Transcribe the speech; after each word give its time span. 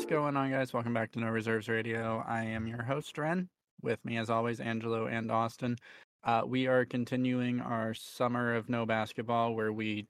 What's 0.00 0.04
going 0.04 0.36
on, 0.36 0.50
guys? 0.50 0.72
Welcome 0.72 0.94
back 0.94 1.10
to 1.12 1.20
No 1.20 1.26
Reserves 1.26 1.68
Radio. 1.68 2.24
I 2.28 2.44
am 2.44 2.66
your 2.68 2.82
host, 2.82 3.16
Rehn. 3.16 3.48
With 3.82 4.04
me, 4.04 4.18
as 4.18 4.30
always, 4.30 4.60
Angelo 4.60 5.06
and 5.06 5.32
Austin. 5.32 5.76
Uh, 6.22 6.42
we 6.46 6.68
are 6.68 6.84
continuing 6.84 7.60
our 7.60 7.92
summer 7.94 8.54
of 8.54 8.68
no 8.68 8.86
basketball, 8.86 9.54
where 9.54 9.72
we 9.72 10.06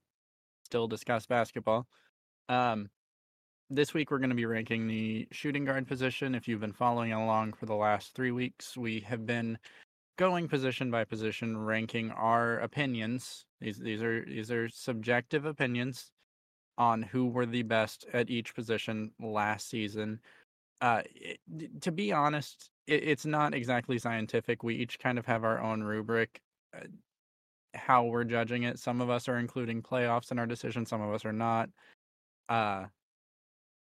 still 0.67 0.87
discuss 0.87 1.25
basketball. 1.27 1.87
Um, 2.49 2.91
this 3.71 3.95
week, 3.95 4.11
we're 4.11 4.19
going 4.19 4.31
to 4.31 4.37
be 4.37 4.47
ranking 4.47 4.87
the 4.87 5.27
shooting 5.33 5.65
guard 5.65 5.89
position. 5.89 6.35
If 6.35 6.47
you've 6.47 6.61
been 6.61 6.73
following 6.73 7.13
along 7.13 7.55
for 7.55 7.67
the 7.67 7.75
last 7.75 8.15
three 8.15 8.33
weeks, 8.33 8.77
we 8.77 9.01
have 9.01 9.25
been 9.25 9.57
going 10.17 10.49
position 10.49 10.91
by 10.91 11.05
position, 11.05 11.57
ranking 11.57 12.11
our 12.11 12.59
opinions. 12.59 13.45
These 13.61 13.79
these 13.79 14.03
are 14.03 14.25
these 14.25 14.51
are 14.51 14.69
subjective 14.69 15.45
opinions 15.45 16.11
on 16.79 17.03
who 17.03 17.27
were 17.27 17.47
the 17.47 17.63
best 17.63 18.07
at 18.13 18.31
each 18.31 18.55
position 18.55 19.13
last 19.21 19.69
season. 19.69 20.21
Uh, 20.81 21.03
it, 21.15 21.39
to 21.83 21.93
be 21.93 22.11
honest, 22.13 22.71
it, 22.87 23.05
it's 23.05 23.27
not 23.27 23.55
exactly 23.55 23.99
scientific. 23.99 24.63
We 24.63 24.77
each 24.77 24.99
kind 24.99 25.19
of 25.19 25.27
have 25.27 25.45
our 25.45 25.61
own 25.61 25.83
rubric, 25.83 26.41
uh, 26.75 26.87
how 27.75 28.05
we're 28.05 28.25
judging 28.25 28.63
it. 28.63 28.79
Some 28.79 29.03
of 29.03 29.11
us 29.11 29.29
are 29.29 29.39
including 29.39 29.83
playoffs 29.83 30.31
in 30.33 30.39
our 30.39 30.47
decision, 30.47 30.87
some 30.87 31.03
of 31.03 31.13
us 31.13 31.25
are 31.25 31.33
not. 31.33 31.69
Uh, 32.49 32.87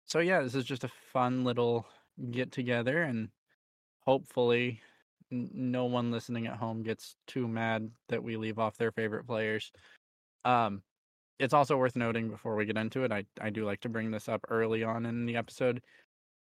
so 0.05 0.19
yeah, 0.19 0.41
this 0.41 0.55
is 0.55 0.65
just 0.65 0.83
a 0.83 0.91
fun 1.13 1.43
little 1.43 1.85
get 2.31 2.51
together, 2.51 3.03
and 3.03 3.29
hopefully, 4.01 4.81
no 5.31 5.85
one 5.85 6.11
listening 6.11 6.47
at 6.47 6.57
home 6.57 6.83
gets 6.83 7.15
too 7.27 7.47
mad 7.47 7.89
that 8.09 8.23
we 8.23 8.37
leave 8.37 8.59
off 8.59 8.77
their 8.77 8.91
favorite 8.91 9.27
players. 9.27 9.71
Um, 10.45 10.81
it's 11.39 11.53
also 11.53 11.77
worth 11.77 11.95
noting 11.95 12.29
before 12.29 12.55
we 12.55 12.65
get 12.65 12.77
into 12.77 13.03
it, 13.03 13.11
I, 13.11 13.25
I 13.39 13.49
do 13.49 13.65
like 13.65 13.79
to 13.81 13.89
bring 13.89 14.11
this 14.11 14.27
up 14.27 14.41
early 14.49 14.83
on 14.83 15.05
in 15.05 15.25
the 15.25 15.37
episode. 15.37 15.81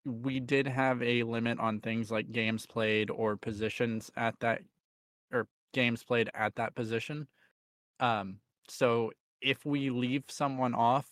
We 0.04 0.38
did 0.38 0.68
have 0.68 1.02
a 1.02 1.24
limit 1.24 1.58
on 1.58 1.80
things 1.80 2.10
like 2.10 2.30
games 2.30 2.66
played 2.66 3.10
or 3.10 3.36
positions 3.36 4.10
at 4.16 4.38
that 4.40 4.60
or 5.32 5.48
games 5.72 6.04
played 6.04 6.30
at 6.34 6.54
that 6.56 6.74
position. 6.76 7.26
Um, 7.98 8.38
so 8.68 9.10
if 9.40 9.64
we 9.64 9.90
leave 9.90 10.24
someone 10.28 10.74
off, 10.74 11.06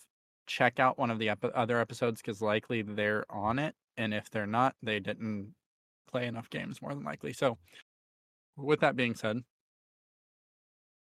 check 0.46 0.78
out 0.78 0.98
one 0.98 1.10
of 1.10 1.18
the 1.18 1.30
ep- 1.30 1.52
other 1.54 1.80
episodes 1.80 2.20
because 2.20 2.40
likely 2.40 2.82
they're 2.82 3.24
on 3.30 3.58
it, 3.58 3.74
and 3.96 4.14
if 4.14 4.30
they're 4.30 4.46
not, 4.46 4.74
they 4.82 5.00
didn't 5.00 5.54
play 6.14 6.26
enough 6.28 6.48
games 6.48 6.80
more 6.80 6.94
than 6.94 7.02
likely. 7.02 7.32
So, 7.32 7.58
with 8.56 8.80
that 8.80 8.94
being 8.94 9.16
said, 9.16 9.40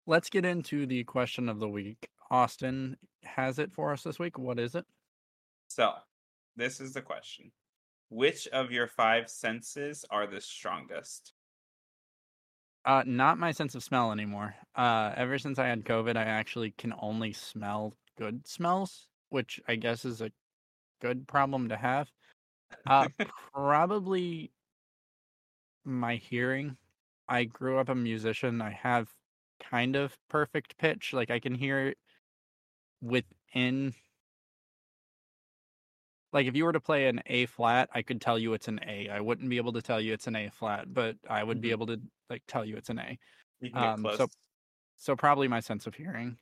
let's 0.05 0.29
get 0.29 0.45
into 0.45 0.85
the 0.85 1.03
question 1.05 1.49
of 1.49 1.59
the 1.59 1.67
week. 1.67 2.07
Austin 2.29 2.97
has 3.23 3.57
it 3.57 3.73
for 3.73 3.91
us 3.91 4.03
this 4.03 4.19
week. 4.19 4.37
What 4.37 4.59
is 4.59 4.75
it? 4.75 4.85
So, 5.69 5.93
this 6.55 6.79
is 6.79 6.93
the 6.93 7.01
question. 7.01 7.51
Which 8.09 8.47
of 8.49 8.71
your 8.71 8.87
five 8.87 9.27
senses 9.27 10.05
are 10.11 10.27
the 10.27 10.39
strongest? 10.39 11.33
Uh, 12.85 13.01
not 13.07 13.39
my 13.39 13.51
sense 13.51 13.73
of 13.73 13.83
smell 13.83 14.11
anymore. 14.11 14.53
Uh, 14.75 15.13
ever 15.17 15.39
since 15.39 15.57
I 15.57 15.65
had 15.65 15.83
COVID, 15.83 16.15
I 16.15 16.25
actually 16.25 16.75
can 16.77 16.93
only 17.01 17.33
smell 17.33 17.95
good 18.19 18.47
smells, 18.47 19.07
which 19.29 19.59
I 19.67 19.75
guess 19.77 20.05
is 20.05 20.21
a 20.21 20.31
good 21.01 21.27
problem 21.27 21.69
to 21.69 21.77
have. 21.77 22.11
Uh, 22.85 23.07
probably 23.53 24.51
my 25.85 26.15
hearing. 26.15 26.77
I 27.27 27.45
grew 27.45 27.79
up 27.79 27.89
a 27.89 27.95
musician. 27.95 28.61
I 28.61 28.71
have 28.71 29.15
kind 29.59 29.95
of 29.95 30.17
perfect 30.29 30.77
pitch. 30.77 31.13
Like 31.13 31.31
I 31.31 31.39
can 31.39 31.55
hear 31.55 31.87
it 31.89 31.97
within 33.01 33.93
like 36.33 36.47
if 36.47 36.55
you 36.55 36.65
were 36.65 36.71
to 36.73 36.79
play 36.79 37.07
an 37.07 37.21
A 37.27 37.45
flat, 37.45 37.89
I 37.93 38.01
could 38.01 38.21
tell 38.21 38.39
you 38.39 38.53
it's 38.53 38.67
an 38.67 38.79
A. 38.85 39.09
I 39.09 39.19
wouldn't 39.19 39.49
be 39.49 39.57
able 39.57 39.73
to 39.73 39.81
tell 39.81 39.99
you 39.99 40.13
it's 40.13 40.27
an 40.27 40.35
A 40.35 40.49
flat, 40.49 40.93
but 40.93 41.17
I 41.29 41.43
would 41.43 41.61
be 41.61 41.71
Mhm. 41.71 41.71
able 41.71 41.87
to 41.87 42.01
like 42.29 42.43
tell 42.47 42.65
you 42.65 42.77
it's 42.77 42.89
an 42.89 42.99
A. 42.99 43.19
You 43.61 43.69
can 43.69 43.79
get 43.79 43.95
Um, 43.95 44.01
close. 44.01 44.19
so 44.19 44.29
so 44.97 45.15
probably 45.15 45.47
my 45.49 45.61
sense 45.61 45.87
of 45.87 45.95
hearing. 45.95 46.39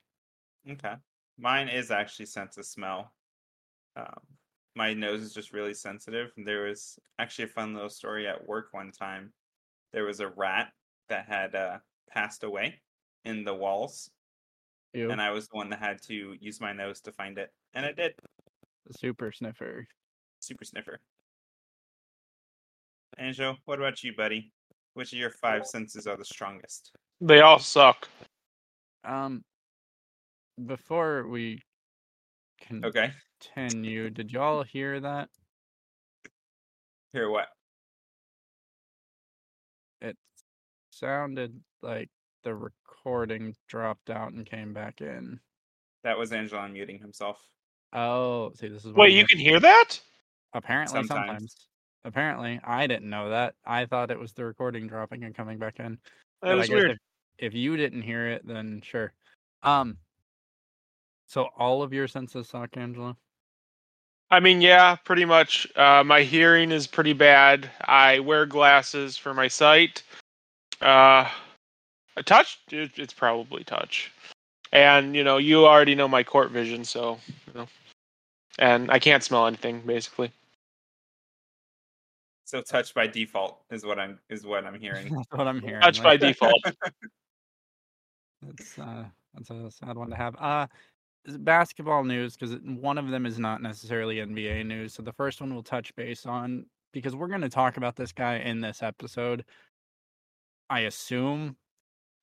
Okay. 0.67 0.95
Mine 1.37 1.69
is 1.69 1.91
actually 1.91 2.25
sense 2.25 2.57
of 2.57 2.65
smell. 2.65 3.13
Um, 3.95 4.38
my 4.75 4.93
nose 4.93 5.21
is 5.21 5.33
just 5.33 5.53
really 5.53 5.73
sensitive. 5.73 6.31
There 6.37 6.65
was 6.65 6.97
actually 7.17 7.45
a 7.45 7.49
fun 7.49 7.73
little 7.73 7.89
story 7.89 8.27
at 8.27 8.47
work 8.47 8.67
one 8.71 8.91
time. 8.91 9.33
There 9.93 10.05
was 10.05 10.19
a 10.19 10.29
rat 10.29 10.71
that 11.09 11.27
had 11.27 11.55
uh, 11.55 11.77
passed 12.09 12.43
away 12.43 12.81
in 13.25 13.43
the 13.43 13.53
walls, 13.53 14.09
Ew, 14.93 15.11
and 15.11 15.21
I 15.21 15.31
was 15.31 15.47
the 15.47 15.57
one 15.57 15.69
that 15.69 15.79
had 15.79 16.01
to 16.03 16.35
use 16.39 16.61
my 16.61 16.73
nose 16.73 17.01
to 17.01 17.11
find 17.11 17.37
it, 17.37 17.51
and 17.73 17.85
I 17.85 17.91
did. 17.91 18.13
super 18.91 19.31
sniffer. 19.31 19.87
Super 20.39 20.65
sniffer. 20.65 20.99
Angelo, 23.17 23.57
what 23.65 23.79
about 23.79 24.03
you, 24.03 24.15
buddy? 24.15 24.51
Which 24.93 25.11
of 25.13 25.19
your 25.19 25.31
five 25.31 25.65
senses 25.65 26.07
are 26.07 26.17
the 26.17 26.25
strongest? 26.25 26.91
They 27.19 27.41
all 27.41 27.59
suck. 27.59 28.07
Um, 29.03 29.43
before 30.65 31.27
we 31.27 31.61
can 32.61 32.83
Okay. 32.83 33.11
Continue, 33.41 34.09
did 34.09 34.31
y'all 34.31 34.63
hear 34.63 34.99
that? 34.99 35.29
Hear 37.13 37.29
what? 37.29 37.47
It 40.01 40.17
sounded 40.91 41.59
like 41.81 42.09
the 42.43 42.53
recording 42.53 43.55
dropped 43.67 44.09
out 44.09 44.33
and 44.33 44.45
came 44.45 44.73
back 44.73 45.01
in. 45.01 45.39
That 46.03 46.17
was 46.17 46.31
Angelo 46.31 46.61
unmuting 46.61 47.01
himself. 47.01 47.41
Oh, 47.93 48.51
see, 48.55 48.67
this 48.67 48.85
is 48.85 48.93
what 48.93 48.97
wait. 48.97 49.13
You 49.13 49.23
missing. 49.23 49.37
can 49.37 49.39
hear 49.39 49.59
that? 49.59 49.99
Apparently, 50.53 50.93
Sometimes. 50.93 51.27
sometimes. 51.27 51.55
Apparently, 52.05 52.59
I 52.63 52.87
didn't 52.87 53.09
know 53.09 53.29
that. 53.29 53.55
I 53.65 53.85
thought 53.85 54.11
it 54.11 54.19
was 54.19 54.33
the 54.33 54.45
recording 54.45 54.87
dropping 54.87 55.23
and 55.23 55.35
coming 55.35 55.57
back 55.57 55.79
in. 55.79 55.97
That 56.41 56.55
was 56.55 56.69
weird. 56.69 56.91
If, 56.91 56.97
if 57.39 57.53
you 57.53 57.75
didn't 57.77 58.03
hear 58.03 58.27
it, 58.27 58.45
then 58.45 58.81
sure. 58.83 59.13
Um. 59.63 59.97
So 61.27 61.49
all 61.57 61.83
of 61.83 61.93
your 61.93 62.07
senses 62.07 62.47
suck, 62.49 62.75
Angelo. 62.75 63.15
I 64.31 64.39
mean, 64.39 64.61
yeah, 64.61 64.95
pretty 64.95 65.25
much. 65.25 65.67
Uh, 65.75 66.03
my 66.03 66.21
hearing 66.21 66.71
is 66.71 66.85
pretty 66.87 67.13
bad. 67.13 67.69
I 67.81 68.19
wear 68.19 68.45
glasses 68.45 69.17
for 69.17 69.33
my 69.33 69.47
sight. 69.47 70.03
Uh, 70.81 71.27
a 72.15 72.23
touch? 72.23 72.59
It, 72.71 72.91
it's 72.97 73.13
probably 73.13 73.63
touch. 73.63 74.11
And 74.71 75.15
you 75.15 75.23
know, 75.23 75.37
you 75.37 75.65
already 75.65 75.95
know 75.95 76.07
my 76.07 76.23
court 76.23 76.51
vision, 76.51 76.83
so 76.85 77.17
you 77.47 77.53
know. 77.55 77.67
And 78.59 78.91
I 78.91 78.99
can't 78.99 79.23
smell 79.23 79.47
anything 79.47 79.81
basically. 79.81 80.31
So 82.45 82.61
touch 82.61 82.93
by 82.93 83.07
default 83.07 83.61
is 83.71 83.85
what 83.85 83.99
I'm 83.99 84.19
is 84.29 84.45
what 84.45 84.65
I'm 84.65 84.79
hearing. 84.79 85.09
That's 85.15 85.27
what 85.31 85.47
I'm 85.47 85.61
hearing. 85.61 85.81
Touch 85.81 86.03
by 86.03 86.17
default. 86.17 86.61
That's 88.41 88.79
uh, 88.79 89.05
that's 89.33 89.49
a 89.49 89.69
sad 89.69 89.97
one 89.97 90.09
to 90.09 90.15
have. 90.15 90.35
Uh, 90.37 90.65
s- 90.71 90.98
basketball 91.27 92.03
news 92.03 92.35
because 92.35 92.57
one 92.63 92.97
of 92.97 93.09
them 93.09 93.25
is 93.25 93.39
not 93.39 93.61
necessarily 93.61 94.17
NBA 94.17 94.65
news. 94.65 94.93
So 94.93 95.03
the 95.03 95.13
first 95.13 95.41
one 95.41 95.53
we'll 95.53 95.63
touch 95.63 95.95
base 95.95 96.25
on 96.25 96.65
because 96.91 97.15
we're 97.15 97.27
going 97.27 97.41
to 97.41 97.49
talk 97.49 97.77
about 97.77 97.95
this 97.95 98.11
guy 98.11 98.37
in 98.37 98.61
this 98.61 98.81
episode. 98.81 99.45
I 100.69 100.81
assume 100.81 101.55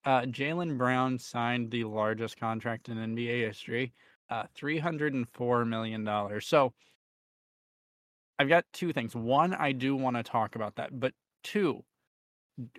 uh, 0.04 0.22
Jaylen 0.22 0.78
Brown 0.78 1.18
signed 1.18 1.70
the 1.70 1.84
largest 1.84 2.38
contract 2.38 2.88
in 2.88 2.96
NBA 2.96 3.46
history, 3.46 3.92
uh, 4.30 4.44
three 4.54 4.78
hundred 4.78 5.14
and 5.14 5.28
four 5.28 5.64
million 5.64 6.04
dollars. 6.04 6.46
So 6.46 6.72
I've 8.38 8.48
got 8.48 8.64
two 8.72 8.92
things. 8.92 9.14
One, 9.14 9.54
I 9.54 9.72
do 9.72 9.96
want 9.96 10.16
to 10.16 10.22
talk 10.22 10.56
about 10.56 10.76
that, 10.76 10.98
but 11.00 11.12
two, 11.42 11.82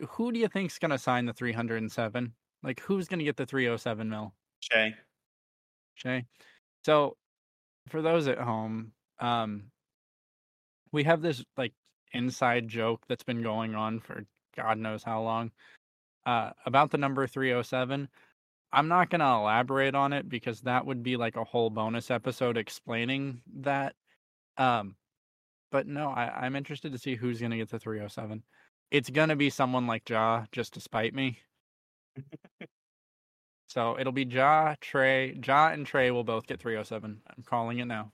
who 0.09 0.31
do 0.31 0.39
you 0.39 0.47
think's 0.47 0.79
going 0.79 0.91
to 0.91 0.97
sign 0.97 1.25
the 1.25 1.33
three 1.33 1.53
hundred 1.53 1.77
and 1.77 1.91
seven? 1.91 2.33
Like, 2.63 2.80
who's 2.81 3.07
going 3.07 3.19
to 3.19 3.25
get 3.25 3.38
the 3.38 3.45
307 3.45 4.09
mil? 4.09 4.33
Shai. 4.59 4.94
Shai. 5.97 6.25
So, 6.85 7.17
for 7.89 8.01
those 8.01 8.27
at 8.27 8.38
home, 8.38 8.94
um, 9.19 9.71
we 10.91 11.03
have 11.03 11.21
this 11.21 11.44
like 11.57 11.73
inside 12.13 12.67
joke 12.67 13.01
that's 13.07 13.23
been 13.23 13.44
going 13.44 13.75
on 13.75 13.99
for 13.99 14.23
God 14.55 14.77
knows 14.77 15.03
how 15.03 15.21
long 15.21 15.51
uh, 16.25 16.51
about 16.65 16.91
the 16.91 16.97
number 16.97 17.25
307. 17.27 18.09
I'm 18.73 18.88
not 18.88 19.09
going 19.09 19.21
to 19.21 19.25
elaborate 19.25 19.95
on 19.95 20.13
it 20.13 20.27
because 20.27 20.61
that 20.61 20.85
would 20.85 21.01
be 21.01 21.15
like 21.15 21.38
a 21.38 21.44
whole 21.44 21.69
bonus 21.69 22.11
episode 22.11 22.57
explaining 22.57 23.41
that. 23.61 23.95
Um, 24.57 24.95
but 25.71 25.88
no, 25.88 26.09
I, 26.09 26.45
I'm 26.45 26.55
interested 26.55 26.91
to 26.91 26.97
see 26.97 27.15
who's 27.15 27.39
going 27.39 27.51
to 27.51 27.57
get 27.57 27.69
the 27.69 27.79
307. 27.79 28.43
It's 28.91 29.09
going 29.09 29.29
to 29.29 29.35
be 29.35 29.50
someone 29.50 29.88
like 29.88 30.09
Ja, 30.09 30.45
just 30.51 30.73
to 30.73 30.81
spite 30.81 31.13
me. 31.13 31.39
So 33.67 33.99
it'll 33.99 34.13
be 34.13 34.23
Ja, 34.23 34.75
Trae, 34.81 35.45
Ja 35.45 35.69
and 35.69 35.85
Trae 35.85 36.11
will 36.11 36.23
both 36.23 36.47
get 36.47 36.59
307. 36.59 37.21
I'm 37.27 37.43
calling 37.43 37.79
it 37.79 37.85
now. 37.85 38.11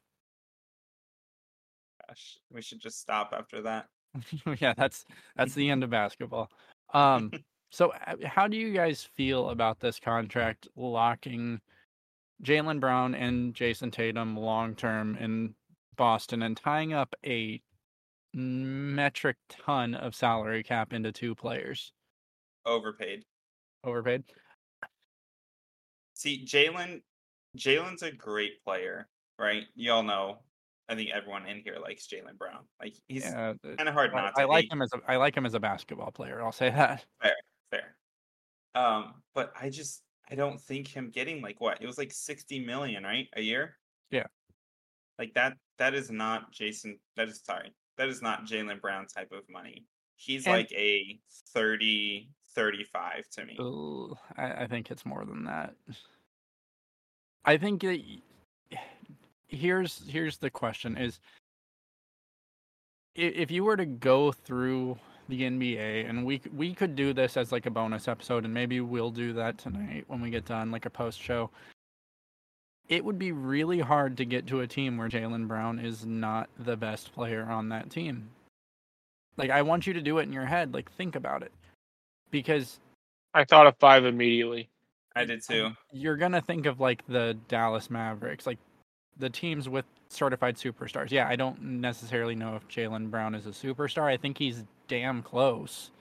Gosh, 2.08 2.40
we 2.52 2.62
should 2.62 2.80
just 2.80 3.00
stop 3.00 3.34
after 3.38 3.62
that. 3.62 3.88
yeah, 4.60 4.74
that's 4.76 5.06
that's 5.36 5.54
the 5.54 5.70
end 5.70 5.84
of 5.84 5.90
basketball. 5.90 6.50
Um 6.94 7.32
So, 7.72 7.92
uh, 8.06 8.16
how 8.24 8.48
do 8.48 8.56
you 8.56 8.72
guys 8.72 9.04
feel 9.04 9.50
about 9.50 9.80
this 9.80 10.00
contract 10.00 10.68
locking 10.76 11.60
Jaylen 12.44 12.80
Brown 12.80 13.16
and 13.16 13.56
Jayson 13.56 13.90
Tatum 13.90 14.38
long 14.38 14.76
term 14.76 15.16
in 15.16 15.56
Boston 15.96 16.44
and 16.44 16.56
tying 16.56 16.94
up 16.94 17.16
a 17.26 17.60
metric 18.34 19.38
ton 19.50 19.96
of 19.96 20.14
salary 20.14 20.62
cap 20.62 20.94
into 20.94 21.12
two 21.12 21.34
players? 21.34 21.92
Overpaid. 22.64 23.24
Overpaid. 23.84 24.24
See, 26.24 26.46
Jaylen, 26.46 27.02
Jaylen's 27.58 28.02
a 28.02 28.10
great 28.12 28.64
player, 28.64 29.10
right? 29.38 29.66
You 29.76 29.92
all 29.92 30.04
know. 30.04 30.38
I 30.88 30.96
think 30.96 31.10
everyone 31.14 31.46
in 31.48 31.62
here 31.66 31.78
likes 31.82 32.08
Jaylen 32.08 32.38
Brown. 32.38 32.64
Like 32.82 32.94
he's 33.10 33.24
Yeah, 33.26 33.54
kind 33.78 33.90
of 33.90 33.94
hard 33.94 34.12
I, 34.12 34.22
not 34.22 34.36
to. 34.36 34.42
I 34.42 34.46
like 34.46 34.64
hate. 34.66 34.72
him 34.72 34.82
as 34.82 34.92
a, 34.94 35.00
I 35.06 35.18
like 35.18 35.36
him 35.36 35.46
as 35.46 35.54
a 35.54 35.60
basketball 35.60 36.12
player. 36.12 36.42
I'll 36.42 36.54
say 36.54 36.70
that. 36.70 37.04
fair. 37.72 37.98
Um, 38.74 39.16
but 39.36 39.52
I 39.60 39.70
just 39.70 40.02
I 40.32 40.36
don't 40.36 40.60
think 40.62 40.88
him 40.88 41.10
getting 41.14 41.42
like 41.42 41.60
what 41.60 41.82
it 41.82 41.86
was 41.88 41.98
like 41.98 42.14
sixty 42.14 42.64
million, 42.66 43.04
right, 43.04 43.28
a 43.36 43.42
year. 43.42 43.76
Yeah. 44.10 44.28
Like 45.20 45.34
that. 45.34 45.58
That 45.78 45.94
is 45.94 46.10
not 46.10 46.52
Jason. 46.54 47.00
That 47.18 47.28
is 47.28 47.42
sorry. 47.44 47.74
That 47.98 48.08
is 48.08 48.22
not 48.22 48.46
Jaylen 48.46 48.80
Brown 48.80 49.08
type 49.08 49.34
of 49.34 49.42
money. 49.50 49.86
He's 50.16 50.46
And- 50.46 50.56
like 50.56 50.72
a 50.72 51.20
30, 51.54 52.30
35 52.56 53.30
to 53.32 53.46
me. 53.46 53.58
Ooh, 53.60 54.16
I, 54.38 54.64
I 54.64 54.68
think 54.68 54.92
it's 54.92 55.06
more 55.06 55.26
than 55.26 55.46
that. 55.46 55.74
I 57.46 57.58
think 57.58 57.82
that 57.82 58.02
here's 59.48 60.04
here's 60.08 60.38
the 60.38 60.50
question: 60.50 60.98
is 60.98 61.20
if 63.16 63.52
you 63.52 63.64
were 63.64 63.78
to 63.78 63.86
go 63.86 64.32
through 64.32 64.98
the 65.30 65.42
NBA, 65.42 66.10
and 66.10 66.26
we 66.26 66.42
we 66.56 66.74
could 66.74 66.96
do 66.96 67.14
this 67.14 67.38
as 67.38 67.52
like 67.52 67.66
a 67.66 67.72
bonus 67.72 68.08
episode, 68.08 68.46
and 68.46 68.54
maybe 68.54 68.82
we'll 68.82 69.12
do 69.12 69.34
that 69.34 69.58
tonight 69.58 70.06
when 70.08 70.22
we 70.22 70.30
get 70.30 70.46
done, 70.46 70.72
like 70.72 70.86
a 70.86 70.90
post 70.90 71.22
show. 71.22 71.50
It 72.90 73.06
would 73.06 73.18
be 73.18 73.32
really 73.32 73.80
hard 73.80 74.18
to 74.18 74.26
get 74.26 74.46
to 74.48 74.60
a 74.60 74.68
team 74.68 74.98
where 74.98 75.08
Jaylen 75.08 75.48
Brown 75.48 75.80
is 75.80 76.06
not 76.06 76.50
the 76.60 76.76
best 76.76 77.14
player 77.14 77.44
on 77.50 77.70
that 77.70 77.90
team. 77.90 78.30
Like 79.38 79.50
I 79.50 79.62
want 79.62 79.88
you 79.88 79.94
to 79.94 80.02
do 80.02 80.18
it 80.18 80.24
in 80.24 80.34
your 80.34 80.46
head. 80.46 80.74
Like 80.74 80.92
think 80.92 81.16
about 81.16 81.44
it, 81.44 81.54
because 82.34 82.80
I 83.34 83.46
thought 83.46 83.68
of 83.68 83.78
five 83.78 84.04
immediately. 84.04 84.68
I 85.16 85.24
did 85.24 85.44
too. 85.44 85.70
you're 85.92 86.18
gonna 86.18 86.42
think 86.42 86.66
of 86.66 86.82
like 86.82 87.06
the 87.08 87.38
Dallas 87.48 87.90
Mavericks, 87.90 88.48
like 88.48 88.58
the 89.20 89.30
teams 89.30 89.70
with 89.70 89.86
certified 90.10 90.58
superstars. 90.58 91.12
Yeah, 91.12 91.30
I 91.30 91.36
don't 91.36 91.62
necessarily 91.62 92.36
know 92.36 92.56
if 92.56 92.68
Jaylen 92.68 93.12
Brown 93.12 93.36
is 93.36 93.46
a 93.46 93.52
superstar. 93.52 94.04
I 94.04 94.18
think 94.18 94.40
he's 94.40 94.64
damn 94.88 95.22
close. 95.22 95.92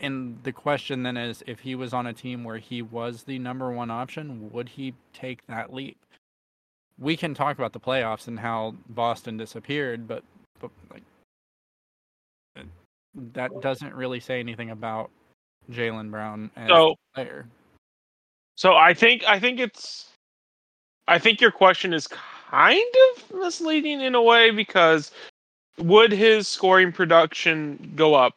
And 0.00 0.38
the 0.42 0.52
question 0.52 1.02
then 1.02 1.16
is 1.16 1.44
if 1.46 1.60
he 1.60 1.74
was 1.74 1.92
on 1.92 2.06
a 2.06 2.12
team 2.12 2.42
where 2.42 2.58
he 2.58 2.82
was 2.82 3.24
the 3.24 3.38
number 3.38 3.70
one 3.70 3.90
option, 3.90 4.50
would 4.50 4.70
he 4.70 4.94
take 5.12 5.46
that 5.46 5.72
leap? 5.72 5.98
We 6.98 7.16
can 7.16 7.34
talk 7.34 7.58
about 7.58 7.74
the 7.74 7.80
playoffs 7.80 8.26
and 8.26 8.40
how 8.40 8.74
Boston 8.88 9.36
disappeared, 9.36 10.08
but, 10.08 10.24
but 10.58 10.70
like 10.90 11.02
that 13.32 13.50
doesn't 13.60 13.94
really 13.94 14.20
say 14.20 14.40
anything 14.40 14.70
about 14.70 15.10
Jaylen 15.70 16.10
Brown 16.10 16.50
as 16.56 16.68
So 16.68 16.92
a 16.92 17.14
player. 17.14 17.46
So 18.56 18.74
I 18.74 18.94
think 18.94 19.24
I 19.24 19.38
think 19.38 19.60
it's 19.60 20.08
I 21.08 21.18
think 21.18 21.40
your 21.40 21.50
question 21.50 21.92
is 21.92 22.06
kind 22.06 22.94
of 23.16 23.34
misleading 23.34 24.00
in 24.00 24.14
a 24.14 24.22
way 24.22 24.50
because 24.50 25.10
would 25.78 26.12
his 26.12 26.46
scoring 26.48 26.92
production 26.92 27.92
go 27.96 28.14
up? 28.14 28.36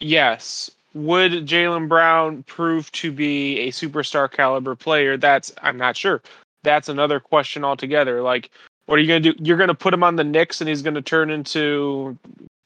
Yes. 0.00 0.70
Would 0.94 1.46
Jaylen 1.46 1.88
Brown 1.88 2.42
prove 2.44 2.90
to 2.92 3.12
be 3.12 3.60
a 3.60 3.68
superstar 3.70 4.30
caliber 4.30 4.74
player? 4.74 5.16
That's 5.16 5.52
I'm 5.62 5.76
not 5.76 5.96
sure. 5.96 6.22
That's 6.62 6.88
another 6.88 7.20
question 7.20 7.64
altogether. 7.64 8.22
Like, 8.22 8.50
what 8.86 8.98
are 8.98 9.02
you 9.02 9.08
gonna 9.08 9.20
do? 9.20 9.34
You're 9.38 9.58
gonna 9.58 9.74
put 9.74 9.92
him 9.92 10.02
on 10.02 10.16
the 10.16 10.24
Knicks 10.24 10.60
and 10.60 10.68
he's 10.68 10.82
gonna 10.82 11.02
turn 11.02 11.30
into 11.30 12.16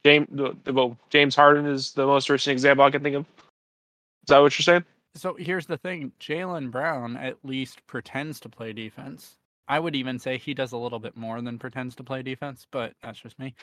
James. 0.04 0.28
Well, 0.66 0.96
James 1.10 1.36
Harden 1.36 1.66
is 1.66 1.92
the 1.92 2.06
most 2.06 2.28
recent 2.30 2.52
example 2.52 2.84
I 2.84 2.90
can 2.90 3.02
think 3.02 3.16
of. 3.16 3.22
Is 3.22 4.28
that 4.28 4.38
what 4.38 4.58
you're 4.58 4.64
saying? 4.64 4.84
So 5.14 5.34
here's 5.34 5.66
the 5.66 5.76
thing 5.76 6.12
Jaylen 6.20 6.70
Brown 6.70 7.16
at 7.16 7.36
least 7.42 7.84
pretends 7.86 8.38
to 8.40 8.48
play 8.48 8.72
defense. 8.72 9.36
I 9.68 9.78
would 9.78 9.96
even 9.96 10.18
say 10.18 10.38
he 10.38 10.54
does 10.54 10.72
a 10.72 10.76
little 10.76 10.98
bit 10.98 11.16
more 11.16 11.40
than 11.40 11.58
pretends 11.58 11.94
to 11.96 12.04
play 12.04 12.22
defense, 12.22 12.66
but 12.70 12.92
that's 13.02 13.20
just 13.20 13.38
me. 13.38 13.54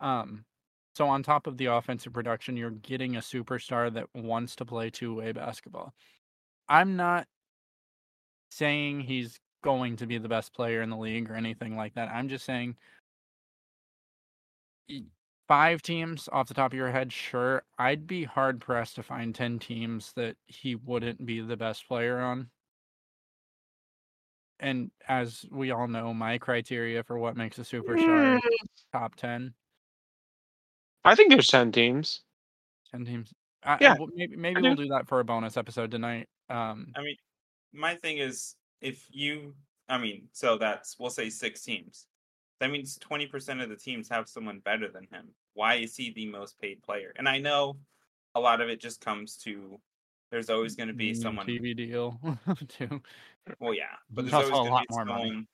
Um, 0.00 0.44
so 0.94 1.06
on 1.08 1.22
top 1.22 1.46
of 1.46 1.58
the 1.58 1.66
offensive 1.66 2.12
production, 2.12 2.56
you're 2.56 2.70
getting 2.70 3.16
a 3.16 3.20
superstar 3.20 3.92
that 3.92 4.06
wants 4.14 4.56
to 4.56 4.64
play 4.64 4.90
two 4.90 5.14
way 5.14 5.32
basketball. 5.32 5.92
I'm 6.68 6.96
not 6.96 7.26
saying 8.50 9.00
he's 9.00 9.38
going 9.62 9.96
to 9.96 10.06
be 10.06 10.18
the 10.18 10.28
best 10.28 10.54
player 10.54 10.82
in 10.82 10.90
the 10.90 10.96
league 10.96 11.30
or 11.30 11.34
anything 11.34 11.76
like 11.76 11.94
that. 11.94 12.08
I'm 12.08 12.28
just 12.28 12.44
saying 12.44 12.76
five 15.48 15.82
teams 15.82 16.28
off 16.32 16.48
the 16.48 16.54
top 16.54 16.72
of 16.72 16.76
your 16.76 16.90
head, 16.90 17.12
sure. 17.12 17.62
I'd 17.78 18.06
be 18.06 18.24
hard 18.24 18.60
pressed 18.60 18.96
to 18.96 19.02
find 19.02 19.34
10 19.34 19.58
teams 19.58 20.12
that 20.16 20.36
he 20.46 20.74
wouldn't 20.74 21.24
be 21.24 21.40
the 21.40 21.56
best 21.56 21.86
player 21.88 22.18
on. 22.18 22.50
And 24.58 24.90
as 25.06 25.44
we 25.50 25.70
all 25.70 25.86
know, 25.86 26.14
my 26.14 26.38
criteria 26.38 27.02
for 27.02 27.18
what 27.18 27.36
makes 27.36 27.58
a 27.58 27.62
superstar 27.62 28.36
is 28.36 28.42
top 28.92 29.14
10. 29.16 29.52
I 31.04 31.14
think 31.14 31.30
there's 31.30 31.48
ten 31.48 31.70
teams. 31.70 32.22
10 32.90 33.04
teams. 33.04 33.32
I, 33.62 33.76
Yeah, 33.80 33.94
well, 33.98 34.08
maybe 34.14 34.36
maybe 34.36 34.60
do. 34.60 34.68
we'll 34.68 34.76
do 34.76 34.88
that 34.88 35.06
for 35.06 35.20
a 35.20 35.24
bonus 35.24 35.56
episode 35.56 35.90
tonight. 35.90 36.28
Um, 36.48 36.92
I 36.96 37.02
mean, 37.02 37.16
my 37.72 37.94
thing 37.96 38.18
is 38.18 38.56
if 38.80 39.06
you, 39.10 39.54
I 39.88 39.98
mean, 39.98 40.28
so 40.32 40.56
that's 40.58 40.96
we'll 40.98 41.10
say 41.10 41.30
six 41.30 41.62
teams. 41.62 42.06
That 42.60 42.70
means 42.70 42.98
twenty 42.98 43.26
percent 43.26 43.60
of 43.60 43.68
the 43.68 43.76
teams 43.76 44.08
have 44.08 44.28
someone 44.28 44.60
better 44.60 44.88
than 44.88 45.04
him. 45.12 45.28
Why 45.54 45.76
is 45.76 45.96
he 45.96 46.12
the 46.12 46.26
most 46.26 46.58
paid 46.60 46.82
player? 46.82 47.12
And 47.16 47.28
I 47.28 47.38
know 47.38 47.76
a 48.34 48.40
lot 48.40 48.60
of 48.60 48.68
it 48.68 48.80
just 48.80 49.00
comes 49.00 49.36
to 49.38 49.78
there's 50.30 50.50
always 50.50 50.74
going 50.74 50.88
to 50.88 50.94
be 50.94 51.14
someone. 51.14 51.46
TV 51.46 51.76
deal 51.76 52.20
too. 52.68 53.00
Well, 53.60 53.74
yeah, 53.74 53.84
but 54.10 54.22
There's 54.22 54.32
there's 54.32 54.50
always 54.50 54.50
a 54.50 54.52
going 54.54 54.70
lot 54.70 54.80
to 54.80 54.86
be 54.88 54.94
more 54.94 55.04
money. 55.04 55.46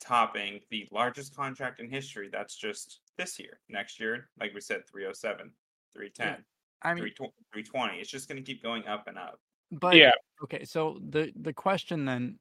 topping 0.00 0.60
the 0.70 0.88
largest 0.90 1.36
contract 1.36 1.80
in 1.80 1.88
history. 1.88 2.28
That's 2.30 2.56
just 2.56 3.00
this 3.16 3.38
year. 3.38 3.60
Next 3.68 4.00
year, 4.00 4.28
like 4.40 4.52
we 4.54 4.60
said, 4.60 4.86
307, 4.88 5.52
310, 5.94 6.44
I 6.82 6.94
mean, 6.94 7.04
320. 7.14 7.98
It's 7.98 8.10
just 8.10 8.28
going 8.28 8.36
to 8.36 8.42
keep 8.42 8.62
going 8.62 8.86
up 8.86 9.06
and 9.06 9.16
up. 9.16 9.38
but 9.70 9.96
Yeah. 9.96 10.10
okay. 10.42 10.64
So 10.64 10.98
the 11.10 11.32
the 11.36 11.52
question 11.52 12.04
then, 12.04 12.38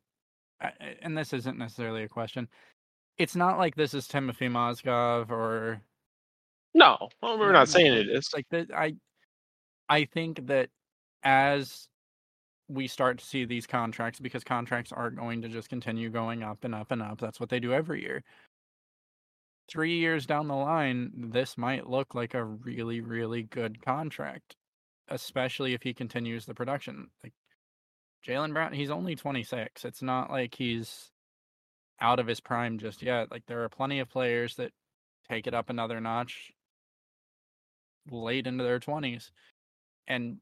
uh, 0.62 0.70
and 1.02 1.16
this 1.16 1.34
isn't 1.34 1.58
necessarily 1.58 2.04
a 2.04 2.10
question. 2.10 2.48
It's 3.22 3.36
not 3.36 3.58
like 3.58 3.76
this 3.76 3.94
is 3.94 4.08
Timofey 4.08 4.50
Mozgov 4.50 5.30
or 5.30 5.82
No, 6.74 7.10
well, 7.22 7.38
we're 7.38 7.52
not 7.52 7.70
saying 7.70 7.94
it 7.94 8.10
is. 8.10 8.18
It's 8.18 8.34
like 8.34 8.48
that. 8.50 8.72
I 8.76 8.96
I 9.90 10.06
think 10.06 10.48
that 10.48 10.70
as 11.24 11.88
we 12.68 12.88
start 12.88 13.20
to 13.20 13.26
see 13.26 13.46
these 13.46 13.68
contracts, 13.68 14.20
because 14.20 14.44
contracts 14.44 14.92
are 14.92 15.12
going 15.12 15.42
to 15.42 15.50
just 15.50 15.70
continue 15.70 16.10
going 16.10 16.42
up 16.42 16.64
and 16.64 16.74
up 16.74 16.92
and 16.92 17.02
up. 17.02 17.20
That's 17.20 17.40
what 17.40 17.50
they 17.50 17.60
do 17.60 17.74
every 17.74 18.02
year. 18.02 18.24
Three 19.70 20.00
years 20.00 20.26
down 20.26 20.48
the 20.48 20.56
line, 20.56 21.12
this 21.32 21.58
might 21.58 21.90
look 21.90 22.16
like 22.16 22.34
a 22.34 22.44
really, 22.44 23.02
really 23.02 23.44
good 23.44 23.84
contract, 23.86 24.56
especially 25.10 25.74
if 25.74 25.84
he 25.84 25.94
continues 25.94 26.46
the 26.46 26.54
production. 26.56 27.10
Like 27.24 27.34
Jaylen 28.26 28.54
Brown, 28.54 28.74
he's 28.74 28.90
only 28.92 29.16
26. 29.16 29.86
It's 29.86 30.02
not 30.02 30.32
like 30.32 30.56
he's 30.56 31.11
out 32.02 32.20
of 32.20 32.28
his 32.28 32.40
prime 32.40 32.78
just 32.78 33.02
yet. 33.02 33.32
Like 33.32 33.46
there 33.46 33.64
are 33.64 33.70
plenty 33.70 34.00
of 34.00 34.10
players 34.10 34.56
that 34.56 34.72
take 35.30 35.48
it 35.48 35.54
up 35.54 35.70
another 35.70 36.02
notch 36.02 36.52
late 38.10 38.48
into 38.48 38.64
their 38.64 38.80
20s. 38.80 39.30
And 40.08 40.38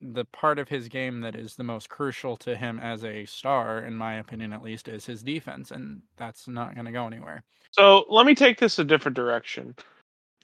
the 0.00 0.24
part 0.26 0.58
of 0.58 0.68
his 0.68 0.88
game 0.88 1.20
that 1.20 1.36
is 1.36 1.54
the 1.54 1.64
most 1.64 1.88
crucial 1.88 2.36
to 2.38 2.56
him 2.56 2.80
as 2.80 3.04
a 3.04 3.24
star, 3.26 3.80
in 3.80 3.94
my 3.94 4.14
opinion 4.16 4.52
at 4.52 4.62
least, 4.62 4.88
is 4.88 5.06
his 5.06 5.22
defense. 5.22 5.70
And 5.70 6.02
that's 6.16 6.48
not 6.48 6.74
going 6.74 6.86
to 6.86 6.92
go 6.92 7.06
anywhere. 7.06 7.44
So 7.70 8.04
let 8.08 8.26
me 8.26 8.34
take 8.34 8.58
this 8.58 8.78
a 8.78 8.84
different 8.84 9.16
direction. 9.16 9.74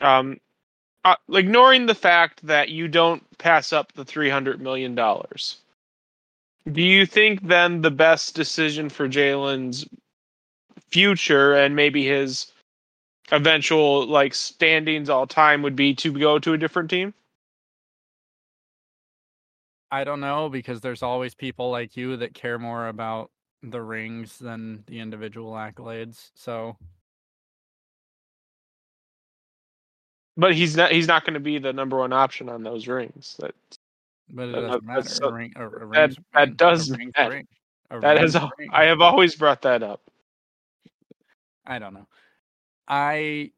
Um, 0.01 0.39
uh, 1.05 1.17
ignoring 1.33 1.87
the 1.87 1.95
fact 1.95 2.45
that 2.47 2.69
you 2.69 2.89
don't 2.89 3.23
pass 3.39 3.73
up 3.73 3.93
the 3.93 4.05
three 4.05 4.29
hundred 4.29 4.61
million 4.61 4.95
dollars, 4.95 5.59
do 6.71 6.83
you 6.83 7.07
think 7.07 7.47
then 7.47 7.81
the 7.81 7.93
best 7.93 8.35
decision 8.35 8.89
for 8.89 9.09
Jaylen's 9.09 9.87
future 10.91 11.55
and 11.55 11.75
maybe 11.77 12.05
his 12.07 12.53
eventual 13.33 14.07
like 14.07 14.35
standings 14.35 15.11
all 15.11 15.27
time 15.27 15.63
would 15.63 15.77
be 15.77 15.95
to 15.97 16.13
go 16.13 16.39
to 16.39 16.53
a 16.53 16.59
different 16.59 16.91
team? 16.91 17.15
I 19.91 20.05
don't 20.05 20.21
know 20.21 20.49
because 20.49 20.81
there's 20.81 21.03
always 21.03 21.35
people 21.35 21.71
like 21.71 21.97
you 21.97 22.17
that 22.19 22.35
care 22.35 22.59
more 22.59 22.89
about 22.89 23.31
the 23.63 23.81
rings 23.81 24.39
than 24.39 24.85
the 24.87 25.01
individual 25.01 25.53
accolades. 25.53 26.31
So 26.35 26.77
But 30.37 30.55
he's 30.55 30.77
not. 30.77 30.93
He's 30.93 31.09
not 31.09 31.25
going 31.25 31.35
to 31.35 31.41
be 31.41 31.59
the 31.59 31.73
number 31.73 31.97
one 31.99 32.13
option 32.13 32.49
on 32.49 32.63
those 32.63 32.87
rings. 32.89 33.37
That 33.39 33.55
But 34.31 34.49
it 34.51 34.53
doesn't 34.53 34.85
matter. 34.85 35.25
A 35.25 35.33
ring, 35.33 35.53
a, 35.57 35.67
a 35.67 35.87
that- 35.93 36.17
that 36.35 36.49
ring. 36.49 36.57
Does 36.57 36.91
a 36.91 36.97
ring. 37.31 37.47
A 37.91 38.01
That 38.01 38.17
ring's 38.19 38.25
is, 38.31 38.35
a 38.35 38.51
ring. 38.59 38.69
I 38.73 38.85
have 38.85 39.01
always 39.01 39.35
brought 39.35 39.63
that 39.63 39.83
up. 39.83 40.03
I 41.67 41.79
don't 41.79 41.95
know. 41.95 42.07
I 42.89 43.53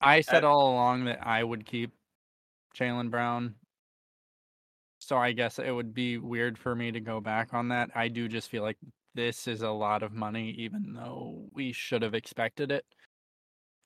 I 0.00 0.20
said 0.22 0.42
Uh, 0.44 0.48
all 0.50 0.72
along 0.72 1.04
that 1.04 1.26
I 1.26 1.42
would 1.44 1.66
keep 1.66 1.92
Jaylen 2.74 3.10
Brown. 3.10 3.56
So 4.98 5.16
I 5.16 5.32
guess 5.32 5.58
it 5.58 5.70
would 5.70 5.94
be 5.94 6.18
weird 6.18 6.58
for 6.58 6.74
me 6.74 6.90
to 6.92 7.00
go 7.00 7.20
back 7.20 7.54
on 7.54 7.68
that. 7.68 7.90
I 7.94 8.08
do 8.08 8.28
just 8.28 8.48
feel 8.48 8.62
like 8.62 8.78
this 9.14 9.46
is 9.46 9.62
a 9.62 9.70
lot 9.70 10.02
of 10.02 10.12
money, 10.12 10.50
even 10.52 10.94
though 10.94 11.48
we 11.52 11.72
should 11.72 12.02
have 12.02 12.14
expected 12.14 12.70
it. 12.70 12.84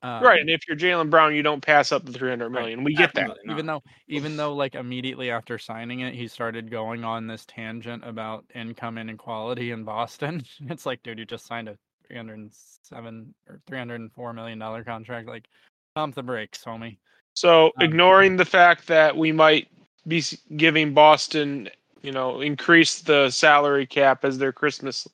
Um, 0.03 0.23
right, 0.23 0.39
and 0.41 0.49
if 0.49 0.67
you're 0.67 0.77
Jaylen 0.77 1.09
Brown, 1.09 1.35
you 1.35 1.43
don't 1.43 1.61
pass 1.61 1.91
up 1.91 2.05
the 2.05 2.11
300 2.11 2.49
million. 2.49 2.79
Right. 2.79 2.85
We 2.85 2.95
get 2.95 3.13
that. 3.13 3.37
Even 3.49 3.65
though 3.67 3.83
even 4.07 4.35
though 4.35 4.53
like 4.53 4.75
immediately 4.75 5.29
after 5.29 5.57
signing 5.59 5.99
it 6.01 6.13
he 6.13 6.27
started 6.27 6.71
going 6.71 7.03
on 7.03 7.27
this 7.27 7.45
tangent 7.45 8.03
about 8.05 8.43
income 8.55 8.97
inequality 8.97 9.71
in 9.71 9.83
boston 9.83 10.43
it's 10.69 10.85
like 10.85 11.01
dude 11.03 11.19
you 11.19 11.25
just 11.25 11.45
signed 11.45 11.69
a 11.69 11.77
307 12.07 13.33
or 13.47 13.59
304 13.67 14.33
million 14.33 14.59
dollar 14.59 14.83
contract 14.83 15.27
like 15.27 15.47
pump 15.95 16.15
the 16.15 16.23
brakes 16.23 16.63
homie 16.65 16.97
So, 17.33 17.67
Um, 17.67 17.71
ignoring 17.81 18.37
the 18.37 18.45
fact 18.45 18.87
that 18.87 19.15
we 19.15 19.31
might 19.31 19.67
be 20.07 20.23
giving 20.57 20.93
Boston, 20.93 21.69
you 22.01 22.11
know, 22.11 22.41
increase 22.41 23.01
the 23.01 23.29
salary 23.29 23.85
cap 23.85 24.25
as 24.25 24.37
their 24.37 24.51
Christmas 24.51 25.07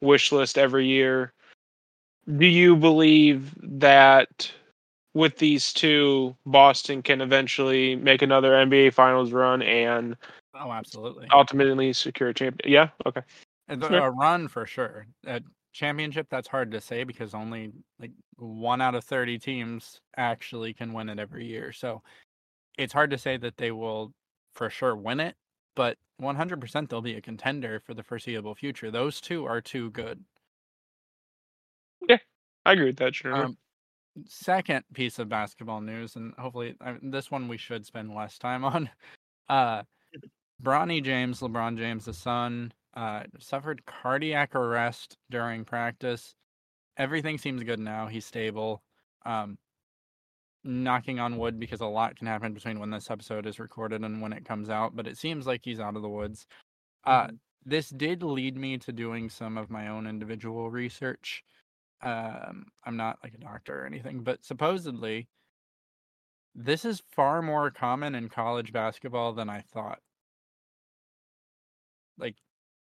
wish 0.00 0.32
list 0.32 0.58
every 0.58 0.86
year, 0.86 1.32
do 2.36 2.46
you 2.46 2.76
believe 2.76 3.54
that 3.62 4.50
with 5.14 5.38
these 5.38 5.72
two, 5.72 6.36
Boston 6.46 7.02
can 7.02 7.20
eventually 7.20 7.96
make 7.96 8.22
another 8.22 8.52
NBA 8.52 8.94
Finals 8.94 9.32
run 9.32 9.62
and 9.62 10.16
oh 10.54 10.70
absolutely 10.72 11.26
ultimately 11.32 11.92
secure 11.92 12.28
a 12.28 12.34
champion? 12.34 12.72
Yeah. 12.72 12.90
Okay. 13.06 13.22
And 13.68 13.82
Sure. 13.82 14.06
a 14.06 14.10
run 14.10 14.48
for 14.48 14.66
sure 14.66 15.06
a 15.26 15.40
championship 15.72 16.26
that's 16.28 16.48
hard 16.48 16.72
to 16.72 16.80
say 16.80 17.04
because 17.04 17.34
only 17.34 17.72
like 18.00 18.10
one 18.36 18.80
out 18.80 18.96
of 18.96 19.04
30 19.04 19.38
teams 19.38 20.00
actually 20.16 20.74
can 20.74 20.92
win 20.92 21.08
it 21.08 21.20
every 21.20 21.46
year 21.46 21.70
so 21.72 22.02
it's 22.76 22.92
hard 22.92 23.10
to 23.10 23.18
say 23.18 23.36
that 23.36 23.56
they 23.56 23.70
will 23.70 24.12
for 24.52 24.68
sure 24.68 24.96
win 24.96 25.20
it 25.20 25.36
but 25.76 25.96
100% 26.20 26.88
they'll 26.88 27.00
be 27.00 27.14
a 27.14 27.20
contender 27.20 27.78
for 27.78 27.94
the 27.94 28.02
foreseeable 28.02 28.56
future 28.56 28.90
those 28.90 29.20
two 29.20 29.46
are 29.46 29.60
too 29.60 29.90
good 29.92 30.24
I 32.64 32.72
agree 32.72 32.86
with 32.86 32.96
that. 32.96 33.14
Sure. 33.14 33.34
Um, 33.34 33.56
second 34.26 34.84
piece 34.92 35.18
of 35.18 35.28
basketball 35.28 35.80
news, 35.80 36.16
and 36.16 36.34
hopefully 36.38 36.74
I, 36.80 36.96
this 37.02 37.30
one 37.30 37.48
we 37.48 37.56
should 37.56 37.86
spend 37.86 38.14
less 38.14 38.38
time 38.38 38.64
on. 38.64 38.90
Uh, 39.48 39.82
Bronny 40.62 41.02
James, 41.02 41.40
LeBron 41.40 41.78
James, 41.78 42.04
the 42.04 42.12
son, 42.14 42.72
uh, 42.94 43.22
suffered 43.38 43.84
cardiac 43.86 44.54
arrest 44.54 45.16
during 45.30 45.64
practice. 45.64 46.34
Everything 46.96 47.38
seems 47.38 47.62
good 47.62 47.80
now. 47.80 48.06
He's 48.06 48.26
stable. 48.26 48.82
Um, 49.24 49.58
knocking 50.64 51.18
on 51.18 51.38
wood 51.38 51.58
because 51.58 51.80
a 51.80 51.86
lot 51.86 52.16
can 52.16 52.26
happen 52.26 52.52
between 52.52 52.78
when 52.78 52.90
this 52.90 53.10
episode 53.10 53.46
is 53.46 53.58
recorded 53.58 54.02
and 54.02 54.20
when 54.20 54.32
it 54.32 54.44
comes 54.44 54.68
out, 54.68 54.94
but 54.94 55.06
it 55.06 55.16
seems 55.16 55.46
like 55.46 55.62
he's 55.64 55.80
out 55.80 55.96
of 55.96 56.02
the 56.02 56.08
woods. 56.08 56.46
Uh, 57.04 57.28
this 57.64 57.88
did 57.90 58.22
lead 58.22 58.56
me 58.56 58.76
to 58.78 58.92
doing 58.92 59.30
some 59.30 59.56
of 59.56 59.70
my 59.70 59.88
own 59.88 60.06
individual 60.06 60.70
research 60.70 61.42
um 62.02 62.66
i'm 62.84 62.96
not 62.96 63.18
like 63.22 63.34
a 63.34 63.38
doctor 63.38 63.82
or 63.82 63.86
anything 63.86 64.20
but 64.22 64.44
supposedly 64.44 65.28
this 66.54 66.84
is 66.84 67.02
far 67.12 67.42
more 67.42 67.70
common 67.70 68.14
in 68.14 68.28
college 68.28 68.72
basketball 68.72 69.32
than 69.32 69.48
i 69.48 69.60
thought. 69.60 70.00
Like 72.18 72.36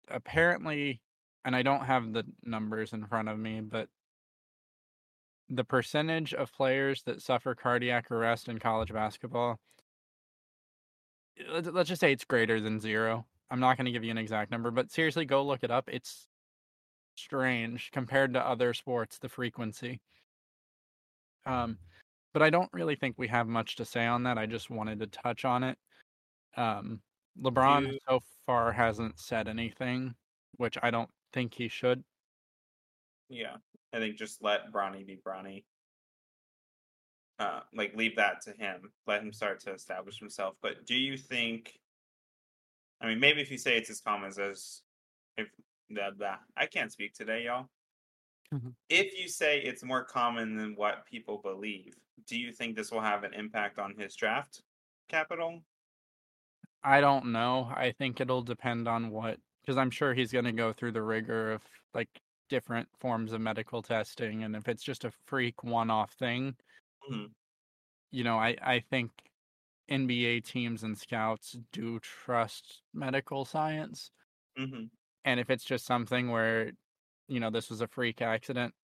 apparently 0.09 1.01
and 1.45 1.57
i 1.57 1.63
don't 1.63 1.87
have 1.87 2.13
the 2.13 2.25
numbers 2.45 2.93
in 2.93 3.07
front 3.07 3.29
of 3.29 3.39
me 3.39 3.61
but 3.61 3.89
the 5.49 5.65
percentage 5.65 6.35
of 6.35 6.53
players 6.53 7.03
that 7.03 7.23
suffer 7.23 7.55
cardiac 7.55 8.11
arrest 8.11 8.49
in 8.49 8.59
college 8.59 8.93
basketball 8.93 9.59
let's, 11.51 11.69
let's 11.69 11.89
just 11.89 12.01
say 12.01 12.13
it's 12.13 12.25
greater 12.25 12.61
than 12.61 12.81
zero. 12.81 13.27
I'm 13.51 13.61
not 13.61 13.77
going 13.77 13.87
to 13.87 13.93
give 13.93 14.05
you 14.05 14.11
an 14.11 14.19
exact 14.19 14.51
number 14.51 14.71
but 14.71 14.91
seriously 14.91 15.25
go 15.25 15.45
look 15.45 15.63
it 15.63 15.71
up. 15.71 15.89
It's 15.93 16.27
strange 17.17 17.91
compared 17.93 18.35
to 18.35 18.41
other 18.47 18.75
sports 18.75 19.19
the 19.19 19.29
frequency 19.29 20.01
um 21.47 21.79
but 22.33 22.43
i 22.43 22.51
don't 22.51 22.71
really 22.73 22.97
think 22.97 23.15
we 23.19 23.29
have 23.29 23.47
much 23.47 23.77
to 23.77 23.85
say 23.85 24.07
on 24.07 24.23
that 24.23 24.39
i 24.39 24.47
just 24.47 24.71
wanted 24.71 24.99
to 24.99 25.07
touch 25.07 25.45
on 25.45 25.63
it 25.63 25.79
um 26.57 27.01
lebron 27.41 27.93
You- 27.93 27.99
so 28.09 28.21
far 28.47 28.73
hasn't 28.73 29.19
said 29.19 29.49
anything 29.49 30.15
which 30.57 30.77
i 30.83 30.91
don't 30.91 31.11
think 31.33 31.55
he 31.55 31.69
should 31.69 32.05
Yeah, 33.29 33.57
I 33.93 33.99
think 33.99 34.17
just 34.17 34.43
let 34.43 34.71
Bronny 34.71 35.05
be 35.05 35.17
Bronny. 35.17 35.65
Uh, 37.39 37.61
like 37.75 37.97
leave 37.97 38.15
that 38.17 38.43
to 38.43 38.53
him. 38.53 38.93
Let 39.07 39.23
him 39.23 39.33
start 39.33 39.59
to 39.61 39.73
establish 39.73 40.21
himself. 40.21 40.55
But 40.63 40.87
do 40.87 40.95
you 40.95 41.17
think? 41.17 41.81
I 43.01 43.09
mean, 43.09 43.19
maybe 43.19 43.41
if 43.41 43.51
you 43.51 43.59
say 43.59 43.77
it's 43.77 43.91
as 43.91 44.01
common 44.01 44.31
as 44.39 44.83
if 45.37 45.49
I 46.57 46.67
can't 46.67 46.93
speak 46.93 47.15
today, 47.15 47.45
y'all. 47.45 47.69
Mhm. 48.53 48.75
If 48.89 49.19
you 49.19 49.29
say 49.29 49.61
it's 49.61 49.83
more 49.83 50.05
common 50.05 50.57
than 50.57 50.75
what 50.77 51.07
people 51.07 51.39
believe, 51.39 51.95
do 52.27 52.39
you 52.39 52.53
think 52.53 52.77
this 52.77 52.91
will 52.91 53.01
have 53.01 53.25
an 53.25 53.35
impact 53.35 53.79
on 53.79 53.97
his 53.97 54.15
draft 54.15 54.63
capital? 55.09 55.65
I 56.83 57.01
don't 57.01 57.33
know. 57.33 57.65
I 57.75 57.93
think 57.93 58.21
it'll 58.21 58.43
depend 58.43 58.87
on 58.89 59.11
what, 59.11 59.41
because 59.63 59.77
I'm 59.77 59.91
sure 59.91 60.15
he's 60.15 60.33
going 60.33 60.45
to 60.45 60.53
go 60.53 60.73
through 60.73 60.93
the 60.93 61.03
rigor 61.03 61.53
of 61.53 61.63
like 61.95 62.21
different 62.49 62.89
forms 63.01 63.33
of 63.33 63.41
medical 63.41 63.83
testing. 63.83 64.45
And 64.45 64.55
if 64.55 64.69
it's 64.69 64.83
just 64.85 65.05
a 65.05 65.11
freak 65.11 65.65
one 65.65 65.91
off 65.91 66.13
thing, 66.13 66.57
Mhm. 67.09 67.35
you 68.11 68.25
know, 68.25 68.39
I, 68.39 68.57
I 68.61 68.81
think 68.81 69.11
NBA 69.89 70.41
teams 70.41 70.83
and 70.83 70.97
scouts 70.99 71.57
do 71.73 72.01
trust 72.01 72.83
medical 72.93 73.45
science. 73.45 74.11
Mm-hmm. 74.59 74.85
And 75.25 75.41
if 75.41 75.51
it's 75.51 75.65
just 75.65 75.87
something 75.87 76.31
where, 76.31 76.73
you 77.29 77.41
know, 77.41 77.51
this 77.51 77.71
was 77.71 77.81
a 77.81 77.89
freak 77.89 78.21
accident, 78.21 78.75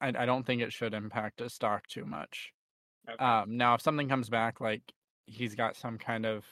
I, 0.00 0.12
I 0.18 0.26
don't 0.26 0.44
think 0.44 0.62
it 0.62 0.72
should 0.72 0.94
impact 0.94 1.40
his 1.40 1.52
stock 1.52 1.86
too 1.86 2.04
much. 2.04 2.52
Okay. 3.08 3.22
Um, 3.22 3.56
now, 3.56 3.74
if 3.74 3.80
something 3.80 4.08
comes 4.08 4.28
back 4.28 4.60
like 4.60 4.82
he's 5.26 5.54
got 5.54 5.76
some 5.76 5.98
kind 5.98 6.26
of, 6.26 6.44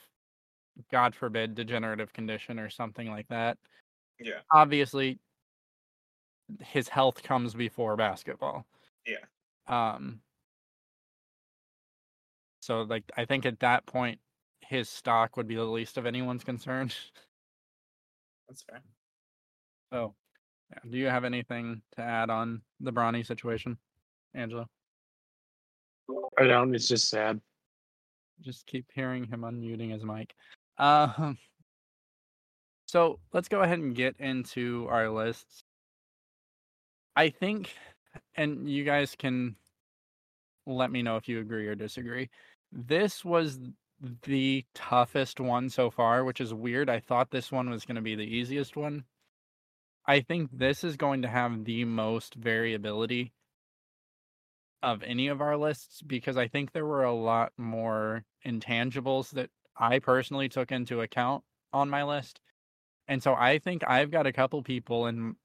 God 0.91 1.15
forbid, 1.15 1.55
degenerative 1.55 2.13
condition 2.13 2.59
or 2.59 2.69
something 2.69 3.09
like 3.09 3.27
that, 3.29 3.57
yeah. 4.19 4.39
obviously 4.51 5.19
his 6.61 6.87
health 6.87 7.23
comes 7.23 7.53
before 7.53 7.95
basketball. 7.95 8.65
Yeah. 9.05 9.25
Um. 9.67 10.21
So, 12.61 12.83
like, 12.83 13.03
I 13.17 13.25
think 13.25 13.45
at 13.45 13.59
that 13.59 13.85
point, 13.85 14.19
his 14.61 14.89
stock 14.89 15.35
would 15.35 15.47
be 15.47 15.55
the 15.55 15.65
least 15.65 15.97
of 15.97 16.05
anyone's 16.05 16.43
concern. 16.43 16.91
That's 18.47 18.63
fair. 18.63 18.81
So, 19.91 20.15
yeah. 20.71 20.79
do 20.89 20.97
you 20.97 21.07
have 21.07 21.23
anything 21.23 21.81
to 21.95 22.01
add 22.01 22.29
on 22.29 22.61
the 22.79 22.91
Bronny 22.91 23.25
situation, 23.25 23.77
Angelo? 24.33 24.67
I 26.37 26.45
don't. 26.45 26.73
It's 26.75 26.87
just 26.87 27.09
sad. 27.09 27.39
Just 28.41 28.65
keep 28.65 28.85
hearing 28.93 29.25
him 29.25 29.41
unmuting 29.41 29.91
his 29.91 30.03
mic. 30.03 30.33
Um. 30.77 31.37
So 32.85 33.19
let's 33.31 33.47
go 33.47 33.61
ahead 33.61 33.79
and 33.79 33.95
get 33.95 34.15
into 34.19 34.87
our 34.87 35.09
lists. 35.09 35.63
I 37.15 37.29
think, 37.29 37.73
and 38.35 38.69
you 38.69 38.83
guys 38.83 39.15
can 39.17 39.55
let 40.67 40.91
me 40.91 41.01
know 41.01 41.17
if 41.17 41.27
you 41.27 41.39
agree 41.39 41.67
or 41.67 41.73
disagree. 41.73 42.29
This 42.71 43.25
was 43.25 43.59
the 44.23 44.65
toughest 44.73 45.39
one 45.39 45.69
so 45.69 45.89
far, 45.89 46.23
which 46.23 46.41
is 46.41 46.53
weird. 46.53 46.89
I 46.89 46.99
thought 46.99 47.31
this 47.31 47.51
one 47.51 47.69
was 47.69 47.85
going 47.85 47.95
to 47.95 48.01
be 48.01 48.15
the 48.15 48.23
easiest 48.23 48.75
one. 48.75 49.05
I 50.05 50.19
think 50.19 50.49
this 50.51 50.83
is 50.83 50.97
going 50.97 51.21
to 51.21 51.29
have 51.29 51.63
the 51.63 51.85
most 51.85 52.35
variability 52.35 53.31
of 54.81 55.01
any 55.03 55.29
of 55.29 55.39
our 55.39 55.55
lists 55.55 56.01
because 56.01 56.35
I 56.35 56.49
think 56.49 56.71
there 56.71 56.85
were 56.85 57.05
a 57.05 57.13
lot 57.13 57.53
more 57.57 58.25
intangibles 58.45 59.31
that 59.31 59.49
I 59.77 59.99
personally 59.99 60.49
took 60.49 60.71
into 60.73 60.99
account 60.99 61.43
on 61.71 61.89
my 61.89 62.03
list. 62.03 62.41
And 63.07 63.23
so 63.23 63.33
I 63.33 63.59
think 63.59 63.83
I've 63.87 64.11
got 64.11 64.27
a 64.27 64.33
couple 64.33 64.61
people 64.61 65.07
in 65.07 65.37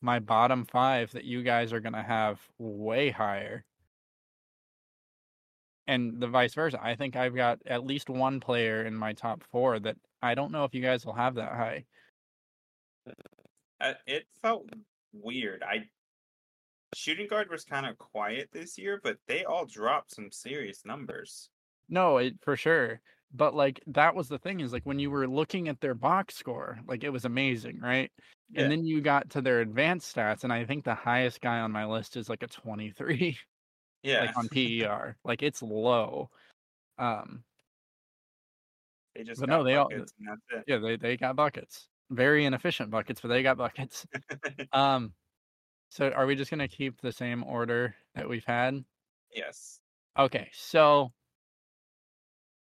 my 0.00 0.20
bottom 0.20 0.64
five 0.64 1.10
that 1.12 1.24
you 1.24 1.42
guys 1.42 1.72
are 1.72 1.80
going 1.80 1.94
to 1.94 2.02
have 2.02 2.40
way 2.58 3.10
higher. 3.10 3.64
And 5.86 6.20
the 6.20 6.28
vice 6.28 6.54
versa. 6.54 6.80
I 6.82 6.94
think 6.94 7.14
I've 7.14 7.36
got 7.36 7.58
at 7.66 7.84
least 7.84 8.08
one 8.08 8.40
player 8.40 8.84
in 8.84 8.94
my 8.94 9.12
top 9.12 9.42
four 9.52 9.78
that 9.80 9.96
I 10.22 10.34
don't 10.34 10.52
know 10.52 10.64
if 10.64 10.74
you 10.74 10.80
guys 10.80 11.04
will 11.04 11.12
have 11.12 11.34
that 11.34 11.52
high. 11.52 11.84
Uh, 13.80 13.92
it 14.06 14.24
felt 14.40 14.66
weird. 15.12 15.62
I 15.62 15.84
shooting 16.94 17.26
guard 17.28 17.50
was 17.50 17.64
kind 17.64 17.86
of 17.86 17.98
quiet 17.98 18.48
this 18.52 18.78
year, 18.78 19.00
but 19.02 19.18
they 19.26 19.44
all 19.44 19.66
dropped 19.66 20.14
some 20.14 20.30
serious 20.30 20.82
numbers. 20.84 21.50
No, 21.88 22.18
it 22.18 22.34
for 22.40 22.56
sure. 22.56 23.00
But 23.34 23.54
like 23.54 23.80
that 23.88 24.14
was 24.14 24.28
the 24.28 24.38
thing 24.38 24.60
is 24.60 24.72
like 24.72 24.84
when 24.84 24.98
you 24.98 25.10
were 25.10 25.26
looking 25.26 25.68
at 25.68 25.80
their 25.80 25.94
box 25.94 26.36
score, 26.36 26.78
like 26.86 27.04
it 27.04 27.10
was 27.10 27.24
amazing, 27.24 27.80
right? 27.80 28.10
Yeah. 28.50 28.62
And 28.62 28.72
then 28.72 28.84
you 28.84 29.00
got 29.00 29.30
to 29.30 29.42
their 29.42 29.60
advanced 29.60 30.14
stats, 30.14 30.44
and 30.44 30.52
I 30.52 30.64
think 30.64 30.84
the 30.84 30.94
highest 30.94 31.40
guy 31.40 31.60
on 31.60 31.72
my 31.72 31.84
list 31.84 32.16
is 32.16 32.28
like 32.28 32.42
a 32.42 32.46
23, 32.46 33.36
Yeah. 34.04 34.20
like 34.26 34.36
on 34.36 34.48
PER. 34.52 35.16
like 35.24 35.42
it's 35.42 35.62
low. 35.62 36.30
Um, 36.98 37.42
they 39.14 39.24
just 39.24 39.40
but 39.40 39.48
got 39.48 39.58
no, 39.58 39.64
they 39.64 39.74
all- 39.76 39.90
yeah, 40.66 40.78
they 40.78 40.96
they 40.96 41.16
got 41.16 41.36
buckets. 41.36 41.88
Very 42.10 42.44
inefficient 42.44 42.90
buckets, 42.90 43.20
but 43.20 43.28
they 43.28 43.42
got 43.42 43.56
buckets. 43.56 44.06
Um, 44.72 45.12
so 45.90 46.10
are 46.10 46.26
we 46.26 46.34
just 46.34 46.50
gonna 46.50 46.68
keep 46.68 47.00
the 47.00 47.12
same 47.12 47.44
order 47.44 47.94
that 48.14 48.28
we've 48.28 48.44
had? 48.44 48.84
yes. 49.34 49.80
Okay, 50.18 50.48
so 50.52 51.12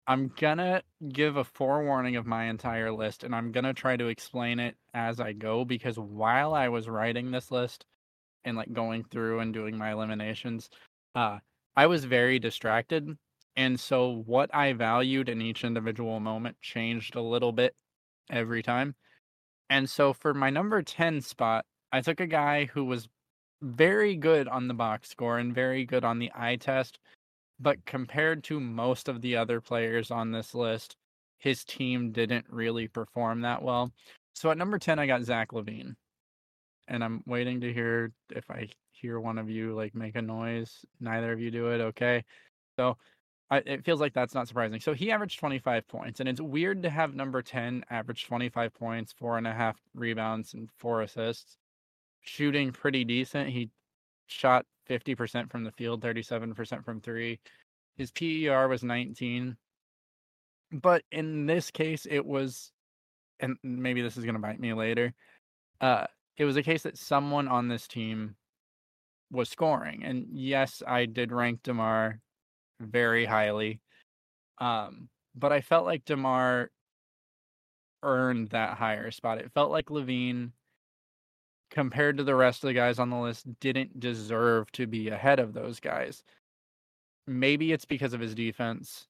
I'm 0.08 0.32
gonna 0.40 0.84
give 1.10 1.38
a 1.38 1.44
forewarning 1.44 2.16
of 2.18 2.26
my 2.26 2.46
entire 2.46 2.92
list, 2.92 3.24
and 3.24 3.34
I'm 3.36 3.52
gonna 3.52 3.74
try 3.74 3.96
to 3.98 4.08
explain 4.08 4.60
it 4.60 4.76
as 4.94 5.20
I 5.20 5.34
go 5.34 5.64
because 5.66 5.98
while 5.98 6.54
I 6.54 6.70
was 6.70 6.88
writing 6.90 7.32
this 7.32 7.52
list 7.52 7.86
and 8.44 8.58
like 8.58 8.72
going 8.74 9.04
through 9.04 9.40
and 9.40 9.54
doing 9.54 9.78
my 9.78 9.92
eliminations, 9.92 10.70
uh, 11.16 11.40
I 11.76 11.88
was 11.88 12.06
very 12.06 12.40
distracted, 12.40 13.18
and 13.56 13.80
so 13.80 14.24
what 14.26 14.54
I 14.54 14.74
valued 14.74 15.30
in 15.30 15.42
each 15.42 15.64
individual 15.64 16.20
moment 16.20 16.60
changed 16.62 17.16
a 17.16 17.22
little 17.22 17.52
bit 17.52 17.74
every 18.30 18.64
time. 18.64 18.96
And 19.70 19.90
so 19.90 20.14
for 20.14 20.34
my 20.34 20.50
number 20.50 20.82
10 20.82 21.22
spot, 21.22 21.66
I 21.92 22.02
took 22.02 22.20
a 22.20 22.28
guy 22.28 22.66
who 22.66 22.86
was 22.86 23.08
very 23.62 24.16
good 24.16 24.48
on 24.48 24.68
the 24.68 24.74
box 24.74 25.10
score 25.10 25.38
and 25.38 25.54
very 25.54 25.86
good 25.86 26.04
on 26.04 26.20
the 26.20 26.32
eye 26.36 26.56
test, 26.56 27.00
but 27.60 27.86
compared 27.86 28.44
to 28.46 28.60
most 28.60 29.08
of 29.08 29.22
the 29.22 29.38
other 29.38 29.62
players 29.62 30.12
on 30.12 30.32
this 30.32 30.56
list, 30.56 30.96
his 31.38 31.64
team 31.64 32.12
didn't 32.12 32.46
really 32.50 32.88
perform 32.88 33.42
that 33.42 33.62
well. 33.62 33.92
So 34.34 34.52
at 34.52 34.58
number 34.58 34.80
10, 34.80 35.00
I 35.00 35.08
got 35.08 35.24
Zach 35.24 35.52
LaVine. 35.52 35.96
And 36.88 37.04
I'm 37.04 37.24
waiting 37.26 37.62
to 37.62 37.74
hear 37.74 38.12
if 38.30 38.50
I 38.50 38.68
hear 39.02 39.20
one 39.20 39.38
of 39.38 39.50
you 39.50 39.74
like 39.76 39.96
make 39.96 40.16
a 40.16 40.22
noise. 40.22 40.86
Neither 41.00 41.32
of 41.32 41.40
you 41.40 41.52
do 41.52 41.68
it. 41.72 41.82
Okay. 41.82 42.24
So 42.78 42.98
I, 43.50 43.58
it 43.66 43.84
feels 43.84 44.00
like 44.00 44.14
that's 44.14 44.34
not 44.34 44.48
surprising. 44.48 44.80
So 44.80 44.94
he 44.94 45.12
averaged 45.12 45.40
25 45.40 45.88
points, 45.88 46.20
and 46.20 46.30
it's 46.30 46.40
weird 46.40 46.84
to 46.84 46.90
have 46.90 47.16
number 47.16 47.42
10 47.42 47.84
average 47.90 48.26
25 48.26 48.74
points, 48.74 49.14
four 49.14 49.38
and 49.38 49.46
a 49.46 49.54
half 49.54 49.78
rebounds, 49.94 50.54
and 50.54 50.70
four 50.80 51.02
assists. 51.02 51.58
Shooting 52.22 52.72
pretty 52.72 53.04
decent. 53.04 53.50
He 53.50 53.70
shot 54.28 54.66
50% 54.90 55.52
from 55.52 55.66
the 55.66 55.72
field, 55.72 56.02
37% 56.02 56.86
from 56.86 57.02
three. 57.02 57.40
His 57.98 58.12
PER 58.12 58.68
was 58.70 58.84
19. 58.84 59.58
But 60.72 61.04
in 61.12 61.46
this 61.46 61.72
case, 61.72 62.08
it 62.10 62.26
was, 62.26 62.72
and 63.42 63.58
maybe 63.64 64.02
this 64.02 64.16
is 64.16 64.24
going 64.24 64.36
to 64.36 64.42
bite 64.42 64.60
me 64.60 64.74
later. 64.74 65.14
Uh, 65.82 66.06
it 66.38 66.46
was 66.46 66.56
a 66.56 66.64
case 66.64 66.84
that 66.84 66.98
someone 66.98 67.50
on 67.50 67.68
this 67.68 67.88
team 67.88 68.36
was 69.32 69.50
scoring. 69.50 70.04
And 70.04 70.28
yes, 70.32 70.84
I 70.86 71.06
did 71.06 71.32
rank 71.32 71.64
DeMar 71.64 72.20
very 72.80 73.26
highly. 73.26 73.80
Um, 74.60 75.10
but 75.36 75.52
I 75.52 75.62
felt 75.62 75.86
like 75.86 76.06
DeMar 76.06 76.70
earned 78.04 78.50
that 78.50 78.78
higher 78.78 79.12
spot. 79.12 79.40
It 79.40 79.52
felt 79.54 79.72
like 79.72 79.88
LaVine, 79.88 80.52
compared 81.70 82.18
to 82.18 82.24
the 82.24 82.36
rest 82.36 82.64
of 82.64 82.68
the 82.68 82.74
guys 82.74 83.00
on 83.00 83.10
the 83.10 83.18
list, 83.18 83.48
didn't 83.60 84.00
deserve 84.00 84.72
to 84.74 84.88
be 84.88 85.10
ahead 85.10 85.40
of 85.40 85.54
those 85.54 85.80
guys. 85.80 86.24
Maybe 87.28 87.72
it's 87.72 87.86
because 87.86 88.14
of 88.14 88.20
his 88.20 88.36
defense. 88.36 89.08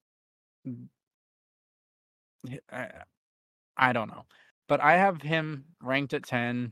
I, 2.71 2.89
I 3.77 3.93
don't 3.93 4.09
know. 4.09 4.25
But 4.67 4.79
I 4.81 4.97
have 4.97 5.21
him 5.21 5.65
ranked 5.81 6.13
at 6.13 6.23
10, 6.23 6.71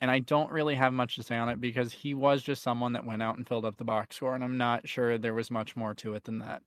and 0.00 0.10
I 0.10 0.20
don't 0.20 0.50
really 0.50 0.74
have 0.74 0.92
much 0.92 1.16
to 1.16 1.22
say 1.22 1.36
on 1.36 1.48
it 1.48 1.60
because 1.60 1.92
he 1.92 2.14
was 2.14 2.42
just 2.42 2.62
someone 2.62 2.94
that 2.94 3.04
went 3.04 3.22
out 3.22 3.36
and 3.36 3.46
filled 3.46 3.64
up 3.64 3.76
the 3.76 3.84
box 3.84 4.16
score, 4.16 4.34
and 4.34 4.42
I'm 4.42 4.56
not 4.56 4.88
sure 4.88 5.18
there 5.18 5.34
was 5.34 5.50
much 5.50 5.76
more 5.76 5.94
to 5.94 6.14
it 6.14 6.24
than 6.24 6.38
that. 6.38 6.62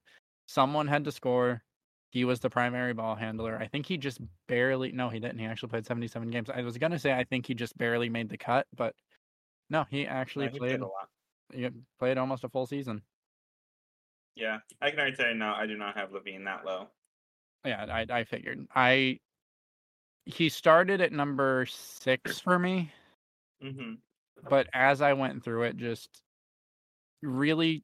Someone 0.47 0.87
had 0.87 1.03
to 1.05 1.11
score. 1.11 1.63
He 2.11 2.25
was 2.25 2.39
the 2.39 2.49
primary 2.49 2.93
ball 2.93 3.15
handler. 3.15 3.57
I 3.59 3.65
think 3.67 3.87
he 3.87 3.97
just 3.97 4.19
barely, 4.47 4.91
no, 4.91 5.09
he 5.09 5.19
didn't. 5.19 5.39
He 5.39 5.45
actually 5.45 5.69
played 5.69 5.85
77 5.87 6.29
games. 6.29 6.49
I 6.53 6.61
was 6.61 6.77
going 6.77 6.91
to 6.91 6.99
say 6.99 7.11
I 7.11 7.23
think 7.23 7.47
he 7.47 7.55
just 7.55 7.75
barely 7.75 8.07
made 8.07 8.29
the 8.29 8.37
cut, 8.37 8.67
but 8.75 8.93
no, 9.71 9.85
he 9.89 10.05
actually 10.05 10.45
Yeah, 10.45 10.51
he 10.51 10.59
played, 10.59 10.69
played 10.69 10.81
a 10.81 10.85
lot. 10.85 11.09
he 11.51 11.69
played 11.97 12.19
almost 12.19 12.43
a 12.43 12.49
full 12.49 12.67
season. 12.67 13.01
Yeah. 14.35 14.59
I 14.79 14.91
can 14.91 14.99
already 14.99 15.15
tell 15.15 15.29
you 15.29 15.33
no, 15.33 15.53
I 15.57 15.65
do 15.65 15.75
not 15.75 15.97
have 15.97 16.09
LaVine 16.11 16.45
that 16.45 16.65
low. 16.65 16.87
Yeah, 17.65 17.85
I, 17.89 18.05
I 18.19 18.23
figured. 18.25 18.67
I, 18.75 19.19
he 20.25 20.49
started 20.49 21.01
at 21.01 21.11
number 21.11 21.65
six 21.67 22.39
for 22.39 22.59
me. 22.59 22.91
Mm-hmm. 23.63 23.93
but 24.49 24.67
as 24.73 25.01
I 25.01 25.13
went 25.13 25.43
through 25.43 25.63
it, 25.63 25.77
just 25.77 26.21
really, 27.21 27.83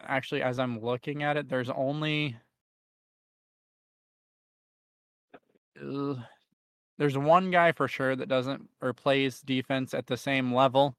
actually, 0.00 0.42
as 0.42 0.58
I'm 0.58 0.80
looking 0.80 1.22
at 1.22 1.36
it, 1.36 1.48
there's 1.48 1.70
only 1.70 2.36
Ugh. 5.80 6.18
there's 6.98 7.18
one 7.18 7.50
guy 7.50 7.72
for 7.72 7.88
sure 7.88 8.16
that 8.16 8.28
doesn't 8.28 8.68
or 8.80 8.92
plays 8.92 9.40
defense 9.42 9.94
at 9.94 10.06
the 10.06 10.16
same 10.16 10.54
level 10.54 10.96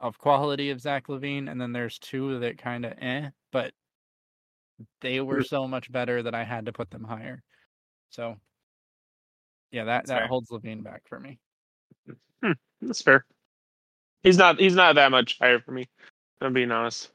of 0.00 0.18
quality 0.18 0.70
of 0.70 0.80
Zach 0.80 1.08
LaVine, 1.08 1.50
and 1.50 1.60
then 1.60 1.72
there's 1.72 1.98
two 1.98 2.38
that 2.40 2.58
kind 2.58 2.84
of 2.84 2.92
eh, 3.00 3.30
but 3.52 3.72
they 5.00 5.20
were 5.20 5.42
so 5.42 5.66
much 5.66 5.90
better 5.90 6.22
that 6.22 6.34
I 6.34 6.44
had 6.44 6.66
to 6.66 6.72
put 6.72 6.90
them 6.90 7.04
higher. 7.04 7.42
So, 8.10 8.36
yeah, 9.70 9.84
that 9.84 10.06
That's 10.06 10.08
that 10.10 10.18
fair. 10.20 10.28
holds 10.28 10.50
LaVine 10.50 10.82
back 10.82 11.02
for 11.08 11.18
me. 11.18 11.38
That's 12.80 13.02
fair. 13.02 13.24
He's 14.28 14.36
not. 14.36 14.60
He's 14.60 14.74
not 14.74 14.96
that 14.96 15.10
much 15.10 15.38
higher 15.40 15.58
for 15.58 15.72
me. 15.72 15.88
I'm 16.42 16.52
being 16.52 16.70
honest. 16.70 17.10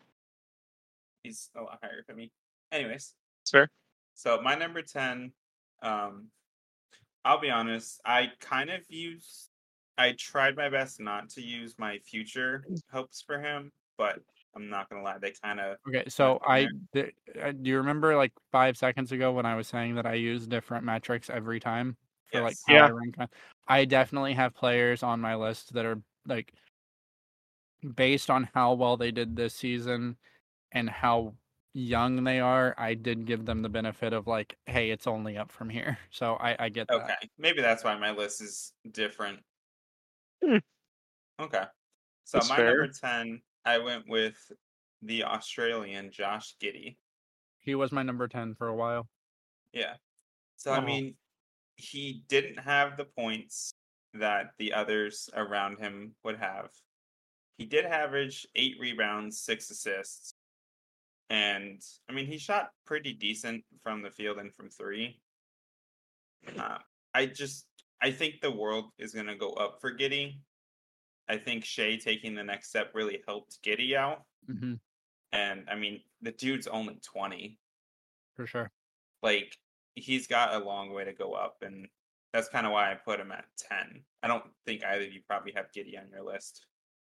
He's 1.23 1.52
a 1.56 1.62
lot 1.62 1.78
higher 1.80 2.02
for 2.08 2.15
me. 2.15 2.32
Anyways, 2.71 3.13
It's 3.43 3.52
fair. 3.52 3.69
so 4.15 4.41
my 4.41 4.56
number 4.56 4.82
10, 4.82 5.32
um, 5.84 6.30
I'll 7.23 7.39
be 7.39 7.52
honest, 7.52 8.02
I 8.04 8.32
kind 8.39 8.71
of 8.71 8.82
used, 8.89 9.49
I 9.95 10.13
tried 10.17 10.56
my 10.56 10.69
best 10.69 10.99
not 10.99 11.30
to 11.30 11.41
use 11.43 11.76
my 11.78 11.99
future 11.99 12.65
hopes 12.91 13.21
for 13.21 13.39
him, 13.39 13.71
but 13.95 14.17
I'm 14.56 14.71
not 14.71 14.89
going 14.89 15.04
to 15.04 15.06
lie, 15.06 15.19
they 15.19 15.34
kind 15.43 15.60
of, 15.60 15.78
Okay, 15.88 16.06
so 16.08 16.39
I 16.43 16.67
th- 16.93 17.13
uh, 17.39 17.52
do 17.52 17.69
you 17.69 17.78
remember 17.78 18.15
like 18.15 18.34
five 18.52 18.76
seconds 18.76 19.12
ago 19.12 19.34
when 19.34 19.45
I 19.45 19.56
was 19.56 19.67
saying 19.67 19.93
that 19.95 20.08
I 20.08 20.15
use 20.15 20.47
different 20.47 20.84
metrics 20.84 21.30
every 21.30 21.60
time 21.60 21.95
for 22.32 22.41
like 22.41 22.54
Yes. 22.54 22.63
how 22.65 22.73
I 22.73 22.78
Yeah. 22.88 22.89
rank 22.91 23.15
I 23.67 23.86
definitely 23.86 24.34
have 24.34 24.56
players 24.56 25.04
on 25.04 25.21
my 25.21 25.36
list 25.36 25.73
that 25.73 25.86
are 25.86 26.02
like 26.26 26.54
based 27.96 28.30
on 28.30 28.50
how 28.54 28.74
well 28.74 28.98
they 28.98 29.12
did 29.12 29.36
this 29.36 29.54
season 29.54 30.17
and 30.72 30.89
how 30.89 31.36
young 31.74 32.24
they 32.24 32.39
are. 32.39 32.76
I 32.78 32.93
did 32.93 33.26
give 33.26 33.46
them 33.46 33.62
the 33.62 33.69
benefit 33.69 34.13
of 34.13 34.28
like, 34.28 34.58
hey, 34.65 34.91
it's 34.91 35.08
only 35.08 35.38
up 35.38 35.52
from 35.52 35.69
here. 35.69 35.98
So 36.12 36.36
I 36.36 36.65
I 36.65 36.69
get 36.69 36.88
that. 36.88 36.96
okay, 37.04 37.30
maybe 37.38 37.62
that's 37.62 37.84
why 37.84 37.98
my 37.98 38.12
list 38.12 38.41
is 38.41 38.74
different. 38.91 39.39
Hmm. 40.43 40.58
Okay. 41.39 41.63
So 42.26 42.38
That's 42.38 42.50
my 42.50 42.56
fair. 42.58 42.78
number 42.78 42.93
10, 42.93 43.41
I 43.65 43.78
went 43.80 44.08
with 44.08 44.36
the 45.02 45.24
Australian 45.26 46.12
Josh 46.12 46.56
Giddey. 46.62 46.98
He 47.60 47.76
was 47.76 47.91
my 47.91 48.04
number 48.04 48.28
ten 48.28 48.56
for 48.56 48.67
a 48.67 48.76
while. 48.76 49.08
Yeah. 49.74 49.96
So 50.58 50.72
I 50.72 50.78
Oh. 50.78 50.82
mean, 50.82 51.15
he 51.76 52.24
didn't 52.28 52.60
have 52.60 52.98
the 52.98 53.06
points 53.06 53.74
that 54.13 54.52
the 54.60 54.74
others 54.74 55.30
around 55.34 55.80
him 55.80 56.15
would 56.24 56.38
have. 56.38 56.69
He 57.57 57.65
did 57.65 57.85
average 57.85 58.47
eight 58.55 58.75
rebounds, 58.79 59.39
six 59.39 59.69
assists. 59.69 60.33
And 61.29 61.81
I 62.09 62.13
mean, 62.13 62.25
he 62.25 62.37
shot 62.37 62.69
pretty 62.85 63.13
decent 63.13 63.63
from 63.81 64.01
the 64.01 64.11
field 64.11 64.37
and 64.37 64.53
from 64.53 64.69
three. 64.69 65.19
Uh, 66.57 66.77
I 67.13 67.27
just, 67.27 67.65
I 68.01 68.11
think 68.11 68.41
the 68.41 68.51
world 68.51 68.85
is 68.97 69.13
going 69.13 69.27
to 69.27 69.35
go 69.35 69.51
up 69.51 69.77
for 69.79 69.95
Giddey. 69.95 70.39
I 71.29 71.37
think 71.37 71.63
Shai 71.63 71.95
taking 71.95 72.35
the 72.35 72.43
next 72.43 72.69
step 72.69 72.91
really 72.93 73.21
helped 73.27 73.61
Giddey 73.63 73.95
out. 73.95 74.23
hmm 74.47 74.73
And 75.31 75.65
I 75.69 75.75
mean, 75.75 76.01
the 76.21 76.31
dude's 76.31 76.67
only 76.67 76.99
20 77.13 77.57
for 78.35 78.45
sure. 78.47 78.71
like 79.21 79.55
he's 79.95 80.27
got 80.27 80.53
a 80.59 80.65
long 80.65 80.91
way 80.91 81.05
to 81.05 81.13
go 81.13 81.33
up 81.33 81.57
and 81.61 81.87
that's 82.33 82.49
kind 82.49 82.65
of 82.65 82.73
why 82.73 82.91
I 82.91 82.95
put 82.95 83.19
him 83.19 83.31
at 83.31 83.45
10. 83.69 84.03
I 84.23 84.27
don't 84.27 84.43
think 84.65 84.83
either 84.83 85.03
of 85.05 85.13
you 85.13 85.21
probably 85.27 85.53
have 85.55 85.67
Giddey 85.75 85.99
on 85.99 86.09
your 86.11 86.23
list. 86.23 86.65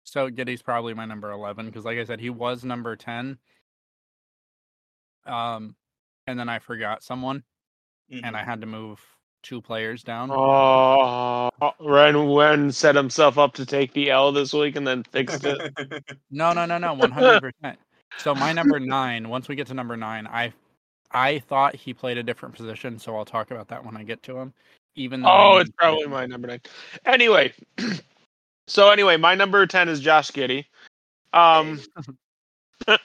So 0.05 0.31
Giddey's 0.31 0.63
probably 0.63 0.95
my 0.95 1.07
number 1.07 1.31
eleven 1.31 1.67
because, 1.67 1.85
like 1.85 1.99
I 1.99 2.05
said, 2.05 2.21
he 2.21 2.31
was 2.31 2.65
number 2.65 2.95
ten. 2.95 3.39
Um, 5.27 5.75
and 6.27 6.39
then 6.39 6.49
I 6.49 6.59
forgot 6.59 7.03
someone, 7.03 7.43
and 8.11 8.25
Mhm. 8.25 8.35
I 8.35 8.45
had 8.45 8.61
to 8.61 8.67
move 8.67 9.01
two 9.43 9.61
players 9.61 10.03
down. 10.03 10.31
Oh, 10.31 11.51
Rehn 11.81 12.35
Wen 12.35 12.71
set 12.73 12.95
himself 12.95 13.39
up 13.39 13.55
to 13.55 13.67
take 13.67 13.93
the 13.93 14.11
L 14.11 14.33
this 14.33 14.53
week 14.53 14.77
and 14.77 14.87
then 14.87 15.03
fixed 15.05 15.45
it. 15.45 15.59
No, 16.31 16.53
no, 16.53 16.67
no, 16.67 16.79
no, 16.79 16.95
one 16.95 17.13
hundred 17.13 17.41
percent. 17.41 17.79
So 18.19 18.35
my 18.35 18.53
number 18.53 18.81
nine. 18.81 19.29
Once 19.29 19.49
we 19.49 19.55
get 19.55 19.67
to 19.69 19.75
number 19.75 19.97
nine, 19.97 20.27
I 20.27 20.53
I 21.13 21.39
thought 21.39 21.77
he 21.77 21.95
played 21.95 22.19
a 22.19 22.23
different 22.23 22.55
position, 22.55 22.99
so 22.99 23.17
I'll 23.17 23.25
talk 23.25 23.51
about 23.53 23.69
that 23.69 23.85
when 23.85 23.97
I 23.97 24.03
get 24.03 24.23
to 24.25 24.37
him. 24.37 24.53
Even 24.97 25.23
though 25.23 25.29
Oh, 25.31 25.59
it's 25.59 25.71
probably 25.71 26.07
my 26.07 26.27
number 26.27 26.49
nine. 26.49 26.61
Anyway, 27.05 27.53
so 28.67 28.91
anyway, 28.91 29.17
my 29.17 29.35
number 29.35 29.67
ten 29.67 29.89
is 29.89 30.01
Josh 30.01 30.31
Giddey. 30.31 30.65
Um, 31.33 31.81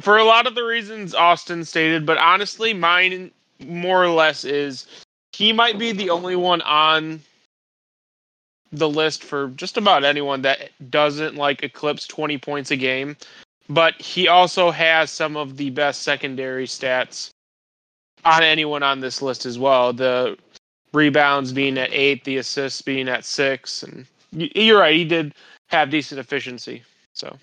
for 0.00 0.16
a 0.16 0.24
lot 0.24 0.46
of 0.46 0.54
the 0.54 0.64
reasons 0.64 1.14
Austin 1.14 1.64
stated, 1.64 2.06
but 2.06 2.18
honestly, 2.18 2.72
mine 2.72 3.30
more 3.66 4.02
or 4.02 4.10
less 4.10 4.44
is 4.44 4.86
he 5.32 5.52
might 5.52 5.78
be 5.78 5.92
the 5.92 6.10
only 6.10 6.36
one 6.36 6.62
on 6.62 7.20
the 8.70 8.88
list 8.88 9.24
for 9.24 9.48
just 9.48 9.76
about 9.76 10.04
anyone 10.04 10.42
that 10.42 10.70
doesn't 10.90 11.36
like 11.36 11.62
eclipse 11.62 12.06
20 12.06 12.38
points 12.38 12.70
a 12.70 12.76
game, 12.76 13.16
but 13.68 14.00
he 14.00 14.28
also 14.28 14.70
has 14.70 15.10
some 15.10 15.36
of 15.36 15.56
the 15.56 15.70
best 15.70 16.02
secondary 16.02 16.66
stats 16.66 17.30
on 18.24 18.42
anyone 18.42 18.82
on 18.82 19.00
this 19.00 19.22
list 19.22 19.46
as 19.46 19.58
well. 19.58 19.92
The 19.92 20.36
rebounds 20.92 21.52
being 21.52 21.78
at 21.78 21.92
eight, 21.92 22.24
the 22.24 22.38
assists 22.38 22.82
being 22.82 23.08
at 23.08 23.24
six, 23.24 23.82
and 23.82 24.06
you're 24.32 24.80
right, 24.80 24.94
he 24.96 25.04
did 25.04 25.34
have 25.68 25.90
decent 25.90 26.18
efficiency. 26.18 26.82
So 27.12 27.36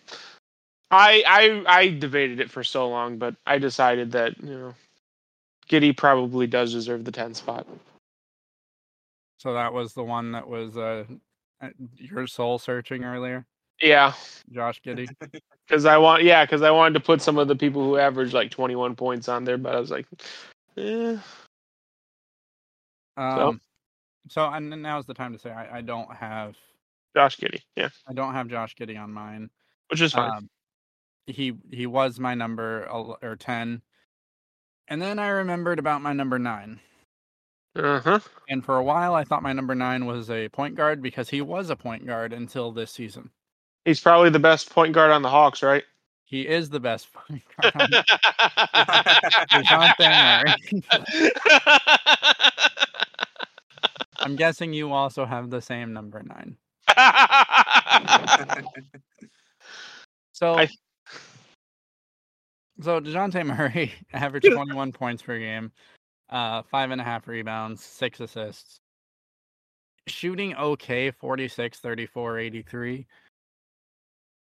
I 0.91 1.23
I 1.27 1.79
I 1.79 1.89
debated 1.89 2.39
it 2.39 2.49
for 2.49 2.63
so 2.63 2.87
long, 2.87 3.17
but 3.17 3.35
I 3.45 3.57
decided 3.57 4.11
that 4.13 4.41
you 4.41 4.57
know 4.57 4.75
Giddey 5.69 5.95
probably 5.95 6.47
does 6.47 6.71
deserve 6.71 7.05
the 7.05 7.11
10 7.11 7.33
spot. 7.33 7.67
So 9.37 9.53
that 9.53 9.73
was 9.73 9.93
the 9.93 10.03
one 10.03 10.31
that 10.31 10.47
was 10.47 10.77
uh, 10.77 11.03
uh, 11.61 11.69
your 11.95 12.27
soul 12.27 12.57
searching 12.57 13.03
earlier, 13.03 13.45
Yeah, 13.81 14.13
Josh 14.51 14.81
Giddey. 14.85 15.09
because 15.67 15.85
I 15.85 15.97
want 15.97 16.23
yeah, 16.23 16.45
because 16.45 16.61
I 16.61 16.71
wanted 16.71 16.93
to 16.95 16.99
put 16.99 17.21
some 17.21 17.37
of 17.37 17.47
the 17.47 17.55
people 17.55 17.83
who 17.83 17.97
average 17.97 18.33
like 18.33 18.51
21 18.51 18.95
points 18.95 19.27
on 19.27 19.43
there, 19.43 19.57
but 19.57 19.75
I 19.75 19.79
was 19.79 19.91
like, 19.91 20.07
eh. 20.77 21.17
Um, 23.17 23.61
so 24.29 24.45
and 24.47 24.71
then 24.71 24.81
now's 24.81 25.05
the 25.05 25.13
time 25.13 25.33
to 25.33 25.39
say 25.39 25.51
I, 25.51 25.77
I 25.77 25.81
don't 25.81 26.13
have 26.13 26.55
Josh 27.15 27.37
Giddey, 27.37 27.61
yeah, 27.75 27.89
I 28.07 28.13
don't 28.13 28.33
have 28.33 28.47
Josh 28.47 28.75
Giddey 28.75 29.01
on 29.01 29.11
mine. 29.11 29.49
which 29.89 30.01
is 30.01 30.13
fine. 30.13 30.31
Um, 30.31 30.49
he 31.27 31.53
he 31.71 31.87
was 31.87 32.19
my 32.19 32.35
number 32.35 32.87
or 32.89 33.35
ten, 33.35 33.81
and 34.87 35.01
then 35.01 35.19
I 35.19 35.29
remembered 35.29 35.79
about 35.79 36.01
my 36.01 36.13
number 36.13 36.37
nine. 36.39 36.79
Uh 37.75 37.99
huh. 37.99 38.19
And 38.47 38.63
for 38.63 38.77
a 38.77 38.83
while, 38.83 39.15
I 39.15 39.25
thought 39.25 39.43
my 39.43 39.51
number 39.53 39.75
nine 39.75 40.05
was 40.05 40.29
a 40.29 40.47
point 40.49 40.75
guard 40.75 41.01
because 41.01 41.29
he 41.29 41.41
was 41.41 41.69
a 41.69 41.75
point 41.75 42.05
guard 42.05 42.31
until 42.31 42.71
this 42.71 42.91
season. 42.91 43.31
He's 43.83 43.99
probably 43.99 44.29
the 44.29 44.39
best 44.39 44.69
point 44.69 44.93
guard 44.93 45.11
on 45.11 45.21
the 45.21 45.29
Hawks, 45.29 45.61
right? 45.61 45.83
He 46.25 46.41
is 46.47 46.69
the 46.69 46.79
best 46.79 47.13
point 47.13 47.43
guard. 47.61 47.73
DeJounte 49.51 49.99
Murray. 49.99 50.83
I'm 54.19 54.35
guessing 54.35 54.73
you 54.73 54.91
also 54.91 55.25
have 55.25 55.49
the 55.51 55.61
same 55.61 55.93
number 55.93 56.23
nine. 56.23 56.57
So, 60.33 60.55
I- 60.55 60.67
so 62.81 62.99
Dejounte 62.99 63.45
Murray 63.45 63.93
averaged 64.13 64.47
21 64.51 64.91
points 64.91 65.21
per 65.21 65.37
game, 65.39 65.71
uh, 66.29 66.61
five 66.63 66.91
and 66.91 66.99
a 66.99 67.03
half 67.03 67.27
rebounds, 67.27 67.83
six 67.83 68.19
assists, 68.19 68.79
shooting 70.07 70.55
okay, 70.55 71.11
46, 71.11 71.79
34, 71.79 72.39
83. 72.39 73.05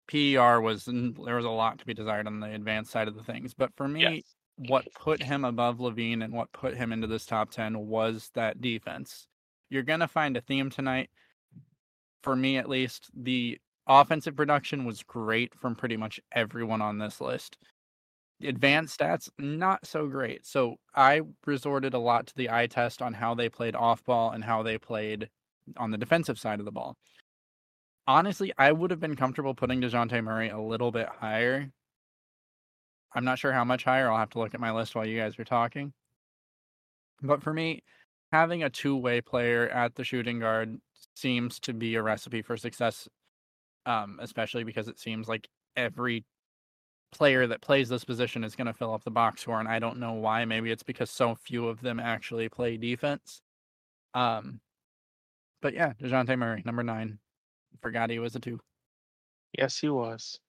PER 0.07 0.59
was 0.61 0.85
there 0.85 1.35
was 1.35 1.45
a 1.45 1.49
lot 1.49 1.79
to 1.79 1.85
be 1.85 1.93
desired 1.93 2.27
on 2.27 2.39
the 2.39 2.53
advanced 2.53 2.91
side 2.91 3.07
of 3.07 3.15
the 3.15 3.23
things, 3.23 3.53
but 3.53 3.73
for 3.75 3.87
me, 3.87 4.01
Yes. 4.01 4.35
what 4.69 4.85
put 4.93 5.21
him 5.23 5.45
above 5.45 5.77
LaVine 5.79 6.23
and 6.23 6.33
what 6.33 6.51
put 6.51 6.75
him 6.75 6.91
into 6.91 7.07
this 7.07 7.25
top 7.25 7.51
10 7.51 7.79
was 7.87 8.29
that 8.35 8.61
defense. 8.61 9.27
You're 9.69 9.83
going 9.83 10.01
to 10.01 10.07
find 10.07 10.37
a 10.37 10.41
theme 10.41 10.69
tonight. 10.69 11.09
For 12.21 12.35
me, 12.35 12.57
at 12.57 12.69
least, 12.69 13.09
the 13.15 13.59
offensive 13.87 14.35
production 14.35 14.85
was 14.85 15.03
great 15.03 15.53
from 15.55 15.75
pretty 15.75 15.97
much 15.97 16.19
everyone 16.31 16.81
on 16.81 16.97
this 16.99 17.19
list. 17.19 17.57
The 18.39 18.47
advanced 18.49 18.99
stats, 18.99 19.29
not 19.37 19.85
so 19.85 20.07
great. 20.07 20.45
So 20.45 20.75
I 20.95 21.21
resorted 21.45 21.93
a 21.93 21.99
lot 21.99 22.27
to 22.27 22.35
the 22.35 22.49
eye 22.49 22.67
test 22.67 23.01
on 23.01 23.13
how 23.13 23.33
they 23.35 23.49
played 23.49 23.75
off 23.75 24.03
ball 24.03 24.31
and 24.31 24.43
how 24.43 24.63
they 24.63 24.77
played 24.77 25.29
on 25.77 25.91
the 25.91 25.97
defensive 25.97 26.37
side 26.39 26.59
of 26.59 26.65
the 26.65 26.71
ball. 26.71 26.97
Honestly, 28.05 28.51
I 28.57 28.71
would 28.71 28.91
have 28.91 28.99
been 28.99 29.15
comfortable 29.15 29.53
putting 29.53 29.81
DeJounte 29.81 30.21
Murray 30.23 30.49
a 30.49 30.59
little 30.59 30.91
bit 30.91 31.07
higher. 31.07 31.71
I'm 33.15 33.23
not 33.23 33.39
sure 33.39 33.53
how 33.53 33.63
much 33.63 33.83
higher. 33.83 34.09
I'll 34.09 34.17
have 34.17 34.31
to 34.31 34.39
look 34.39 34.53
at 34.53 34.59
my 34.59 34.71
list 34.71 34.95
while 34.95 35.05
you 35.05 35.17
guys 35.19 35.39
are 35.39 35.45
talking. 35.45 35.93
But 37.21 37.41
for 37.41 37.53
me, 37.53 37.83
having 38.31 38.63
a 38.63 38.69
two 38.69 38.97
way 38.97 39.21
player 39.21 39.69
at 39.69 39.95
the 39.95 40.03
shooting 40.03 40.39
guard 40.39 40.79
seems 41.15 41.59
to 41.61 41.73
be 41.73 41.95
a 41.95 42.01
recipe 42.03 42.41
for 42.41 42.57
success, 42.57 43.07
um, 43.85 44.19
especially 44.21 44.63
because 44.63 44.87
it 44.87 44.99
seems 44.99 45.27
like 45.27 45.47
every 45.77 46.25
player 47.13 47.47
that 47.47 47.61
plays 47.61 47.87
this 47.87 48.03
position 48.03 48.43
is 48.43 48.55
going 48.55 48.67
to 48.67 48.73
fill 48.73 48.93
up 48.93 49.03
the 49.03 49.11
box 49.11 49.41
score. 49.41 49.59
And 49.59 49.69
I 49.69 49.79
don't 49.79 49.99
know 49.99 50.13
why. 50.13 50.43
Maybe 50.45 50.71
it's 50.71 50.83
because 50.83 51.11
so 51.11 51.35
few 51.35 51.67
of 51.67 51.81
them 51.81 51.99
actually 51.99 52.49
play 52.49 52.75
defense. 52.75 53.41
Um, 54.13 54.59
but 55.61 55.73
yeah, 55.73 55.93
DeJounte 56.01 56.37
Murray, 56.37 56.63
number 56.65 56.83
nine. 56.83 57.19
Forgot 57.81 58.09
he 58.09 58.19
was 58.19 58.35
a 58.35 58.39
two. 58.39 58.59
Yes, 59.57 59.77
he 59.77 59.89
was. 59.89 60.39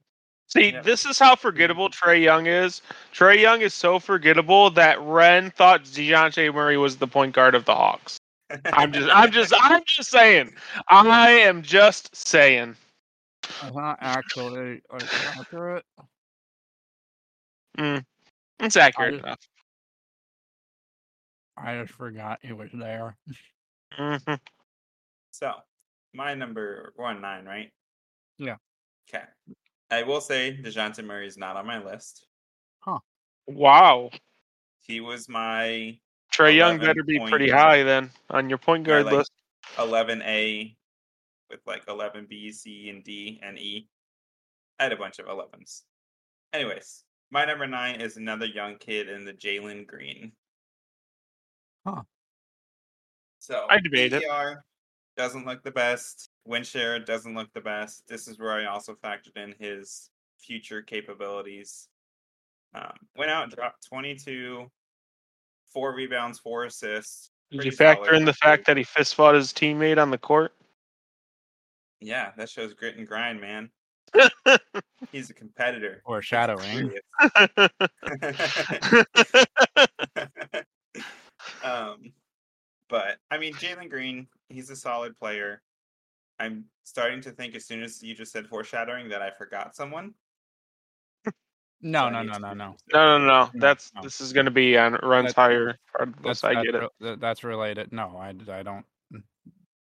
See, 0.47 0.73
Yep. 0.73 0.85
this 0.85 1.05
is 1.07 1.19
how 1.19 1.35
forgettable 1.37 1.89
Trae 1.91 2.23
Young 2.23 2.47
is. 2.47 2.83
Trae 3.13 3.41
Young 3.41 3.63
is 3.63 3.75
so 3.75 3.99
forgettable 3.99 4.71
that 4.71 4.99
Rehn 4.99 5.53
thought 5.53 5.85
DeJounte 5.85 6.55
Murray 6.55 6.77
was 6.77 6.97
the 6.97 7.07
point 7.07 7.35
guard 7.35 7.55
of 7.55 7.65
the 7.65 7.75
Hawks. 7.75 8.19
I'm 8.73 8.93
just, 8.93 9.09
I'm 9.11 9.33
just, 9.33 9.53
I'm 9.61 9.83
just 9.87 10.11
saying. 10.11 10.55
I 10.89 11.31
am 11.31 11.63
just 11.63 12.15
saying. 12.15 12.77
That's 13.63 13.75
not 13.75 13.99
actually 14.01 14.83
like, 14.93 15.37
accurate. 15.39 15.85
Mm, 17.79 18.05
it's 18.61 18.77
accurate 18.77 19.15
I- 19.15 19.19
enough. 19.19 19.39
I 21.57 21.81
just 21.81 21.95
forgot 21.95 22.39
he 22.43 22.53
was 22.53 22.71
there. 22.75 23.17
Mhm. 23.99 24.41
So, 25.31 25.53
my 26.15 26.35
number 26.35 26.93
one 26.97 27.21
nine, 27.21 27.45
right? 27.45 27.71
Yeah. 28.39 28.57
Okay. 29.09 29.25
I 29.91 30.03
will 30.03 30.21
say 30.21 30.59
Dejounte 30.63 31.05
Murray 31.05 31.27
is 31.27 31.37
not 31.37 31.57
on 31.57 31.67
my 31.67 31.83
list. 31.85 32.27
Huh. 32.81 32.99
Wow, 33.47 34.11
He 34.81 35.01
was 35.01 35.29
my 35.29 35.99
Trae 36.33 36.57
Young 36.57 36.79
better 36.79 37.03
be 37.03 37.19
pretty 37.19 37.51
points. 37.51 37.53
high 37.53 37.83
then 37.83 38.11
on 38.31 38.49
your 38.49 38.59
point 38.59 38.85
guard 38.85 39.07
like, 39.07 39.15
list. 39.15 39.31
11A 39.77 40.75
with 41.51 41.61
like 41.67 41.83
11 41.89 42.27
B, 42.29 42.51
C, 42.53 42.89
and 42.89 43.05
D, 43.05 43.41
and 43.43 43.59
E. 43.59 43.89
I 44.79 44.85
had 44.85 44.93
a 44.93 44.97
bunch 44.97 45.19
of 45.19 45.27
11s. 45.27 45.83
Anyways, 46.53 47.05
my 47.31 47.45
number 47.45 47.67
nine 47.67 48.01
is 48.01 48.17
another 48.17 48.47
young 48.47 48.77
kid 48.77 49.09
in 49.09 49.25
the 49.25 49.33
Jalen 49.33 49.87
Green. 49.87 50.33
Huh. 51.87 52.03
So 53.39 53.67
I 53.69 53.79
debate 53.79 54.13
it. 54.15 54.25
PER 55.17 55.23
doesn't 55.23 55.47
look 55.47 55.63
the 55.63 55.71
best. 55.71 56.31
Win 56.47 56.63
share 56.63 56.99
doesn't 56.99 57.35
look 57.35 57.53
the 57.55 57.61
best. 57.61 58.03
This 58.09 58.29
is 58.29 58.39
where 58.39 58.53
I 58.53 58.67
also 58.67 58.95
factored 58.95 59.37
in 59.37 59.55
his 59.59 60.11
future 60.39 60.83
capabilities. 60.83 61.89
Um, 62.75 62.93
went 63.17 63.31
out 63.31 63.45
and 63.45 63.53
dropped 63.53 63.87
22, 63.87 64.71
four 65.73 65.95
rebounds, 65.95 66.39
four 66.39 66.65
assists. 66.65 67.31
Did 67.51 67.65
you 67.65 67.73
factor 67.73 68.07
solid 68.07 68.19
in 68.19 68.25
the 68.25 68.33
for- 68.33 68.47
fact 68.47 68.67
that 68.67 68.77
he 68.77 68.83
fist 68.83 69.15
fought 69.15 69.35
his 69.35 69.53
teammate 69.53 69.99
on 69.99 70.11
the 70.11 70.19
court? 70.19 70.53
Yeah, 72.01 72.33
that 72.37 72.51
shows 72.51 72.75
grit 72.75 72.97
and 72.97 73.07
grind, 73.07 73.41
man. 73.41 73.71
He's 75.13 75.31
a 75.31 75.35
competitor. 75.35 76.03
Or 76.05 76.19
a 76.19 76.23
shadowing. 76.23 76.93
um, 81.65 82.13
but 82.95 83.17
I 83.29 83.39
mean, 83.39 83.55
Jalen 83.55 83.91
Green, 83.91 84.29
he's 84.49 84.71
a 84.71 84.77
solid 84.77 85.19
player. 85.19 85.61
I'm 86.39 86.67
starting 86.85 87.21
to 87.23 87.33
think 87.33 87.57
as 87.57 87.65
soon 87.65 87.83
as 87.83 88.01
you 88.01 88.15
just 88.15 88.31
said 88.31 88.47
foreshadowing 88.47 89.09
that 89.09 89.21
I 89.21 89.33
forgot 89.37 89.75
someone. 89.75 90.15
No, 91.83 92.09
no, 92.09 92.23
no, 92.23 92.39
no, 92.39 92.55
no. 92.55 92.77
No, 92.93 93.19
no, 93.19 93.19
no. 93.19 93.27
No, 93.27 93.51
That's 93.57 93.93
no. 93.97 94.03
this 94.03 94.21
is 94.21 94.33
going 94.33 94.45
to 94.47 94.53
be 94.53 94.79
on 94.79 94.93
runs 95.03 95.35
That's- 95.35 95.35
higher. 95.35 95.77
part 95.91 96.09
of 96.11 96.15
That's 96.23 96.41
this. 96.41 96.45
I 96.45 96.55
that's, 96.55 96.67
get 96.67 96.91
it. 97.01 97.21
that's 97.21 97.43
related. 97.43 97.93
No, 97.93 98.17
I, 98.17 98.29
I 98.29 98.63
don't. 98.63 98.87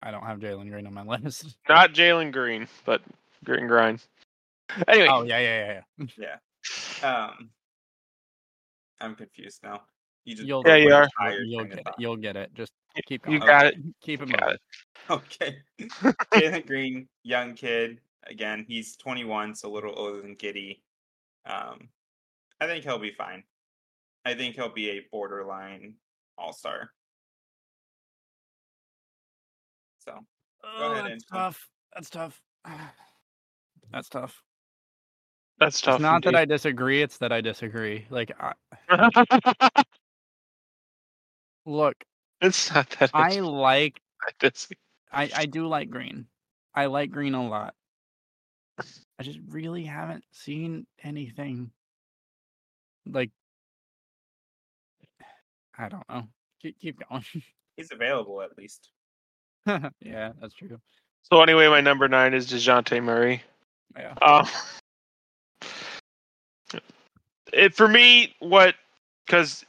I 0.02 0.10
don't 0.10 0.24
have 0.24 0.38
Jalen 0.38 0.70
Green 0.70 0.86
on 0.86 0.94
my 0.94 1.02
list. 1.18 1.54
Not 1.68 1.92
Jalen 1.92 2.32
Green, 2.32 2.66
but 2.86 3.02
Green 3.44 3.60
and 3.60 3.68
grind. 3.68 4.02
Anyway, 4.88 5.08
Oh 5.10 5.22
yeah, 5.22 5.38
yeah, 5.38 5.80
yeah, 5.98 6.06
yeah. 6.16 6.36
Um, 7.06 7.50
I'm 9.02 9.14
confused 9.16 9.60
now. 9.62 9.82
You 10.24 10.34
just 10.34 10.48
You'll 10.48 10.62
Yeah, 10.64 10.76
you 10.76 10.94
are. 10.94 11.08
You'll 11.44 11.64
get 11.64 11.78
it. 11.78 11.86
You'll 11.98 12.16
get 12.16 12.36
it. 12.36 12.54
Just 12.54 12.72
keep 13.06 13.26
you 13.26 13.38
going. 13.38 13.40
got 13.40 13.66
it. 13.66 13.74
Keep 14.02 14.22
it 14.22 14.28
Got 14.28 14.42
moving. 14.42 14.54
it. 14.54 14.60
Okay. 15.10 15.56
Jalen 16.34 16.66
Green, 16.66 17.08
young 17.22 17.54
kid. 17.54 18.00
Again, 18.28 18.64
he's 18.68 18.96
21, 18.96 19.54
so 19.54 19.68
a 19.68 19.72
little 19.72 19.94
older 19.96 20.22
than 20.22 20.36
Giddey. 20.36 20.80
Um, 21.46 21.88
I 22.60 22.66
think 22.66 22.84
he'll 22.84 22.98
be 22.98 23.12
fine. 23.12 23.42
I 24.24 24.34
think 24.34 24.54
he'll 24.54 24.72
be 24.72 24.90
a 24.90 25.06
borderline 25.10 25.94
all 26.38 26.52
star. 26.52 26.90
So 29.98 30.20
Oh, 30.64 30.92
ahead, 30.92 31.04
that's 31.04 31.24
Anton. 31.24 31.38
tough. 31.38 31.68
That's 31.94 32.10
tough. 32.10 32.40
That's 33.92 34.08
tough. 34.08 34.42
That's 35.58 35.80
tough. 35.80 35.96
It's 35.96 36.02
not 36.02 36.24
that 36.24 36.34
I 36.34 36.44
disagree. 36.46 37.02
It's 37.02 37.18
that 37.18 37.30
I 37.32 37.40
disagree. 37.40 38.06
Like, 38.08 38.32
I, 38.40 38.52
I. 38.88 39.68
look, 41.66 41.94
it's 42.42 42.74
not 42.74 42.90
that 42.98 43.10
I 43.14 43.36
I, 43.36 43.40
like. 43.40 44.00
I, 45.12 45.30
I 45.34 45.46
do 45.46 45.66
like 45.66 45.90
green. 45.90 46.26
I 46.74 46.86
like 46.86 47.10
green 47.10 47.34
a 47.34 47.46
lot. 47.46 47.74
I 49.18 49.22
just 49.22 49.38
really 49.48 49.84
haven't 49.84 50.24
seen 50.32 50.86
anything 51.02 51.70
like. 53.06 53.30
I 55.78 55.88
don't 55.88 56.08
know. 56.08 56.28
Keep, 56.60 56.80
keep 56.80 57.08
going. 57.08 57.24
he's 57.76 57.92
available 57.92 58.42
at 58.42 58.56
least. 58.58 58.90
yeah, 59.66 60.32
that's 60.40 60.54
true. 60.54 60.78
So 61.30 61.42
anyway, 61.42 61.68
my 61.68 61.80
number 61.80 62.08
nine 62.08 62.34
is 62.34 62.50
Dejounte 62.50 63.02
Murray. 63.02 63.42
Yeah. 63.96 64.14
Um, 64.22 64.48
it 67.52 67.74
for 67.74 67.86
me, 67.86 68.34
what 68.40 68.74
because 69.26 69.64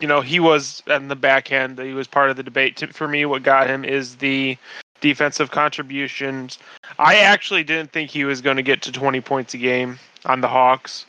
you 0.00 0.08
know 0.08 0.20
he 0.20 0.40
was 0.40 0.82
in 0.86 1.08
the 1.08 1.16
backhand, 1.16 1.78
he 1.78 1.92
was 1.92 2.06
part 2.06 2.30
of 2.30 2.36
the 2.36 2.42
debate. 2.42 2.94
For 2.94 3.08
me, 3.08 3.24
what 3.24 3.42
got 3.42 3.68
him 3.68 3.84
is 3.84 4.16
the 4.16 4.56
defensive 5.00 5.50
contributions. 5.50 6.58
I 6.98 7.16
actually 7.16 7.64
didn't 7.64 7.92
think 7.92 8.10
he 8.10 8.24
was 8.24 8.40
going 8.40 8.56
to 8.56 8.62
get 8.62 8.82
to 8.82 8.92
20 8.92 9.20
points 9.20 9.54
a 9.54 9.58
game 9.58 9.98
on 10.24 10.40
the 10.40 10.48
Hawks 10.48 11.06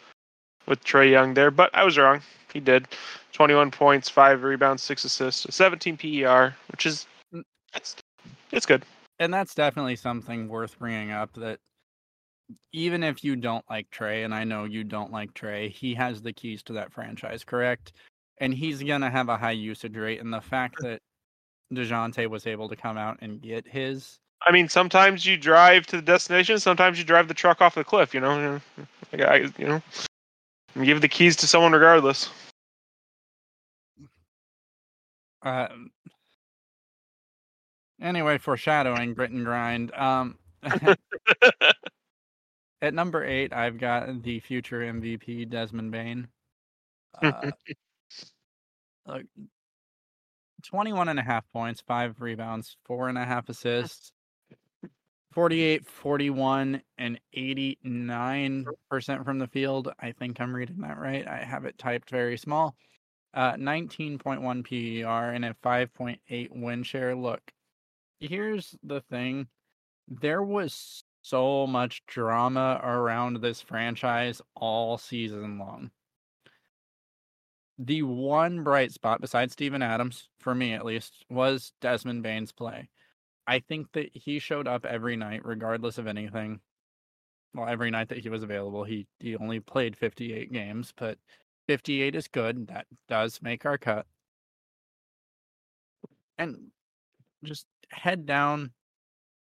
with 0.66 0.84
Trae 0.84 1.10
Young 1.10 1.34
there, 1.34 1.52
but 1.52 1.70
I 1.74 1.84
was 1.84 1.98
wrong. 1.98 2.22
He 2.54 2.60
did 2.60 2.88
21 3.34 3.72
points, 3.72 4.10
five 4.10 4.44
rebounds, 4.44 4.82
six 4.82 5.04
assists, 5.04 5.54
17 5.54 5.98
PER, 5.98 6.56
which 6.72 6.86
is 6.86 7.06
mm. 7.34 7.44
it's 7.76 7.96
it's 8.52 8.66
good. 8.66 8.84
and 9.20 9.34
that's 9.34 9.56
definitely 9.56 9.96
something 9.96 10.48
worth 10.48 10.78
bringing 10.80 11.12
up 11.12 11.34
that 11.34 11.60
even 12.72 13.04
if 13.04 13.24
you 13.24 13.36
don't 13.36 13.66
like 13.70 13.90
Trae, 13.90 14.24
and 14.24 14.34
I 14.34 14.44
know 14.44 14.66
you 14.66 14.84
don't 14.84 15.12
like 15.12 15.34
Trae, 15.34 15.72
he 15.72 15.94
has 15.96 16.22
the 16.22 16.34
keys 16.34 16.62
to 16.64 16.74
that 16.74 16.94
franchise, 16.94 17.44
correct? 17.44 17.94
And 18.40 18.54
he's 18.54 18.84
gonna 18.84 19.10
have 19.10 19.30
a 19.30 19.38
high 19.38 19.52
usage 19.52 19.96
rate. 19.96 20.22
And 20.22 20.34
the 20.34 20.42
fact 20.42 20.76
that 20.82 21.02
Dejounte 21.74 22.30
was 22.30 22.48
able 22.48 22.70
to 22.70 22.76
come 22.76 22.98
out 22.98 23.18
and 23.22 23.42
get 23.42 23.68
his, 23.68 24.20
I 24.46 24.52
mean, 24.52 24.70
sometimes 24.70 25.26
you 25.26 25.38
drive 25.38 25.86
to 25.88 25.98
the 25.98 26.02
destination. 26.02 26.60
Sometimes 26.60 27.00
you 27.00 27.06
drive 27.06 27.28
the 27.28 27.34
truck 27.34 27.62
off 27.62 27.76
the 27.76 27.84
cliff. 27.84 28.14
You 28.14 28.20
know, 28.20 28.62
like 29.12 29.22
I, 29.22 29.36
you 29.58 29.68
know, 29.68 29.82
give 30.84 31.02
the 31.02 31.08
keys 31.08 31.36
to 31.38 31.48
someone 31.48 31.72
regardless. 31.72 32.30
uh, 35.46 35.68
anyway, 38.02 38.38
foreshadowing 38.38 39.14
grit 39.14 39.32
and 39.32 39.46
grind. 39.46 39.94
Um, 39.94 40.38
at 42.82 42.94
number 42.94 43.24
eight, 43.24 43.54
I've 43.54 43.78
got 43.78 44.24
the 44.24 44.40
future 44.40 44.82
MVP 44.82 45.50
Desmond 45.50 45.92
Bane. 45.92 46.28
Uh, 47.22 47.52
look, 49.06 49.24
21 50.64 51.10
and 51.10 51.20
a 51.20 51.24
half 51.24 51.44
points, 51.52 51.82
five 51.82 52.20
rebounds, 52.20 52.78
four 52.86 53.10
and 53.10 53.18
a 53.18 53.26
half 53.26 53.50
assists, 53.50 54.12
48, 55.34 55.86
41, 55.86 56.82
and 56.98 57.20
89% 57.36 59.26
from 59.26 59.40
the 59.40 59.48
field. 59.48 59.92
I 60.00 60.12
think 60.14 60.40
I'm 60.40 60.56
reading 60.56 60.80
that 60.80 60.98
right. 60.98 61.28
I 61.28 61.44
have 61.44 61.66
it 61.66 61.78
typed 61.78 62.10
very 62.10 62.38
small. 62.38 62.76
Uh, 63.34 63.54
19.1 63.54 64.64
PER 64.64 65.34
and 65.34 65.46
a 65.46 65.54
5.8 65.62 66.48
win 66.52 66.84
share. 66.84 67.16
Look, 67.16 67.42
here's 68.20 68.76
the 68.82 69.02
thing 69.02 69.48
there 70.08 70.42
was 70.42 71.04
so 71.22 71.68
much 71.68 72.06
drama 72.06 72.80
around 72.84 73.42
this 73.42 73.60
franchise 73.60 74.42
all 74.56 74.98
season 74.98 75.58
long. 75.58 75.92
The 77.78 78.04
one 78.04 78.64
bright 78.64 78.92
spot, 78.92 79.20
besides 79.20 79.54
Steven 79.54 79.82
Adams, 79.82 80.30
for 80.40 80.56
me 80.56 80.74
at 80.74 80.86
least, 80.86 81.26
was 81.30 81.74
Desmond 81.82 82.24
Bane's 82.24 82.52
play. 82.52 82.90
I 83.48 83.60
think 83.60 83.92
that 83.94 84.10
he 84.14 84.40
showed 84.40 84.68
up 84.68 84.86
every 84.86 85.16
night, 85.18 85.46
regardless 85.46 85.98
of 85.98 86.08
anything. 86.08 86.62
Well, 87.54 87.68
every 87.68 87.92
night 87.92 88.10
that 88.10 88.20
he 88.20 88.30
was 88.30 88.44
available, 88.44 88.84
he 88.84 89.08
he 89.20 89.36
only 89.36 89.60
played 89.60 89.98
58 89.98 90.52
games, 90.52 90.94
but 90.96 91.18
58 91.68 92.16
is 92.16 92.28
good. 92.28 92.68
That 92.68 92.88
does 93.08 93.42
make 93.42 93.66
our 93.66 93.78
cut. 93.78 94.06
And 96.38 96.72
just 97.44 97.66
head 97.90 98.26
down, 98.26 98.72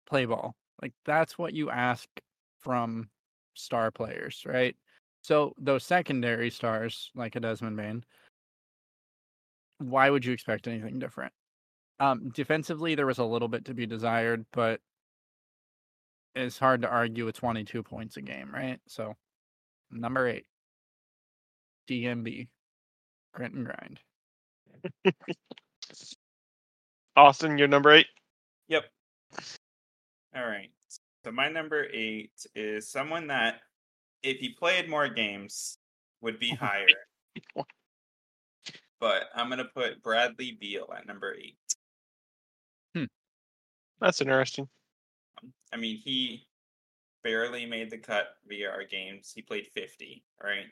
play 0.08 0.26
ball. 0.26 0.56
Like 0.82 0.94
that's 1.06 1.38
what 1.38 1.54
you 1.54 1.70
ask 1.70 2.08
from 2.60 3.10
star 3.56 3.92
players, 3.92 4.44
right? 4.46 4.76
So 5.28 5.54
those 5.58 5.84
secondary 5.84 6.50
stars, 6.50 7.12
like 7.14 7.36
a 7.36 7.42
Desmond 7.42 7.76
Bane, 7.76 8.06
why 9.80 10.10
would 10.10 10.24
you 10.24 10.32
expect 10.32 10.70
anything 10.70 11.00
different? 11.00 11.34
Um, 12.00 12.30
defensively, 12.30 12.96
there 12.96 13.06
was 13.06 13.18
a 13.18 13.26
little 13.26 13.50
bit 13.50 13.66
to 13.66 13.74
be 13.74 13.86
desired, 13.86 14.46
but 14.54 14.80
it's 16.34 16.58
hard 16.58 16.84
to 16.84 16.88
argue 16.88 17.26
with 17.26 17.36
22 17.36 17.84
points 17.84 18.16
a 18.16 18.22
game, 18.22 18.50
right? 18.54 18.80
So, 18.88 19.16
number 19.92 20.30
eight, 20.30 20.46
DMB, 21.90 22.48
grit 23.34 23.52
and 23.52 23.66
grind. 23.66 24.00
Austin, 27.18 27.58
you're 27.58 27.68
number 27.68 27.92
eight. 27.92 28.08
Yep. 28.70 28.86
All 30.38 30.48
right. 30.48 30.70
So 31.26 31.34
my 31.34 31.50
number 31.50 31.86
eight 31.92 32.32
is 32.56 32.88
someone 32.88 33.28
that, 33.28 33.60
if 34.24 34.38
he 34.38 34.50
played 34.50 34.90
more 34.90 35.10
games, 35.10 35.78
would 36.22 36.40
be 36.40 36.50
higher. 36.62 36.88
but 39.00 39.26
I'm 39.36 39.50
gonna 39.50 39.66
put 39.66 40.02
Bradley 40.02 40.58
Beal 40.60 40.92
at 40.96 41.08
number 41.08 41.34
eight. 41.34 41.58
That's 44.00 44.22
interesting. 44.22 44.68
I 45.74 45.78
mean, 45.78 45.98
he 45.98 46.46
barely 47.24 47.66
made 47.66 47.90
the 47.90 47.98
cut 47.98 48.28
via 48.48 48.70
our 48.70 48.84
games. 48.84 49.32
He 49.36 49.42
played 49.42 49.68
50, 49.74 50.24
right? 50.44 50.66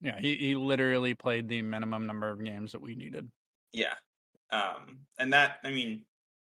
Yeah, 0.00 0.18
he, 0.18 0.36
he 0.36 0.54
literally 0.54 1.14
played 1.14 1.48
the 1.48 1.62
minimum 1.62 2.06
number 2.06 2.30
of 2.30 2.42
games 2.42 2.72
that 2.72 2.80
we 2.80 2.94
needed. 2.94 3.30
Yeah. 3.72 3.94
Um, 4.50 5.00
and 5.18 5.32
that, 5.32 5.58
I 5.62 5.70
mean, 5.70 6.02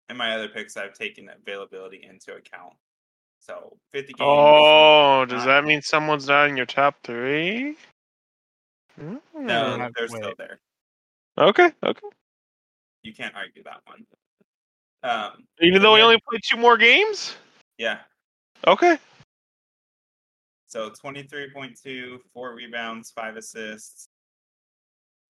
in 0.09 0.17
my 0.17 0.35
other 0.35 0.49
picks, 0.49 0.77
I've 0.77 0.95
taken 0.95 1.29
availability 1.29 2.07
into 2.09 2.35
account. 2.35 2.75
So 3.43 3.77
50 3.91 4.13
games. 4.13 4.21
Oh, 4.21 5.27
does 5.29 5.45
that 5.45 5.65
mean 5.65 5.83
someone's 5.83 6.29
not 6.29 6.49
in 6.49 6.57
your 6.57 6.67
top 6.67 6.95
three? 7.03 7.77
No, 8.97 9.19
Hmm. 9.35 9.87
they're 9.97 10.07
still 10.07 10.35
there. 10.39 10.61
Okay, 11.37 11.73
okay. 11.83 12.07
You 13.03 13.13
can't 13.13 13.35
argue 13.35 13.65
that 13.65 13.81
one. 13.85 14.07
Um, 15.03 15.45
Even 15.61 15.83
though 15.83 15.95
he 15.97 16.01
yeah. 16.01 16.05
only 16.05 16.21
played 16.29 16.41
two 16.49 16.57
more 16.57 16.77
games? 16.77 17.35
yeah. 17.79 17.99
Okay. 18.65 18.97
So 20.69 20.91
23.2, 20.91 22.19
four 22.33 22.55
rebounds, 22.55 23.11
five 23.11 23.37
assists, 23.37 24.07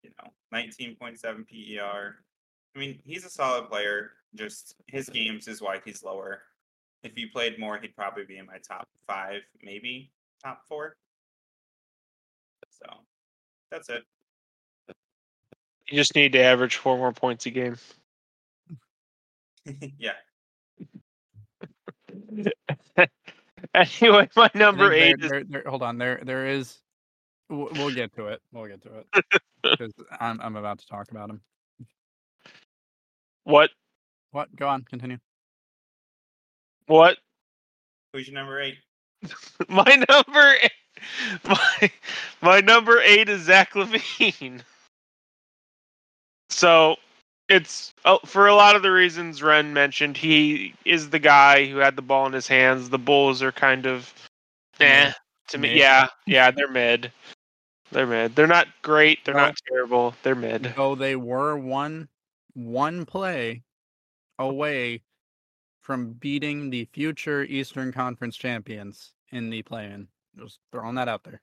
you 0.02 0.10
know, 0.22 0.30
19.7 0.54 1.18
PER. 1.48 2.16
I 2.74 2.78
mean, 2.78 3.00
he's 3.04 3.24
a 3.24 3.30
solid 3.30 3.68
player. 3.70 4.12
Just 4.34 4.74
his 4.86 5.08
games 5.08 5.48
is 5.48 5.62
why 5.62 5.80
he's 5.82 6.02
lower. 6.02 6.42
If 7.02 7.12
he 7.16 7.26
played 7.26 7.58
more, 7.58 7.78
he'd 7.78 7.96
probably 7.96 8.24
be 8.24 8.38
in 8.38 8.46
my 8.46 8.58
top 8.66 8.88
five, 9.06 9.42
maybe 9.62 10.10
top 10.42 10.62
four. 10.68 10.96
So 12.70 12.86
that's 13.70 13.88
it. 13.88 14.02
You 15.88 15.96
just 15.98 16.14
need 16.14 16.32
to 16.32 16.38
average 16.40 16.76
four 16.76 16.96
more 16.96 17.12
points 17.12 17.46
a 17.46 17.50
game. 17.50 17.76
yeah. 19.98 20.12
anyway, 23.74 24.28
my 24.36 24.50
number 24.54 24.90
think 24.90 25.02
eight 25.02 25.16
there- 25.20 25.24
is 25.26 25.30
there- 25.30 25.44
there- 25.62 25.64
hold 25.70 25.82
on, 25.82 25.98
there 25.98 26.20
there 26.24 26.46
is. 26.46 26.78
w- 27.50 27.68
We'll 27.74 27.94
get 27.94 28.12
to 28.14 28.26
it. 28.28 28.40
We'll 28.52 28.66
get 28.66 28.82
to 28.82 28.98
it 29.00 29.06
because 29.62 29.92
I'm 30.20 30.40
I'm 30.40 30.56
about 30.56 30.78
to 30.80 30.86
talk 30.86 31.10
about 31.10 31.30
him. 31.30 31.40
what? 33.44 33.70
What? 34.30 34.54
Go 34.56 34.68
on. 34.68 34.82
Continue. 34.84 35.18
What? 36.86 37.18
Who's 38.12 38.28
your 38.28 38.34
number 38.34 38.60
eight? 38.60 38.78
My 39.68 40.04
number 40.08 40.54
eight, 40.62 40.72
my 41.44 41.90
my 42.40 42.60
number 42.60 43.00
eight 43.00 43.28
is 43.28 43.42
Zach 43.42 43.72
LaVine. 43.72 44.60
So 46.50 46.96
it's 47.48 47.94
oh, 48.04 48.18
for 48.24 48.46
a 48.46 48.54
lot 48.54 48.76
of 48.76 48.82
the 48.82 48.90
reasons 48.90 49.40
Rehn 49.40 49.72
mentioned. 49.72 50.16
He 50.16 50.74
is 50.84 51.10
the 51.10 51.18
guy 51.18 51.66
who 51.66 51.78
had 51.78 51.96
the 51.96 52.02
ball 52.02 52.26
in 52.26 52.32
his 52.32 52.48
hands. 52.48 52.88
The 52.90 52.98
Bulls 52.98 53.42
are 53.42 53.52
kind 53.52 53.86
of, 53.86 54.12
eh, 54.80 55.06
Mid. 55.06 55.14
to 55.48 55.58
me. 55.58 55.78
Yeah, 55.78 56.08
yeah, 56.26 56.50
they're 56.50 56.68
mid. 56.70 57.12
They're 57.90 58.06
mid. 58.06 58.34
They're 58.34 58.46
not 58.46 58.68
great. 58.82 59.24
They're 59.24 59.34
Well- 59.34 59.46
not 59.46 59.56
terrible. 59.68 60.14
They're 60.22 60.34
mid. 60.34 60.72
Though 60.76 60.94
they 60.94 61.16
were 61.16 61.56
one 61.56 62.08
one 62.54 63.06
play 63.06 63.62
away 64.38 65.02
from 65.92 66.14
beating 66.14 66.70
the 66.70 66.86
future 66.86 67.42
Eastern 67.42 67.92
Conference 67.92 68.34
champions 68.34 69.12
in 69.30 69.50
the 69.50 69.62
play-in. 69.62 70.08
Just 70.38 70.58
throwing 70.72 70.94
that 70.94 71.06
out 71.06 71.22
there 71.22 71.42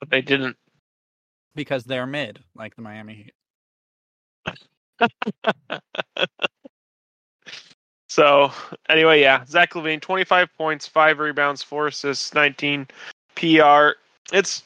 But 0.00 0.08
they 0.08 0.22
didn't. 0.22 0.56
because 1.54 1.84
they're 1.84 2.06
mid, 2.06 2.42
like 2.54 2.74
the 2.74 2.80
Miami 2.80 3.30
Heat. 4.48 5.10
So 8.08 8.50
anyway, 8.88 9.20
yeah, 9.20 9.44
Zach 9.44 9.72
LaVine, 9.74 10.00
25 10.00 10.48
points, 10.56 10.86
five 10.86 11.18
rebounds, 11.18 11.64
four 11.64 11.88
assists, 11.88 12.32
19 12.32 12.86
PR. 13.34 13.88
It's 14.32 14.62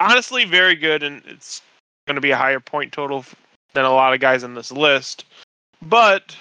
honestly 0.00 0.44
very 0.44 0.74
good, 0.76 1.02
and 1.02 1.22
it's 1.26 1.62
going 2.06 2.16
to 2.16 2.20
be 2.20 2.30
a 2.30 2.36
higher 2.36 2.60
point 2.60 2.92
total 2.92 3.24
than 3.72 3.86
a 3.86 3.90
lot 3.90 4.12
of 4.12 4.20
guys 4.20 4.42
in 4.44 4.52
this 4.52 4.70
list. 4.70 5.24
But 5.80 6.36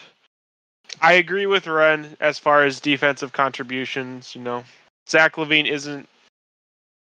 I 1.01 1.13
agree 1.13 1.45
with 1.45 1.65
Rehn 1.65 2.15
as 2.19 2.39
far 2.39 2.65
as 2.65 2.79
defensive 2.79 3.31
contributions. 3.31 4.35
You 4.35 4.41
know, 4.41 4.63
Zach 5.07 5.35
LaVine 5.35 5.69
isn't 5.69 6.07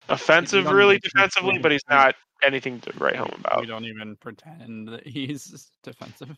offensive 0.08 0.66
really 0.66 0.98
defensively, 0.98 1.58
but 1.58 1.72
he's 1.72 1.84
not 1.88 2.14
anything 2.42 2.80
to 2.80 2.92
write 2.98 3.16
home 3.16 3.32
about. 3.38 3.60
We 3.60 3.66
don't 3.66 3.84
even 3.84 4.16
pretend 4.16 4.88
that 4.88 5.06
he's 5.06 5.70
defensive. 5.82 6.37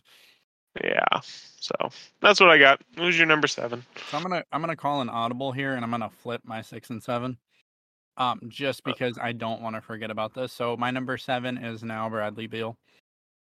Yeah, 0.85 1.21
so 1.23 1.75
that's 2.21 2.39
what 2.39 2.51
I 2.51 2.59
got. 2.59 2.83
Who's 2.97 3.17
your 3.17 3.27
number 3.27 3.47
seven? 3.47 3.85
So 4.11 4.19
I'm 4.19 4.23
gonna 4.23 4.45
I'm 4.53 4.61
gonna 4.61 4.77
call 4.77 5.01
an 5.01 5.09
audible 5.09 5.53
here, 5.53 5.75
and 5.75 5.85
I'm 5.85 5.91
gonna 5.91 6.11
flip 6.11 6.43
my 6.45 6.61
six 6.61 6.91
and 6.91 7.03
seven, 7.03 7.39
um, 8.19 8.41
just 8.49 8.85
because 8.85 9.19
I 9.19 9.33
don't 9.33 9.63
want 9.63 9.75
to 9.77 9.81
forget 9.81 10.11
about 10.11 10.35
this. 10.35 10.53
So 10.53 10.77
my 10.77 10.91
number 10.91 11.17
seven 11.17 11.57
is 11.57 11.83
now 11.83 12.11
Bradley 12.11 12.47
Beal. 12.47 12.77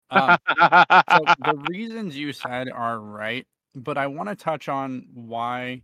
Um, 0.09 0.37
so 0.49 1.25
the 1.39 1.63
reasons 1.69 2.17
you 2.17 2.33
said 2.33 2.69
are 2.69 2.99
right, 2.99 3.47
but 3.75 3.97
I 3.97 4.07
want 4.07 4.29
to 4.29 4.35
touch 4.35 4.69
on 4.69 5.07
why. 5.13 5.81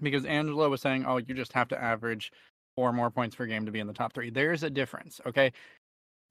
Because 0.00 0.26
Angelo 0.26 0.68
was 0.68 0.82
saying, 0.82 1.04
"Oh, 1.06 1.16
you 1.16 1.34
just 1.34 1.54
have 1.54 1.68
to 1.68 1.82
average 1.82 2.30
four 2.76 2.92
more 2.92 3.10
points 3.10 3.34
per 3.34 3.46
game 3.46 3.66
to 3.66 3.72
be 3.72 3.80
in 3.80 3.86
the 3.86 3.92
top 3.92 4.12
three. 4.12 4.30
There's 4.30 4.62
a 4.62 4.70
difference, 4.70 5.20
okay? 5.26 5.52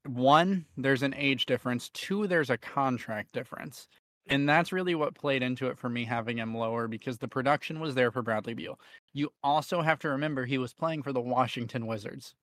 One, 0.05 0.65
there's 0.77 1.01
an 1.01 1.15
age 1.15 1.47
difference. 1.47 1.89
Two, 1.89 2.27
there's 2.27 2.51
a 2.51 2.58
contract 2.58 3.34
difference. 3.34 3.88
And 4.27 4.47
that's 4.47 4.71
really 4.71 4.95
what 4.95 5.15
played 5.15 5.43
into 5.43 5.67
it 5.67 5.77
for 5.77 5.89
me 5.89 6.05
having 6.05 6.38
him 6.38 6.55
lower 6.55 6.88
because 6.88 7.17
the 7.17 7.27
production 7.27 7.79
was 7.79 7.95
there 7.95 8.12
for 8.12 8.21
Bradley 8.21 8.53
Beal. 8.53 8.79
You 9.13 9.31
also 9.43 9.81
have 9.81 9.99
to 9.99 10.10
remember 10.10 10.45
he 10.45 10.58
was 10.58 10.73
playing 10.73 11.03
for 11.03 11.13
the 11.13 11.21
Washington 11.21 11.86
Wizards. 11.86 12.34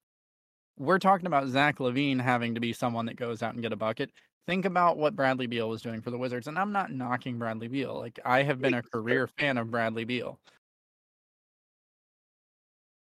We're 0.79 0.99
talking 1.01 1.27
about 1.27 1.49
Zach 1.49 1.79
LaVine 1.79 2.21
having 2.21 2.55
to 2.55 2.61
be 2.61 2.73
someone 2.73 3.07
that 3.07 3.17
goes 3.17 3.43
out 3.43 3.55
and 3.55 3.63
get 3.63 3.73
a 3.73 3.77
bucket. 3.77 4.11
Think 4.47 4.65
about 4.65 4.97
what 4.99 5.15
Bradley 5.15 5.47
Beal 5.47 5.69
was 5.69 5.83
doing 5.83 6.01
for 6.03 6.11
the 6.11 6.19
Wizards. 6.19 6.49
And 6.49 6.59
I'm 6.59 6.73
not 6.73 6.91
knocking 6.93 7.39
Bradley 7.39 7.69
Beal. 7.69 7.97
Like 7.97 8.19
I 8.25 8.43
have 8.43 8.61
been 8.61 8.75
a 8.75 8.83
career 8.83 9.27
fan 9.27 9.57
of 9.57 9.71
Bradley 9.71 10.05
Beal. 10.05 10.41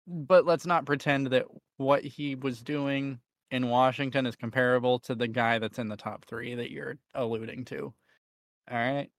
But 0.07 0.47
let's 0.47 0.67
not 0.67 0.87
pretend 0.87 1.29
that 1.29 1.47
what 1.77 2.03
he 2.03 2.35
was 2.35 2.63
doing 2.63 3.21
in 3.51 3.69
Washington 3.69 4.27
is 4.27 4.37
comparable 4.37 4.99
to 5.01 5.15
the 5.15 5.29
guy 5.29 5.59
that's 5.59 5.79
in 5.79 5.89
the 5.89 5.97
top 5.97 6.25
three 6.25 6.55
that 6.55 6.71
you're 6.71 6.99
alluding 7.15 7.65
to. 7.67 7.95
All 8.71 8.77
right. 8.77 9.11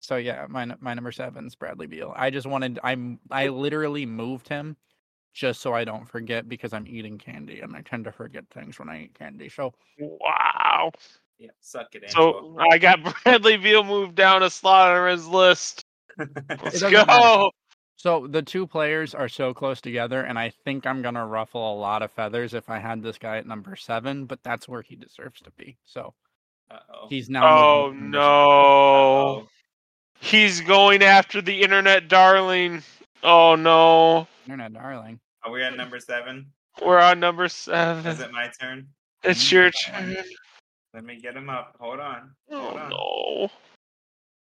So 0.00 0.16
yeah, 0.16 0.46
my 0.48 0.64
my 0.80 0.94
number 0.94 1.12
seven's 1.12 1.54
Bradley 1.54 1.86
Beal. 1.86 2.12
I 2.16 2.30
just 2.30 2.46
wanted 2.46 2.80
I'm 2.82 3.20
I 3.30 3.48
literally 3.48 4.06
moved 4.06 4.48
him 4.48 4.76
just 5.32 5.60
so 5.60 5.72
I 5.74 5.84
don't 5.84 6.08
forget 6.08 6.48
because 6.48 6.72
I'm 6.72 6.86
eating 6.86 7.18
candy 7.18 7.60
and 7.60 7.74
I 7.76 7.82
tend 7.82 8.04
to 8.04 8.12
forget 8.12 8.44
things 8.50 8.78
when 8.78 8.88
I 8.88 9.02
eat 9.04 9.14
candy. 9.14 9.48
So 9.48 9.72
wow. 9.98 10.90
Yeah, 11.38 11.50
suck 11.60 11.94
it, 11.94 12.04
Angelo. 12.04 12.54
So 12.54 12.56
I 12.70 12.78
got 12.78 12.98
Bradley 13.24 13.56
Beal 13.56 13.84
moved 13.84 14.14
down 14.14 14.42
a 14.42 14.50
slot 14.50 14.90
on 14.96 15.10
his 15.10 15.26
list. 15.26 15.84
Let's 16.18 16.82
go. 16.82 17.04
matter. 17.06 17.48
so 17.96 18.26
the 18.26 18.42
two 18.42 18.66
players 18.66 19.14
are 19.14 19.28
so 19.28 19.54
close 19.54 19.80
together 19.80 20.22
and 20.22 20.38
I 20.38 20.50
think 20.64 20.86
I'm 20.86 21.00
gonna 21.02 21.26
ruffle 21.26 21.74
a 21.74 21.78
lot 21.78 22.02
of 22.02 22.10
feathers 22.10 22.52
if 22.54 22.68
I 22.68 22.78
had 22.78 23.02
this 23.02 23.18
guy 23.18 23.38
at 23.38 23.46
number 23.46 23.76
seven, 23.76 24.26
but 24.26 24.42
that's 24.42 24.68
where 24.68 24.82
he 24.82 24.96
deserves 24.96 25.40
to 25.42 25.50
be. 25.52 25.76
So 25.84 26.12
Uh-oh. 26.70 27.06
he's 27.08 27.30
now 27.30 27.46
Oh 27.46 27.92
moved 27.94 28.20
up 28.20 28.38
to 28.38 28.46
number 28.48 29.38
no. 29.38 29.48
He's 30.20 30.60
going 30.60 31.02
after 31.02 31.40
the 31.40 31.62
internet 31.62 32.08
darling. 32.08 32.82
Oh 33.22 33.54
no. 33.54 34.26
seven. 34.46 34.52
Internet 34.60 34.72
darling. 34.82 35.20
Are 35.44 35.52
we 35.52 35.62
at 35.62 35.76
number 35.76 35.98
seven? 36.00 36.46
We're 36.84 36.98
on 37.00 37.20
number 37.20 37.48
seven. 37.48 38.06
Is 38.06 38.20
it 38.20 38.32
my 38.32 38.50
turn? 38.60 38.88
It's 39.22 39.50
your 39.52 39.70
turn. 39.70 40.16
Let 40.94 41.04
me 41.04 41.20
get 41.20 41.36
him 41.36 41.48
up. 41.50 41.76
Hold 41.78 42.00
on. 42.00 42.30
Hold 42.50 42.74
Oh 42.74 42.78
on. 42.78 42.90
no. 42.90 43.50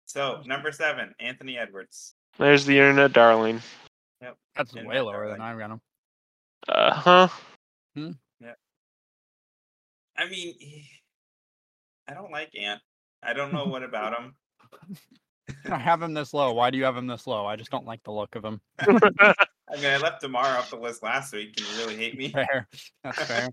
So 0.07 0.42
number 0.46 0.72
seven, 0.72 1.14
Anthony 1.20 1.59
Edwards. 1.59 2.14
There's 2.38 2.64
the 2.64 2.79
internet 2.79 3.12
darling. 3.12 3.61
Yep. 4.22 4.37
That's 4.57 4.70
Internet 4.70 4.88
way 4.90 5.00
lower 5.00 5.29
than. 5.31 5.40
I've 5.40 5.59
got 5.59 5.70
him. 5.70 5.81
Uh 6.68 6.94
huh. 6.94 7.29
Yeah. 7.96 8.53
I 10.16 10.29
mean, 10.29 10.55
I 12.09 12.14
don't 12.14 12.31
like 12.33 12.50
Ant. 12.59 12.81
I 13.22 13.33
don't 13.33 13.53
know 13.53 13.64
what 13.66 13.83
about 13.83 14.18
him. 14.18 14.35
I 15.71 15.79
have 15.79 16.03
him 16.03 16.15
this 16.15 16.33
low. 16.33 16.53
Why 16.53 16.71
do 16.71 16.79
you 16.79 16.85
have 16.85 16.97
him 16.97 17.07
this 17.07 17.27
low? 17.27 17.47
I 17.47 17.57
just 17.57 17.71
don't 17.71 17.87
like 17.87 18.03
the 18.05 18.13
look 18.13 18.35
of 18.35 18.45
him. 18.45 18.61
I 18.79 18.87
mean, 19.77 19.87
I 19.87 19.97
left 19.99 20.23
DeMar 20.23 20.45
off 20.45 20.71
the 20.71 20.77
list 20.77 21.03
last 21.03 21.33
week. 21.33 21.57
Can 21.57 21.67
you 21.67 21.85
really 21.85 21.97
hate 21.97 22.17
me? 22.17 22.31
Fair. 22.31 22.69
That's 23.03 23.23
fair. 23.25 23.49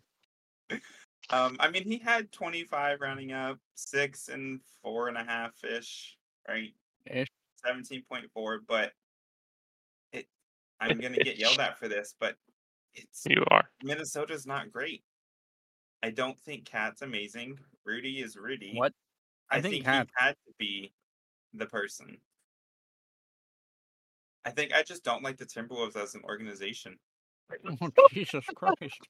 Um, 1.29 1.55
I 1.61 1.69
mean, 1.69 1.85
he 1.85 1.97
had 1.97 2.29
25 2.33 2.99
rounding 2.99 3.31
up, 3.31 3.57
six 3.75 4.27
and 4.27 4.59
four 4.83 5.07
and 5.07 5.15
a 5.15 5.23
half 5.23 5.51
ish, 5.63 6.17
right? 6.45 6.73
Ish. 7.05 7.29
17.4, 7.65 8.57
but 8.67 8.91
it, 10.11 10.25
I'm 10.81 10.99
going 10.99 11.13
to 11.13 11.23
get 11.23 11.37
yelled 11.37 11.59
at 11.59 11.79
for 11.79 11.87
this, 11.87 12.15
but 12.19 12.35
it's 12.93 13.23
you 13.29 13.45
are. 13.49 13.63
Minnesota's 13.81 14.45
not 14.45 14.73
great. 14.73 15.03
I 16.03 16.09
don't 16.09 16.37
think 16.37 16.65
KAT's 16.65 17.01
amazing. 17.01 17.57
Rudy 17.85 18.19
is 18.19 18.35
Rudy. 18.35 18.73
What? 18.75 18.91
I, 19.49 19.57
I 19.57 19.61
think 19.61 19.75
think, 19.75 19.85
KAT- 19.85 20.07
he 20.07 20.25
had 20.25 20.31
to 20.31 20.53
be 20.57 20.91
the 21.53 21.65
person. 21.65 22.17
I 24.45 24.49
think 24.49 24.73
I 24.73 24.83
just 24.83 25.03
don't 25.03 25.23
like 25.23 25.37
the 25.37 25.45
Timberwolves 25.45 25.95
as 25.95 26.15
an 26.15 26.21
organization. 26.23 26.97
Oh, 27.81 27.89
Jesus 28.13 28.45
Christ. 28.55 29.01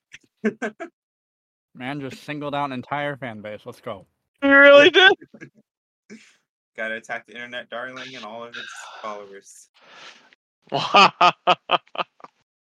Man 1.75 2.01
just 2.01 2.23
singled 2.23 2.55
out 2.55 2.65
an 2.65 2.71
entire 2.71 3.15
fan 3.15 3.39
base. 3.39 3.61
Let's 3.65 3.81
go. 3.81 4.07
You 4.41 4.49
really 4.49 4.89
did? 4.89 5.13
Got 6.75 6.87
to 6.87 6.95
attack 6.95 7.27
the 7.27 7.33
internet 7.33 7.69
darling 7.69 8.15
and 8.15 8.25
all 8.25 8.43
of 8.43 8.55
its 8.55 8.73
followers. 8.99 9.69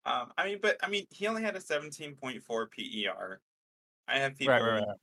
Um, 0.09 0.33
I 0.39 0.47
mean, 0.47 0.59
but 0.63 0.79
I 0.83 0.89
mean, 0.89 1.05
he 1.11 1.27
only 1.27 1.43
had 1.43 1.55
a 1.55 1.61
17.4 1.61 2.41
PER. 2.43 3.41
I 4.09 4.19
have 4.19 4.39
people 4.39 4.55
Right, 4.55 4.63
right, 4.63 4.81
right. 4.81 4.97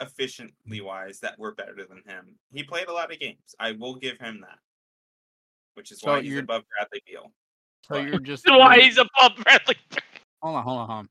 Efficiently 0.00 0.80
wise 0.80 1.20
that 1.20 1.38
were 1.38 1.54
better 1.54 1.74
than 1.88 2.02
him. 2.06 2.36
He 2.52 2.62
played 2.62 2.88
a 2.88 2.92
lot 2.92 3.12
of 3.12 3.18
games. 3.18 3.54
I 3.58 3.72
will 3.72 3.94
give 3.96 4.18
him 4.18 4.40
that. 4.40 4.58
Which 5.74 5.92
is 5.92 6.00
So 6.00 6.08
why 6.12 6.20
he's 6.22 6.30
you're- 6.30 6.42
above 6.42 6.64
Bradley 6.76 7.02
Beal. 7.06 7.32
So 7.86 7.94
But- 7.94 8.04
you're 8.08 8.18
just 8.20 8.44
Why 8.48 8.74
you're- 8.76 8.84
he's 8.86 8.98
above 8.98 9.36
Bradley? 9.44 9.76
hold 10.42 10.56
on, 10.56 10.62
hold 10.64 10.78
on, 10.78 10.86
hold 10.88 10.98
on. 10.98 11.08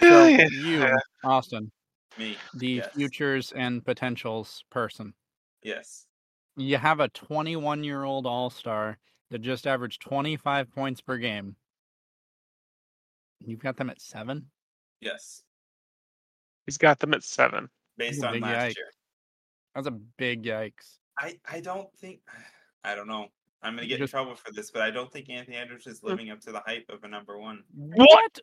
So 0.00 0.26
you, 0.26 0.98
Austin, 1.24 1.70
Me, 2.18 2.36
the 2.54 2.68
Yes. 2.68 2.94
futures 2.94 3.52
and 3.52 3.84
potentials 3.84 4.64
person. 4.70 5.14
yes. 5.62 6.06
You 6.56 6.76
have 6.78 7.00
a 7.00 7.08
21 7.08 7.84
year 7.84 8.02
old 8.04 8.26
all 8.26 8.50
star 8.50 8.98
that 9.30 9.38
just 9.38 9.66
averaged 9.66 10.02
25 10.02 10.70
points 10.72 11.00
per 11.00 11.16
game. 11.16 11.56
You've 13.38 13.60
got 13.60 13.76
them 13.76 13.88
at 13.88 14.00
seven? 14.00 14.50
Yes. 15.00 15.42
He's 16.66 16.78
got 16.78 16.98
them 16.98 17.14
at 17.14 17.22
seven. 17.22 17.68
Based 17.96 18.22
on 18.24 18.40
last 18.40 18.68
yike. 18.68 18.76
year. 18.76 18.90
That's 19.74 19.86
a 19.86 19.90
big 19.90 20.44
yikes. 20.44 20.98
I, 21.18 21.38
I 21.50 21.60
don't 21.60 21.92
think 21.98 22.20
I 22.84 22.94
don't 22.94 23.08
know. 23.08 23.28
I'm 23.62 23.74
gonna 23.74 23.86
get 23.86 23.98
Just- 23.98 24.14
in 24.14 24.18
trouble 24.18 24.36
for 24.36 24.52
this, 24.52 24.70
but 24.70 24.82
I 24.82 24.90
don't 24.90 25.12
think 25.12 25.28
Anthony 25.28 25.56
Edwards 25.56 25.86
is 25.86 26.00
hmm. 26.00 26.08
living 26.08 26.30
up 26.30 26.40
to 26.42 26.52
the 26.52 26.62
hype 26.66 26.86
of 26.88 27.04
a 27.04 27.08
number 27.08 27.38
one. 27.38 27.62
What? 27.74 28.40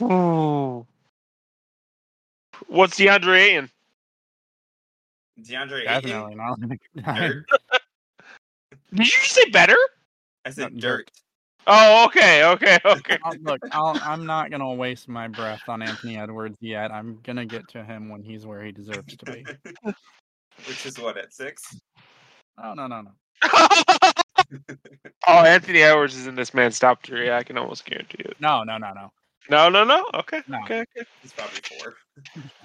Ooh. 0.00 0.86
What's 2.66 2.98
DeAndre 2.98 3.38
Ayton? 3.38 3.70
DeAndre 5.40 5.88
Ayton, 5.88 6.10
Definitely 6.10 6.34
not. 6.34 6.58
Did 8.94 8.98
you 8.98 9.04
just 9.04 9.32
say 9.32 9.48
better? 9.50 9.76
I 10.44 10.50
said 10.50 10.72
Not 10.72 10.80
dirt. 10.80 11.10
Dirt. 11.68 11.74
Oh, 11.74 12.04
okay, 12.06 12.44
okay, 12.44 12.78
okay. 12.84 13.18
I'll- 13.24 13.34
look, 13.42 13.60
I'll, 13.72 13.98
I'm 14.02 14.24
not 14.26 14.50
gonna 14.50 14.72
waste 14.74 15.08
my 15.08 15.28
breath 15.28 15.62
on 15.68 15.82
Anthony 15.82 16.16
Edwards 16.18 16.56
yet. 16.60 16.90
I'm 16.90 17.18
gonna 17.22 17.46
get 17.46 17.68
to 17.68 17.84
him 17.84 18.08
when 18.08 18.22
he's 18.22 18.46
where 18.46 18.62
he 18.64 18.72
deserves 18.72 19.16
to 19.16 19.24
be. 19.32 19.44
Which 20.66 20.86
is 20.86 20.98
what 20.98 21.16
at 21.16 21.32
six? 21.32 21.62
Oh 22.62 22.74
no 22.74 22.86
no 22.86 23.02
no. 23.02 23.10
oh, 25.28 25.44
Anthony 25.44 25.82
Edwards 25.82 26.16
is 26.16 26.26
in 26.26 26.34
this 26.34 26.52
man's 26.54 26.78
top 26.78 27.02
three. 27.04 27.30
I 27.30 27.42
can 27.42 27.56
almost 27.58 27.84
guarantee 27.84 28.18
it. 28.24 28.36
No, 28.40 28.64
no, 28.64 28.78
no, 28.78 28.92
no. 28.92 29.12
No, 29.50 29.68
no, 29.68 29.84
no. 29.84 30.04
Okay, 30.14 30.42
No. 30.48 30.58
okay, 30.64 30.80
okay, 30.80 31.08
He's 31.22 31.32
probably 31.32 31.60
four. 31.78 31.94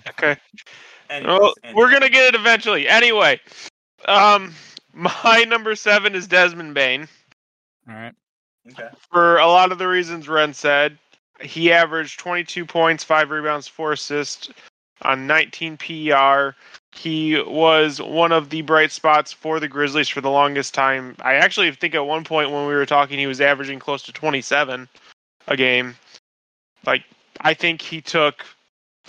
okay. 0.10 0.36
Anyways, 1.10 1.40
Well, 1.40 1.54
anyways. 1.64 1.76
we're 1.76 1.92
gonna 1.92 2.10
get 2.10 2.34
it 2.34 2.36
eventually. 2.40 2.88
Anyway, 2.90 3.40
um, 4.06 4.54
my 4.94 5.46
number 5.48 5.76
seven 5.76 6.16
is 6.16 6.28
Desmond 6.28 6.74
Bane. 6.74 7.08
All 7.88 7.96
right. 7.96 8.14
Okay. 8.72 8.90
For 9.12 9.38
a 9.38 9.48
lot 9.48 9.72
of 9.72 9.78
the 9.78 9.88
reasons 9.88 10.28
Rehn 10.28 10.56
said, 10.56 10.98
he 11.42 11.72
averaged 11.72 12.20
22 12.20 12.66
points, 12.66 13.04
five 13.04 13.30
rebounds, 13.30 13.68
four 13.68 13.92
assists 13.94 14.50
on 15.02 15.28
19 15.28 15.78
PER. 15.78 16.56
He 16.94 17.40
was 17.42 18.02
one 18.02 18.32
of 18.32 18.50
the 18.50 18.62
bright 18.62 18.92
spots 18.92 19.34
for 19.34 19.60
the 19.60 19.68
Grizzlies 19.68 20.08
for 20.08 20.22
the 20.22 20.30
longest 20.30 20.74
time. 20.74 21.16
I 21.22 21.36
actually 21.36 21.72
think 21.72 21.96
at 21.96 22.06
one 22.06 22.24
point 22.24 22.52
when 22.52 22.68
we 22.68 22.74
were 22.74 22.86
talking, 22.86 23.20
he 23.20 23.28
was 23.28 23.42
averaging 23.42 23.80
close 23.80 24.04
to 24.04 24.14
27 24.14 24.88
a 25.48 25.58
game. 25.58 25.96
Like, 26.86 27.04
I 27.42 27.54
think 27.54 27.82
he 27.82 28.00
took 28.00 28.46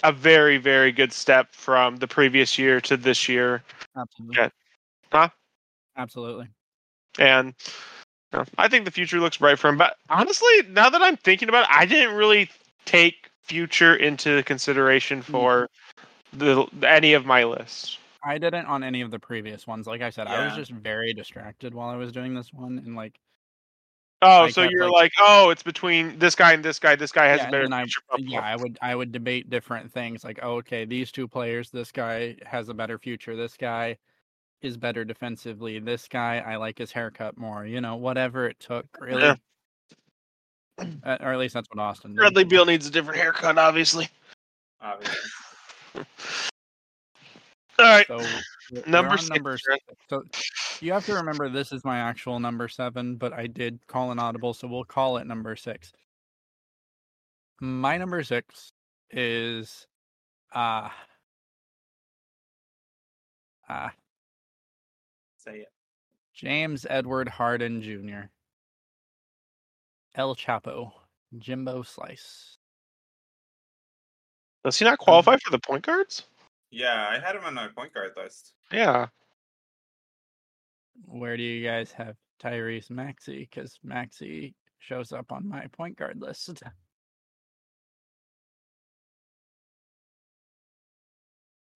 a 0.02 0.10
very, 0.10 0.56
very 0.56 0.90
good 0.90 1.12
step 1.12 1.54
from 1.54 1.96
the 1.96 2.08
previous 2.08 2.58
year 2.58 2.80
to 2.80 2.96
this 2.96 3.28
year. 3.28 3.62
Absolutely. 3.96 4.36
Yeah. 4.36 4.48
Huh? 5.12 5.28
Absolutely. 5.96 6.48
And 7.18 7.54
I 8.58 8.68
think 8.68 8.84
the 8.84 8.90
future 8.90 9.20
looks 9.20 9.36
bright 9.36 9.58
for 9.58 9.68
him. 9.68 9.76
But 9.76 9.96
honestly, 10.08 10.62
now 10.70 10.90
that 10.90 11.02
I'm 11.02 11.16
thinking 11.16 11.48
about 11.48 11.64
it, 11.64 11.70
I 11.70 11.86
didn't 11.86 12.16
really 12.16 12.50
take 12.84 13.30
future 13.42 13.94
into 13.94 14.42
consideration 14.44 15.20
hmm. 15.20 15.32
for 15.32 15.70
the 16.32 16.66
any 16.82 17.12
of 17.12 17.26
my 17.26 17.44
lists. 17.44 17.98
I 18.24 18.38
didn't 18.38 18.66
on 18.66 18.82
any 18.82 19.02
of 19.02 19.10
the 19.10 19.18
previous 19.18 19.66
ones. 19.66 19.86
Like 19.86 20.00
I 20.00 20.10
said, 20.10 20.26
I 20.26 20.46
was 20.46 20.56
just 20.56 20.70
very 20.70 21.12
distracted 21.12 21.74
while 21.74 21.90
I 21.90 21.96
was 21.96 22.10
doing 22.10 22.34
this 22.34 22.52
one, 22.52 22.78
and 22.78 22.96
like, 22.96 23.20
Oh, 24.22 24.44
I 24.44 24.50
so 24.50 24.62
kept, 24.62 24.72
you're 24.72 24.86
like- 24.86 24.92
like, 24.92 25.12
oh, 25.20 25.50
it's 25.50 25.62
between 25.62 26.18
this 26.18 26.34
guy 26.34 26.54
and 26.54 26.64
this 26.64 26.78
guy. 26.78 26.96
This 26.96 27.12
guy 27.12 27.26
has 27.26 27.40
yeah, 27.40 27.48
a 27.48 27.50
better 27.50 27.64
then 27.64 27.72
I, 27.74 27.82
future. 27.82 28.00
yeah, 28.18 28.40
I 28.40 28.56
would, 28.56 28.78
I 28.80 28.94
would 28.94 29.12
debate 29.12 29.50
different 29.50 29.92
things. 29.92 30.24
Like, 30.24 30.38
oh, 30.42 30.56
okay, 30.56 30.86
these 30.86 31.12
two 31.12 31.28
players, 31.28 31.70
this 31.70 31.92
guy 31.92 32.36
has 32.46 32.70
a 32.70 32.74
better 32.74 32.98
future. 32.98 33.36
This 33.36 33.56
guy 33.58 33.98
is 34.64 34.76
better 34.76 35.04
defensively. 35.04 35.78
This 35.78 36.08
guy, 36.08 36.38
I 36.38 36.56
like 36.56 36.78
his 36.78 36.90
haircut 36.92 37.36
more. 37.36 37.66
You 37.66 37.80
know, 37.80 37.96
whatever 37.96 38.48
it 38.48 38.58
took, 38.60 38.86
really. 39.00 39.22
Yeah. 39.22 39.34
Uh, 41.04 41.16
or 41.20 41.32
at 41.32 41.38
least 41.38 41.54
that's 41.54 41.68
what 41.72 41.80
Austin 41.80 42.10
did. 42.10 42.16
Bradley 42.16 42.42
Beal 42.42 42.64
needs 42.66 42.84
a 42.84 42.90
different 42.90 43.20
haircut, 43.20 43.56
obviously. 43.58 44.08
Obviously. 44.80 45.16
All 47.78 47.84
right, 47.84 48.06
So 48.08 48.16
we're- 48.16 48.42
we're 48.72 48.82
Number 48.86 49.16
six, 49.16 49.30
number 49.30 49.56
six. 49.58 49.84
So 50.10 50.24
you 50.80 50.92
have 50.92 51.06
to 51.06 51.14
remember 51.14 51.48
this 51.48 51.70
is 51.70 51.84
my 51.84 51.98
actual 51.98 52.40
number 52.40 52.66
seven, 52.66 53.14
but 53.14 53.32
I 53.32 53.46
did 53.46 53.78
call 53.86 54.10
an 54.10 54.18
audible, 54.18 54.52
so 54.52 54.66
we'll 54.66 54.82
call 54.84 55.18
it 55.18 55.26
number 55.28 55.54
six. 55.54 55.92
My 57.60 57.96
number 57.96 58.24
six 58.24 58.72
is 59.12 59.86
uh 60.52 60.88
uh 63.68 63.90
Say 65.44 65.58
it. 65.58 65.72
James 66.32 66.86
Edward 66.88 67.28
Harden 67.28 67.82
Jr. 67.82 68.28
El 70.14 70.34
Chapo, 70.34 70.90
Jimbo 71.38 71.82
Slice. 71.82 72.56
does 74.64 74.78
he 74.78 74.84
not 74.86 74.92
um, 74.92 74.96
qualify 75.04 75.36
for 75.36 75.50
the 75.50 75.58
point 75.58 75.84
guards? 75.84 76.22
Yeah, 76.70 77.08
I 77.10 77.18
had 77.18 77.36
him 77.36 77.44
on 77.44 77.52
my 77.54 77.68
point 77.68 77.92
guard 77.92 78.12
list. 78.16 78.54
Yeah. 78.72 79.08
Where 81.06 81.36
do 81.36 81.42
you 81.42 81.62
guys 81.66 81.92
have 81.92 82.16
Tyrese 82.42 82.90
Maxey? 82.90 83.40
Because 83.50 83.78
Maxey 83.82 84.54
shows 84.78 85.12
up 85.12 85.30
on 85.30 85.46
my 85.48 85.66
point 85.68 85.96
guard 85.98 86.20
list. 86.20 86.62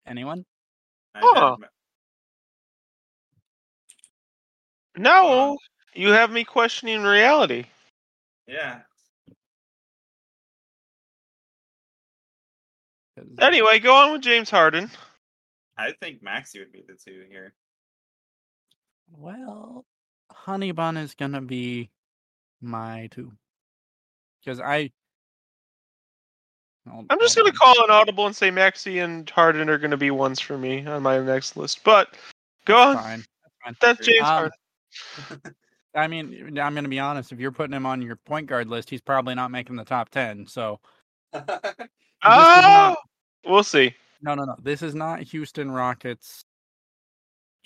Anyone? 0.06 0.46
I 1.14 1.20
Huh. 1.22 1.56
had 1.60 1.68
him- 4.99 5.03
No, 5.03 5.59
you 5.94 6.11
have 6.11 6.30
me 6.30 6.44
questioning 6.44 7.03
reality. 7.03 7.64
Yeah. 8.46 8.80
Anyway, 13.40 13.78
go 13.78 13.94
on 13.94 14.12
with 14.12 14.22
James 14.22 14.51
Harden. 14.51 14.90
I 15.76 15.92
think 16.01 16.22
Maxey 16.22 16.59
would 16.61 16.72
be 16.72 16.82
the 16.86 16.94
two 16.94 17.24
here. 17.30 17.53
Well, 19.11 19.84
Honey 20.30 20.72
Bun 20.72 20.96
is 20.96 21.14
gonna 21.14 21.40
be 21.40 21.90
my 22.61 23.09
two. 23.11 23.32
Because 24.40 24.61
I. 24.61 24.90
Hold- 26.88 27.07
I'm 27.11 27.18
just 27.20 27.36
hold 27.36 27.46
gonna 27.46 27.59
call 27.59 27.84
an 27.84 27.90
audible 27.90 28.26
and 28.26 28.34
say 28.34 28.51
Maxey 28.51 29.01
and 29.01 29.28
Harden 29.28 29.68
are 29.68 29.78
gonna 29.78 29.96
be 29.96 30.11
ones 30.11 30.40
for 30.40 30.57
me 30.57 30.86
on 30.86 31.03
my 31.03 31.18
next 31.18 31.57
list. 31.57 31.84
But 31.84 32.16
go 32.64 32.76
on. 32.78 32.96
Fine. 32.96 33.18
That's 33.18 33.55
fine. 33.64 33.76
That's 33.80 34.07
James 34.07 34.20
Um, 34.20 34.26
Harden. 34.26 34.53
I 35.95 36.07
mean, 36.07 36.59
I'm 36.59 36.74
gonna 36.74 36.89
be 36.89 36.99
honest. 36.99 37.32
If 37.32 37.41
you're 37.41 37.53
putting 37.53 37.74
him 37.74 37.86
on 37.86 38.03
your 38.03 38.16
point 38.16 38.47
guard 38.47 38.68
list, 38.68 38.91
he's 38.91 39.01
probably 39.01 39.34
not 39.34 39.51
making 39.51 39.76
the 39.76 39.84
top 39.84 40.11
ten. 40.11 40.47
So 40.47 40.80
Oh, 41.32 41.78
not- 42.24 42.99
we'll 43.47 43.62
see. 43.64 43.95
no, 44.22 44.34
no, 44.34 44.45
no. 44.45 44.57
This 44.62 44.82
is 44.82 44.95
not 44.95 45.20
Houston 45.22 45.70
Rockets 45.70 46.45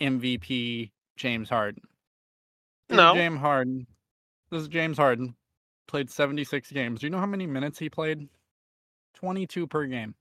MVP 0.00 0.90
James 1.16 1.48
Harden. 1.48 1.82
This 2.88 2.96
No. 2.96 3.14
James 3.14 3.38
Harden. 3.40 3.86
This 4.50 4.62
is 4.62 4.68
James 4.68 4.98
Harden. 4.98 5.34
Played 5.88 6.10
76 6.10 6.70
games. 6.70 7.00
Do 7.00 7.06
you 7.06 7.10
know 7.10 7.18
how 7.18 7.26
many 7.26 7.46
minutes 7.46 7.78
he 7.78 7.88
played? 7.90 8.28
22 9.14 9.66
per 9.66 9.86
game. 9.86 10.14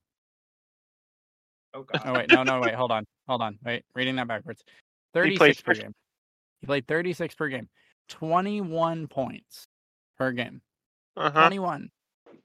oh 1.74 1.84
god. 1.84 2.02
Oh 2.06 2.14
wait, 2.14 2.30
no, 2.32 2.44
no, 2.44 2.60
wait, 2.60 2.74
hold 2.76 2.92
on, 2.92 3.06
hold 3.28 3.42
on, 3.42 3.58
wait, 3.64 3.84
reading 3.96 4.16
that 4.18 4.28
backwards. 4.28 4.64
played 5.14 5.38
36 5.40 5.62
per 5.62 5.74
game. 5.74 5.94
He 6.62 6.68
played 6.68 6.88
36 6.88 7.36
per 7.36 7.50
game. 7.50 7.68
21 8.10 9.08
points 9.08 9.66
per 10.18 10.32
game. 10.32 10.62
Uh 11.18 11.30
huh. 11.32 11.40
21 11.42 11.90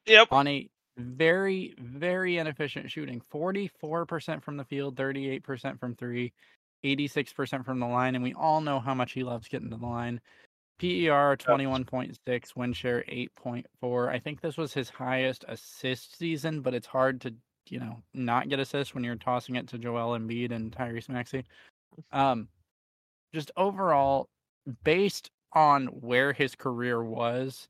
Yep. 0.07 0.29
on 0.31 0.47
a 0.47 0.69
very, 0.97 1.75
very 1.79 2.39
inefficient 2.39 2.91
shooting. 2.91 3.21
44% 3.33 4.43
from 4.43 4.57
the 4.57 4.65
field, 4.65 4.97
38% 4.97 5.79
from 5.79 5.95
three, 5.95 6.33
86% 6.85 7.65
from 7.65 7.81
the 7.81 7.87
line, 7.87 8.15
and 8.15 8.25
we 8.25 8.33
all 8.35 8.61
know 8.61 8.81
how 8.81 8.95
much 8.95 9.13
he 9.13 9.23
loves 9.23 9.49
getting 9.49 9.71
to 9.71 9.77
the 9.77 9.85
line. 9.85 10.21
PER 10.79 11.37
21.6, 11.37 12.57
win 12.57 12.73
share 12.73 13.03
8.4. 13.09 14.09
I 14.09 14.19
think 14.19 14.41
this 14.41 14.57
was 14.57 14.73
his 14.75 14.91
highest 14.91 15.45
assist 15.49 16.17
season, 16.19 16.61
but 16.61 16.75
it's 16.75 16.87
hard 16.87 17.21
to, 17.23 17.35
you 17.69 17.79
know, 17.81 18.03
not 18.15 18.49
get 18.49 18.61
assists 18.61 18.95
when 18.95 19.03
you're 19.05 19.17
tossing 19.17 19.57
it 19.57 19.67
to 19.69 19.79
Joel 19.79 20.19
Embiid 20.19 20.53
and 20.53 20.71
Tyrese 20.73 21.09
Maxey. 21.09 21.45
Um, 22.13 22.49
just 23.35 23.51
overall, 23.57 24.29
based 24.85 25.31
on 25.53 25.87
where 25.87 26.33
his 26.33 26.55
career 26.55 27.03
was 27.03 27.69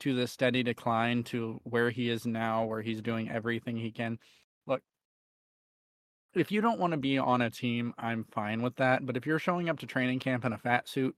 to 0.00 0.14
the 0.14 0.26
steady 0.26 0.62
decline 0.62 1.24
to 1.24 1.60
where 1.64 1.90
he 1.90 2.08
is 2.08 2.26
now, 2.26 2.64
where 2.64 2.82
he's 2.82 3.02
doing 3.02 3.30
everything 3.30 3.76
he 3.76 3.90
can. 3.90 4.18
Look, 4.66 4.82
if 6.34 6.52
you 6.52 6.60
don't 6.60 6.78
want 6.78 6.92
to 6.92 6.96
be 6.96 7.18
on 7.18 7.42
a 7.42 7.50
team, 7.50 7.94
I'm 7.98 8.24
fine 8.24 8.62
with 8.62 8.76
that. 8.76 9.04
But 9.04 9.16
if 9.16 9.26
you're 9.26 9.38
showing 9.38 9.68
up 9.68 9.78
to 9.80 9.86
training 9.86 10.20
camp 10.20 10.44
in 10.44 10.52
a 10.52 10.58
fat 10.58 10.88
suit, 10.88 11.16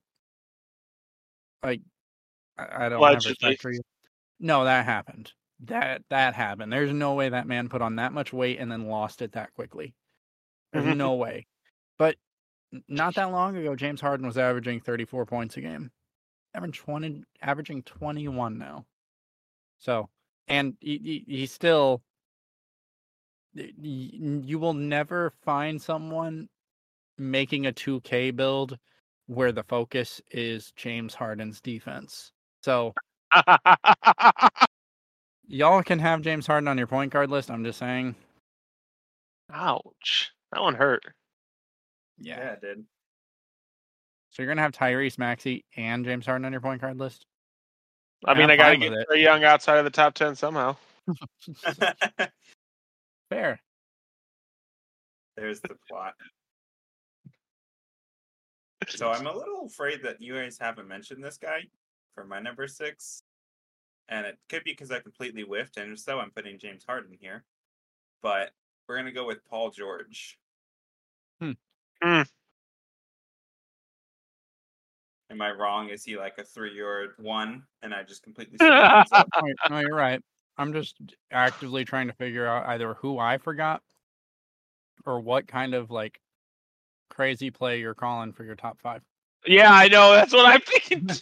like 1.62 1.82
I, 2.58 2.86
I 2.86 2.88
don't 2.88 3.02
have 3.02 3.24
respect 3.24 3.60
for 3.60 3.72
you. 3.72 3.80
No, 4.38 4.64
that 4.64 4.84
happened. 4.84 5.32
That 5.64 6.02
that 6.08 6.34
happened. 6.34 6.72
There's 6.72 6.92
no 6.92 7.14
way 7.14 7.28
that 7.28 7.46
man 7.46 7.68
put 7.68 7.82
on 7.82 7.96
that 7.96 8.12
much 8.12 8.32
weight 8.32 8.58
and 8.58 8.72
then 8.72 8.88
lost 8.88 9.20
it 9.20 9.32
that 9.32 9.52
quickly. 9.54 9.94
There's 10.72 10.86
Mhm. 10.86 10.96
no 10.96 11.14
way. 11.14 11.46
But 11.98 12.16
not 12.88 13.14
that 13.16 13.32
long 13.32 13.56
ago, 13.56 13.74
James 13.74 14.00
Harden 14.00 14.26
was 14.26 14.38
averaging 14.38 14.80
34 14.80 15.26
points 15.26 15.56
a 15.56 15.60
game, 15.60 15.90
averaging 16.54 16.84
20, 16.84 17.24
averaging 17.42 17.82
21 17.82 18.58
now. 18.58 18.84
So, 19.78 20.08
and 20.48 20.74
he, 20.80 21.24
he, 21.26 21.36
he 21.36 21.46
still, 21.46 22.02
you 23.54 24.58
will 24.58 24.74
never 24.74 25.32
find 25.42 25.80
someone 25.80 26.48
making 27.18 27.66
a 27.66 27.72
2K 27.72 28.34
build 28.36 28.78
where 29.26 29.52
the 29.52 29.64
focus 29.64 30.20
is 30.30 30.72
James 30.76 31.14
Harden's 31.14 31.60
defense. 31.60 32.32
So, 32.62 32.94
y'all 35.46 35.82
can 35.82 35.98
have 35.98 36.22
James 36.22 36.46
Harden 36.46 36.68
on 36.68 36.78
your 36.78 36.86
point 36.86 37.12
guard 37.12 37.30
list. 37.30 37.50
I'm 37.50 37.64
just 37.64 37.78
saying. 37.78 38.14
Ouch. 39.52 40.30
That 40.52 40.62
one 40.62 40.74
hurt. 40.74 41.02
Yeah, 42.20 42.52
it 42.52 42.60
did. 42.60 42.84
So 44.30 44.42
you're 44.42 44.50
gonna 44.50 44.62
have 44.62 44.72
Tyrese 44.72 45.18
Maxey 45.18 45.64
and 45.76 46.04
James 46.04 46.26
Harden 46.26 46.44
on 46.44 46.52
your 46.52 46.60
point 46.60 46.80
guard 46.80 46.98
list. 46.98 47.26
I 48.26 48.34
mean, 48.34 48.44
I'm 48.44 48.50
I 48.50 48.56
gotta 48.56 48.76
get 48.76 48.90
with 48.90 49.00
it. 49.00 49.08
Trae 49.10 49.22
Young 49.22 49.42
outside 49.44 49.78
of 49.78 49.84
the 49.84 49.90
top 49.90 50.14
ten 50.14 50.36
somehow. 50.36 50.76
Fair. 53.30 53.60
There's 55.36 55.60
the 55.60 55.76
plot. 55.88 56.14
So 58.88 59.10
I'm 59.10 59.26
a 59.26 59.34
little 59.36 59.66
afraid 59.66 60.02
that 60.04 60.20
you 60.20 60.34
guys 60.34 60.58
haven't 60.60 60.86
mentioned 60.88 61.24
this 61.24 61.38
guy 61.38 61.62
for 62.14 62.24
my 62.24 62.40
number 62.40 62.66
six. 62.68 63.22
and 64.08 64.26
it 64.26 64.38
could 64.48 64.64
be 64.64 64.72
because 64.72 64.90
I 64.90 64.98
completely 65.00 65.42
whiffed, 65.42 65.76
and 65.76 65.92
if 65.92 65.98
so, 66.00 66.18
I'm 66.18 66.30
putting 66.30 66.58
James 66.58 66.84
Harden 66.86 67.16
here. 67.20 67.44
But 68.22 68.50
we're 68.88 68.96
gonna 68.96 69.12
go 69.12 69.26
with 69.26 69.44
Paul 69.48 69.70
George. 69.70 70.38
Hmm. 71.40 71.52
Hmm. 72.02 72.22
Am 75.30 75.40
I 75.40 75.52
wrong? 75.52 75.90
Is 75.90 76.04
he 76.04 76.16
like 76.16 76.38
a 76.38 76.44
three-yard 76.44 77.10
one, 77.18 77.62
and 77.82 77.94
I 77.94 78.02
just 78.02 78.22
completely 78.22 78.58
screwed 78.58 78.72
things 78.72 79.12
up? 79.12 79.28
No, 79.40 79.52
no, 79.70 79.78
you're 79.80 79.94
right. 79.94 80.20
I'm 80.58 80.72
just 80.72 80.96
actively 81.30 81.84
trying 81.84 82.08
to 82.08 82.12
figure 82.12 82.46
out 82.46 82.66
either 82.66 82.94
who 82.94 83.18
I 83.18 83.38
forgot 83.38 83.82
or 85.06 85.20
what 85.20 85.46
kind 85.46 85.74
of 85.74 85.90
like 85.90 86.20
crazy 87.08 87.50
play 87.50 87.80
you're 87.80 87.94
calling 87.94 88.32
for 88.32 88.44
your 88.44 88.56
top 88.56 88.78
five. 88.80 89.02
Yeah, 89.46 89.72
I 89.72 89.88
know. 89.88 90.12
That's 90.12 90.32
what 90.32 90.46
I'm 90.46 90.60
thinking. 90.66 91.06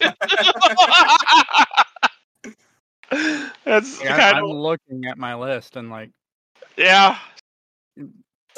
that's 3.64 4.00
Like, 4.00 4.10
I, 4.10 4.18
kind 4.18 4.36
I'm 4.38 4.44
of 4.44 4.50
looking 4.50 5.04
at 5.06 5.18
my 5.18 5.34
list 5.34 5.76
and 5.76 5.90
like, 5.90 6.10
yeah. 6.76 7.18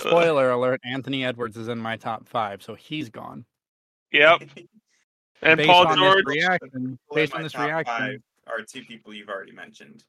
Spoiler 0.01 0.51
alert: 0.53 0.81
Anthony 0.85 1.25
Edwards 1.25 1.57
is 1.57 1.69
in 1.69 1.79
my 1.79 1.97
top 1.97 2.29
five, 2.29 2.63
so 2.63 2.75
he's 2.75 3.09
gone. 3.09 3.45
Yep. 4.13 4.43
And 5.43 5.57
based 5.57 5.71
Paul 5.71 5.87
on 5.87 5.97
George. 5.97 6.17
this 6.27 6.37
reaction, 6.37 6.99
based 7.15 7.35
on 7.35 7.43
this 7.43 7.55
reaction, 7.57 7.97
five 7.97 8.23
are 8.47 8.63
two 8.63 8.83
people 8.83 9.15
you've 9.15 9.31
already 9.31 9.53
mentioned. 9.53 10.05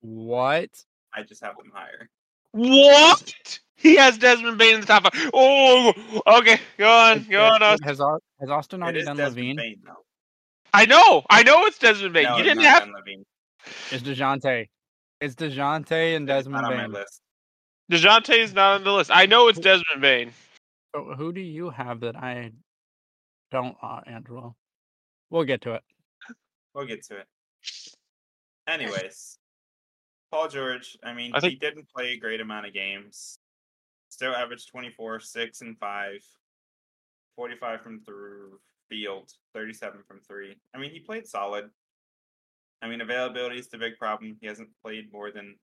what? 0.00 0.70
I 1.14 1.22
just 1.22 1.42
have 1.44 1.56
them 1.58 1.70
higher. 1.74 2.08
What? 2.52 3.58
He 3.76 3.96
has 3.96 4.16
Desmond 4.16 4.56
Bane 4.56 4.76
in 4.76 4.80
the 4.80 4.86
top 4.86 5.02
five. 5.02 5.30
Oh, 5.34 5.92
okay. 6.38 6.58
Go 6.78 6.88
on. 6.88 7.24
Go 7.24 7.44
on. 7.44 7.62
Austin. 7.62 7.86
Has, 7.86 8.00
has 8.40 8.50
Austin 8.50 8.82
already 8.82 9.02
done 9.04 9.16
Desmond 9.16 9.46
LaVine? 9.46 9.56
Bane. 9.56 9.82
I 10.72 10.86
know. 10.86 11.22
I 11.28 11.42
know 11.42 11.66
it's 11.66 11.78
Desmond 11.78 12.14
Bane. 12.14 12.24
No, 12.24 12.38
you 12.38 12.44
didn't 12.44 12.62
have. 12.64 12.84
LaVine. 12.84 13.24
It's 13.90 14.02
Dejounte. 14.02 14.68
It's 15.20 15.34
Dejounte 15.34 16.16
and 16.16 16.28
It's 16.28 16.46
Desmond 16.46 16.62
not 16.62 16.72
on 16.72 16.78
my 16.78 16.86
list. 16.86 17.20
Dejounte 17.90 18.38
is 18.38 18.54
not 18.54 18.76
on 18.76 18.84
the 18.84 18.92
list. 18.92 19.10
I 19.12 19.26
know 19.26 19.48
it's 19.48 19.58
Desmond 19.58 20.00
Bane. 20.00 20.32
So 20.94 21.14
who 21.16 21.32
do 21.32 21.40
you 21.40 21.70
have 21.70 22.00
that 22.00 22.16
I 22.16 22.52
don't, 23.50 23.76
uh, 23.82 24.00
Angelo? 24.06 24.56
We'll 25.30 25.44
get 25.44 25.62
to 25.62 25.74
it. 25.74 25.82
We'll 26.74 26.86
get 26.86 27.04
to 27.06 27.18
it. 27.18 27.26
Anyways, 28.66 29.38
Paul 30.30 30.48
George. 30.48 30.96
I 31.04 31.12
mean, 31.12 31.32
I 31.34 31.40
he 31.40 31.56
didn't 31.56 31.88
play 31.94 32.12
a 32.12 32.18
great 32.18 32.40
amount 32.40 32.66
of 32.66 32.72
games. 32.72 33.38
Still 34.08 34.34
averaged 34.34 34.68
24, 34.68 35.20
6, 35.20 35.60
and 35.60 35.78
5. 35.78 36.12
45 37.36 37.80
from 37.80 38.00
through 38.00 38.60
field, 38.88 39.30
37 39.54 40.00
from 40.06 40.20
three. 40.20 40.56
I 40.74 40.78
mean, 40.78 40.90
he 40.90 41.00
played 41.00 41.26
solid. 41.26 41.68
I 42.82 42.88
mean, 42.88 43.00
availability 43.00 43.58
is 43.58 43.68
the 43.68 43.78
big 43.78 43.96
problem. 43.98 44.36
He 44.40 44.46
hasn't 44.46 44.68
played 44.82 45.12
more 45.12 45.30
than. 45.30 45.56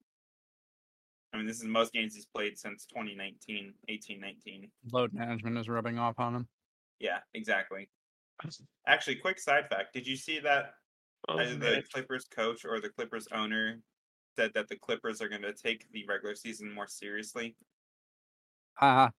I 1.33 1.37
mean, 1.37 1.47
this 1.47 1.57
is 1.57 1.65
most 1.65 1.93
games 1.93 2.13
he's 2.13 2.25
played 2.25 2.57
since 2.57 2.85
2019, 2.85 3.73
18, 3.87 4.19
19. 4.19 4.71
Load 4.91 5.13
management 5.13 5.57
is 5.57 5.69
rubbing 5.69 5.97
off 5.97 6.19
on 6.19 6.35
him. 6.35 6.47
Yeah, 6.99 7.19
exactly. 7.33 7.89
Actually, 8.87 9.15
quick 9.15 9.39
side 9.39 9.69
fact: 9.69 9.93
Did 9.93 10.07
you 10.07 10.15
see 10.15 10.39
that 10.39 10.73
Oh, 11.27 11.39
either 11.39 11.55
the 11.55 11.71
man. 11.71 11.83
Clippers 11.93 12.25
coach 12.25 12.65
or 12.65 12.79
the 12.81 12.89
Clippers 12.89 13.27
owner 13.31 13.79
said 14.35 14.51
that 14.55 14.67
the 14.67 14.75
Clippers 14.75 15.21
are 15.21 15.29
going 15.29 15.43
to 15.43 15.53
take 15.53 15.91
the 15.91 16.05
regular 16.07 16.35
season 16.35 16.71
more 16.71 16.87
seriously? 16.87 17.55
Uh, 18.79 19.09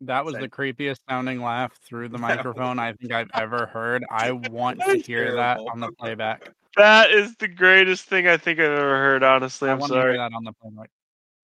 that 0.00 0.24
was 0.24 0.34
the 0.34 0.48
creepiest 0.48 0.98
sounding 1.08 1.42
laugh 1.42 1.72
through 1.84 2.08
the 2.10 2.18
microphone 2.18 2.78
I 2.78 2.92
think 2.92 3.12
I've 3.12 3.30
ever 3.34 3.66
heard. 3.66 4.04
I 4.10 4.30
want 4.50 4.80
to 4.80 4.98
hear 4.98 5.34
that 5.34 5.58
on 5.58 5.80
the 5.80 5.90
playback. 5.92 6.48
That 6.76 7.10
is 7.10 7.36
the 7.36 7.48
greatest 7.48 8.04
thing 8.06 8.26
I 8.26 8.36
think 8.36 8.58
I've 8.58 8.70
ever 8.70 8.96
heard. 8.98 9.22
Honestly, 9.22 9.68
I 9.68 9.72
I'm 9.72 9.78
want 9.78 9.92
to 9.92 9.98
hear 9.98 10.04
sorry. 10.04 10.16
that 10.18 10.32
on 10.32 10.44
the 10.44 10.52
playback. 10.52 10.90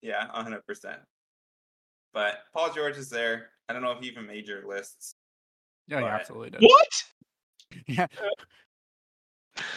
Yeah, 0.01 0.27
hundred 0.31 0.65
percent. 0.67 1.01
But 2.15 2.39
Paul 2.55 2.73
George 2.73 2.97
is 2.97 3.11
there. 3.11 3.51
I 3.69 3.73
don't 3.73 3.83
know 3.83 3.93
if 3.93 4.01
he 4.01 4.09
even 4.09 4.27
made 4.27 4.49
your 4.49 4.67
lists. 4.67 5.15
Yeah, 5.87 6.01
he 6.01 6.07
absolutely 6.07 6.51
did. 6.51 6.63
What? 6.63 6.89
Yeah. 7.87 8.07
Uh 8.19 8.45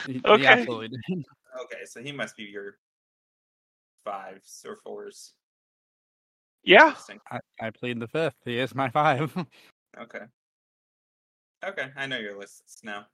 he, 0.06 0.14
he 0.14 0.20
Okay. 0.26 0.46
absolutely 0.46 0.90
did. 0.90 1.26
Okay, 1.64 1.84
so 1.84 2.02
he 2.02 2.14
must 2.14 2.38
be 2.38 2.44
your 2.44 2.78
fives 4.06 4.64
or 4.66 4.78
fours. 4.78 5.34
Yeah. 6.64 6.94
I, 7.30 7.40
I 7.60 7.70
plead 7.72 8.00
the 8.00 8.08
fifth. 8.08 8.38
He 8.46 8.58
is 8.58 8.74
my 8.74 8.90
five. 8.90 9.36
Okay. 10.00 10.22
Okay, 11.66 11.90
I 11.98 12.08
know 12.08 12.18
your 12.18 12.38
lists 12.40 12.80
now. 12.82 13.06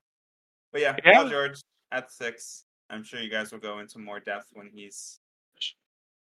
But 0.72 0.82
yeah, 0.82 0.96
Yeah. 1.04 1.14
Paul 1.16 1.30
George 1.30 1.60
at 1.92 2.12
six. 2.12 2.66
I'm 2.90 3.04
sure 3.04 3.20
you 3.20 3.30
guys 3.30 3.52
will 3.52 3.60
go 3.60 3.80
into 3.80 4.00
more 4.00 4.20
depth 4.20 4.48
when 4.54 4.70
he's 4.74 5.20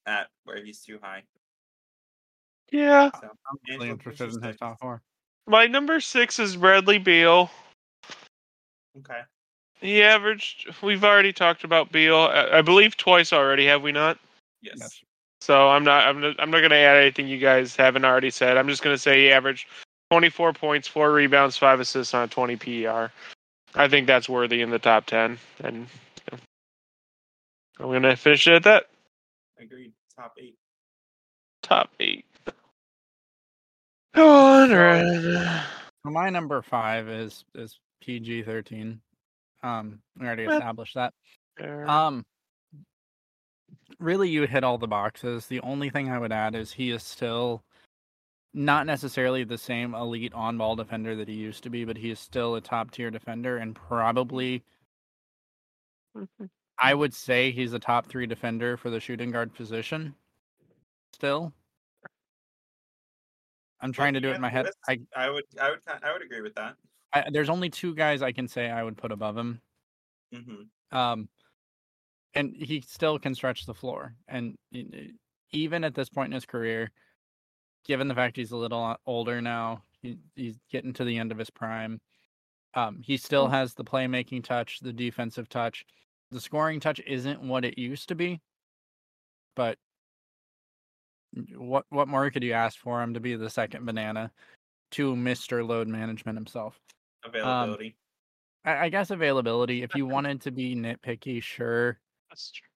at 0.07 0.29
where 0.45 0.63
he's 0.65 0.81
too 0.81 0.99
high. 1.03 1.23
Yeah. 2.71 3.11
So 3.21 3.29
I'm 3.29 3.59
really 3.69 3.91
interested 3.91 4.35
in 4.35 4.43
his 4.43 4.57
top 4.57 4.81
four. 4.81 5.03
My 5.47 5.67
number 5.67 6.01
six 6.01 6.39
is 6.39 6.57
Bradley 6.57 6.99
Beal. 6.99 7.51
Okay. 8.99 9.21
He 9.81 10.03
averaged. 10.03 10.75
We've 10.83 11.05
already 11.05 11.33
talked 11.33 11.63
about 11.63 11.93
Beal. 11.93 12.17
I, 12.17 12.59
I 12.59 12.63
believe 12.63 12.97
twice 12.97 13.33
already. 13.33 13.67
Have 13.67 13.83
we 13.83 13.93
not? 13.93 14.19
Yes. 14.63 14.77
Yes. 14.79 15.01
So 15.41 15.69
I'm 15.69 15.85
not. 15.85 16.07
I'm 16.09 16.21
not. 16.21 16.35
I'm 16.41 16.51
not 16.51 16.59
going 16.61 16.71
to 16.71 16.77
add 16.77 16.97
anything 16.97 17.29
you 17.29 17.39
guys 17.39 17.77
haven't 17.77 18.05
already 18.05 18.31
said. 18.31 18.57
I'm 18.57 18.69
just 18.69 18.83
going 18.83 18.95
to 18.95 18.99
say 18.99 19.25
he 19.25 19.31
averaged 19.31 19.69
24 20.11 20.53
points, 20.55 20.89
four 20.89 21.13
rebounds, 21.13 21.57
five 21.57 21.79
assists 21.79 22.15
on 22.15 22.25
a 22.25 22.29
20 22.29 22.57
PER. 22.57 23.13
I 23.77 23.89
think 23.89 24.07
that's 24.07 24.29
worthy 24.29 24.63
in 24.63 24.71
the 24.71 24.79
top 24.79 25.07
10, 25.07 25.39
and 25.63 25.87
yeah. 26.33 26.39
I'm 27.79 27.87
going 27.87 28.03
to 28.03 28.17
finish 28.17 28.47
it 28.47 28.55
at 28.55 28.63
that. 28.65 28.87
Agreed. 29.61 29.93
Top 30.17 30.33
eight. 30.39 30.57
Top 31.63 31.91
eight. 32.01 32.25
Go 34.15 34.29
on, 34.29 34.71
Rehn. 34.71 35.63
So 36.05 36.11
my 36.11 36.31
number 36.31 36.63
five 36.63 37.09
is 37.09 37.45
is 37.55 37.79
PG 38.01 38.45
thirteen. 38.45 39.01
Um, 39.63 40.01
we 40.19 40.27
already 40.27 40.45
established 40.45 40.95
that. 40.95 41.13
Um, 41.87 42.25
really, 43.99 44.29
you 44.31 44.47
hit 44.47 44.65
all 44.65 44.79
the 44.79 44.87
boxes. 44.87 45.47
The 45.47 45.61
only 45.61 45.91
thing 45.91 46.09
I 46.11 46.19
would 46.19 46.33
add 46.33 46.55
is 46.55 46.73
he 46.73 46.91
is 46.91 47.03
still 47.03 47.63
not 48.57 48.87
necessarily 48.87 49.45
the 49.45 49.59
same 49.59 49.95
elite 49.95 50.33
on 50.33 50.57
ball 50.57 50.75
defender 50.75 51.15
that 51.15 51.29
he 51.29 51.35
used 51.35 51.63
to 51.65 51.71
be, 51.71 51.85
but 51.85 51.99
he 51.99 52.11
is 52.11 52.19
still 52.19 52.55
a 52.55 52.61
top 52.61 52.91
tier 52.91 53.11
defender 53.11 53.59
and 53.59 53.77
probably 53.77 54.65
I 56.79 56.95
would 56.95 57.13
say 57.13 57.51
he's 57.51 57.75
a 57.75 57.79
top 57.79 58.07
three 58.07 58.27
defender 58.27 58.79
for 58.79 58.89
the 58.89 58.99
shooting 58.99 59.31
guard 59.31 59.55
position. 59.55 60.15
Still. 61.13 61.53
I'm 63.81 63.93
trying 63.93 64.15
to 64.15 64.21
do 64.21 64.31
it 64.31 64.37
in 64.37 64.41
my 64.41 64.49
head. 64.49 64.69
I, 64.89 65.01
I 65.15 65.29
would. 65.29 65.45
I 65.61 65.71
would. 65.71 65.81
I 66.03 66.13
would 66.13 66.23
agree 66.23 66.41
with 66.41 66.55
that. 66.55 66.77
I 67.13 67.25
there's 67.31 67.51
only 67.51 67.69
two 67.69 67.95
guys 67.95 68.23
I 68.23 68.33
can 68.33 68.49
say 68.49 68.71
I 68.71 68.83
would 68.83 68.97
put 68.97 69.13
above 69.13 69.37
him. 69.37 69.61
hmm 70.33 70.97
Um, 70.97 71.29
and 72.35 72.55
he 72.57 72.81
still 72.81 73.19
can 73.19 73.35
stretch 73.35 73.67
the 73.67 73.75
floor. 73.75 74.15
And 74.29 74.57
y- 74.73 74.87
y- 74.91 75.11
even 75.53 75.85
at 75.85 75.95
this 75.95 76.09
point 76.09 76.29
in 76.29 76.33
his 76.33 76.47
career, 76.47 76.91
given 77.87 78.09
the 78.09 78.15
fact 78.15 78.37
he's 78.37 78.53
a 78.53 78.57
little 78.57 78.83
uh, 78.83 78.97
older 79.07 79.41
now, 79.41 79.83
he, 80.03 80.19
he's 80.35 80.59
getting 80.71 80.93
to 80.95 81.05
the 81.05 81.19
end 81.19 81.33
of 81.33 81.39
his 81.39 81.51
prime. 81.51 82.01
Um, 82.75 83.01
he 83.03 83.17
still 83.17 83.45
mm-hmm. 83.45 83.55
has 83.55 83.75
the 83.75 83.85
playmaking 83.85 84.45
touch, 84.45 84.81
the 84.81 84.93
defensive 84.93 85.49
touch. 85.49 85.85
The 86.31 86.41
scoring 86.41 86.81
touch 86.81 87.01
isn't 87.07 87.41
what 87.41 87.65
it 87.65 87.79
used 87.79 88.09
to 88.09 88.15
be, 88.15 88.41
but 89.55 89.79
what 91.55 91.85
what 91.91 92.09
more 92.09 92.31
could 92.31 92.43
you 92.43 92.53
ask 92.53 92.79
for 92.79 93.03
him 93.03 93.15
to 93.15 93.21
be 93.21 93.37
the 93.37 93.51
second 93.51 93.85
banana 93.87 94.33
to 94.93 95.15
Mister 95.15 95.63
Load 95.65 95.89
Management 95.89 96.37
himself? 96.37 96.79
Um, 97.25 97.31
availability. 97.31 97.97
I, 98.65 98.77
I 98.77 98.89
guess 98.89 99.11
availability. 99.11 99.83
If 99.83 99.95
you 99.95 100.07
wanted 100.07 100.43
to 100.43 100.51
be 100.51 100.75
nitpicky, 100.75 101.43
sure, 101.43 101.99
That's 102.31 102.51
true. 102.51 102.69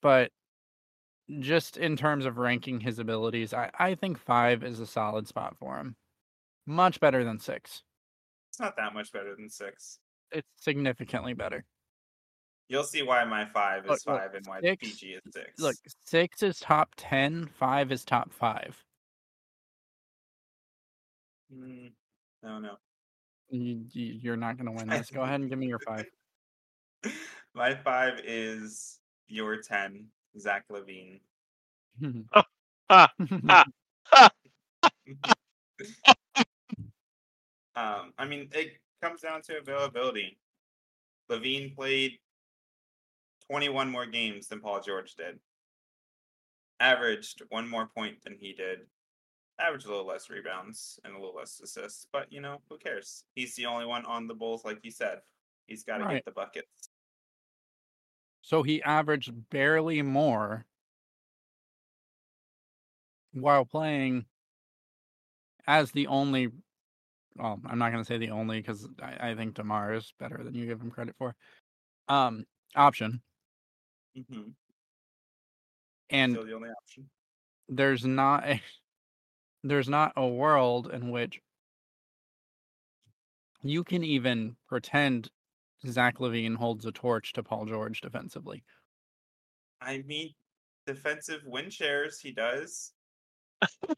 but 0.00 0.30
just 1.40 1.76
in 1.76 1.96
terms 1.96 2.26
of 2.26 2.38
ranking 2.38 2.80
his 2.80 2.98
abilities, 2.98 3.54
I, 3.54 3.70
I 3.78 3.94
think 3.94 4.18
five 4.18 4.62
is 4.64 4.80
a 4.80 4.86
solid 4.86 5.26
spot 5.28 5.56
for 5.58 5.76
him. 5.78 5.96
Much 6.66 7.00
better 7.00 7.24
than 7.24 7.38
six. 7.38 7.82
it's 8.50 8.60
not 8.60 8.76
that 8.76 8.94
much 8.94 9.12
better 9.12 9.34
than 9.34 9.48
six. 9.48 9.98
It's 10.30 10.48
significantly 10.56 11.34
better. 11.34 11.64
You'll 12.68 12.84
see 12.84 13.02
why 13.02 13.24
my 13.24 13.44
five 13.44 13.84
is 13.84 13.90
Look, 13.90 14.00
look, 14.06 14.20
five 14.20 14.34
and 14.34 14.46
why 14.46 14.60
six- 14.60 14.88
PG 14.88 15.06
is 15.08 15.22
six. 15.32 15.60
Look, 15.60 15.76
six 16.06 16.42
is 16.42 16.58
top 16.58 16.90
ten, 16.96 17.46
five 17.58 17.92
is 17.92 18.04
top 18.04 18.32
five. 18.32 18.82
Mm, 21.54 21.92
no, 22.42 22.58
no. 22.58 22.76
You, 23.50 23.84
you, 23.92 24.18
you're 24.22 24.36
not 24.36 24.56
going 24.56 24.66
to 24.66 24.72
win 24.72 24.88
this. 24.88 25.10
Go 25.10 25.22
ahead 25.22 25.40
and 25.40 25.50
give 25.50 25.58
me 25.58 25.66
your 25.66 25.80
five. 25.80 26.06
My 27.54 27.74
five 27.74 28.20
is 28.24 29.00
your 29.28 29.60
ten, 29.60 30.06
Zach 30.38 30.64
LaVine. 30.70 31.20
Ah, 32.90 33.08
ah, 33.48 33.64
ah. 34.12 34.30
Um, 37.74 38.12
I 38.18 38.26
mean, 38.26 38.50
it, 38.52 38.72
comes 39.02 39.20
down 39.22 39.42
to 39.42 39.58
availability. 39.58 40.38
LaVine 41.30 41.74
played 41.74 42.18
21 43.50 43.90
more 43.90 44.06
games 44.06 44.46
than 44.46 44.60
Paul 44.60 44.80
George 44.80 45.14
did. 45.16 45.40
Averaged 46.78 47.42
one 47.48 47.68
more 47.68 47.88
point 47.96 48.22
than 48.22 48.36
he 48.38 48.52
did. 48.52 48.80
Averaged 49.58 49.86
a 49.86 49.88
little 49.90 50.06
less 50.06 50.30
rebounds 50.30 51.00
and 51.04 51.14
a 51.14 51.18
little 51.18 51.34
less 51.34 51.60
assists, 51.62 52.06
but 52.12 52.32
you 52.32 52.40
know, 52.40 52.60
who 52.68 52.78
cares? 52.78 53.24
He's 53.34 53.54
the 53.56 53.66
only 53.66 53.86
one 53.86 54.04
on 54.06 54.26
the 54.26 54.34
Bulls, 54.34 54.64
like 54.64 54.78
you 54.82 54.90
said. 54.90 55.18
He's 55.66 55.82
got 55.84 55.98
to 55.98 56.04
Right. 56.04 56.14
get 56.14 56.24
the 56.24 56.30
buckets. 56.30 56.90
So 58.42 58.62
he 58.62 58.82
averaged 58.82 59.48
barely 59.48 60.02
more 60.02 60.66
while 63.32 63.64
playing 63.64 64.26
as 65.66 65.92
the 65.92 66.06
only. 66.06 66.48
Well, 67.36 67.60
I'm 67.66 67.78
not 67.78 67.92
going 67.92 68.02
to 68.02 68.06
say 68.06 68.18
the 68.18 68.30
only 68.30 68.60
because 68.60 68.88
I, 69.02 69.30
I 69.30 69.34
think 69.34 69.54
DeMar 69.54 69.94
is 69.94 70.12
better 70.18 70.42
than 70.44 70.54
you 70.54 70.66
give 70.66 70.80
him 70.80 70.90
credit 70.90 71.14
for. 71.18 71.34
Um, 72.08 72.46
option, 72.76 73.22
Mm-hmm. 74.16 74.50
and 76.10 76.32
Still 76.32 76.46
the 76.46 76.54
only 76.54 76.68
option. 76.70 77.10
there's 77.68 78.04
not 78.04 78.46
a 78.46 78.60
there's 79.64 79.88
not 79.88 80.12
a 80.16 80.26
world 80.26 80.90
in 80.92 81.10
which 81.10 81.40
you 83.62 83.82
can 83.84 84.04
even 84.04 84.56
pretend 84.68 85.30
Zach 85.86 86.18
LaVine 86.18 86.56
holds 86.56 86.86
a 86.86 86.92
torch 86.92 87.32
to 87.34 87.42
Paul 87.42 87.66
George 87.66 88.00
defensively. 88.00 88.62
I 89.80 90.02
mean, 90.06 90.32
defensive 90.86 91.42
win 91.44 91.70
shares, 91.70 92.20
he 92.20 92.30
does. 92.30 92.92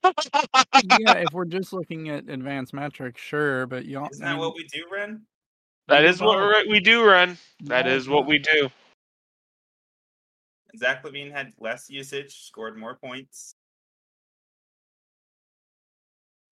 yeah, 0.03 1.15
if 1.15 1.33
we're 1.33 1.45
just 1.47 1.73
looking 1.73 2.09
at 2.09 2.29
advanced 2.29 2.73
metrics, 2.73 3.21
sure, 3.21 3.67
but 3.67 3.85
you 3.85 3.99
all, 3.99 4.09
Isn't 4.11 4.25
that 4.25 4.39
what 4.39 4.55
we 4.55 4.65
do, 4.65 4.85
Rehn? 4.93 5.21
That 5.89 6.05
is 6.05 6.21
what 6.23 6.39
we're- 6.39 6.67
we 6.69 6.81
do, 6.81 7.01
Rehn. 7.03 7.37
That 7.65 7.85
No, 7.87 7.93
is 7.93 8.09
what 8.09 8.27
we 8.27 8.39
do. 8.39 8.71
Zach 10.79 11.05
LaVine 11.05 11.31
had 11.31 11.53
less 11.59 11.89
usage, 11.91 12.47
scored 12.47 12.77
more 12.77 12.97
points. 12.97 13.55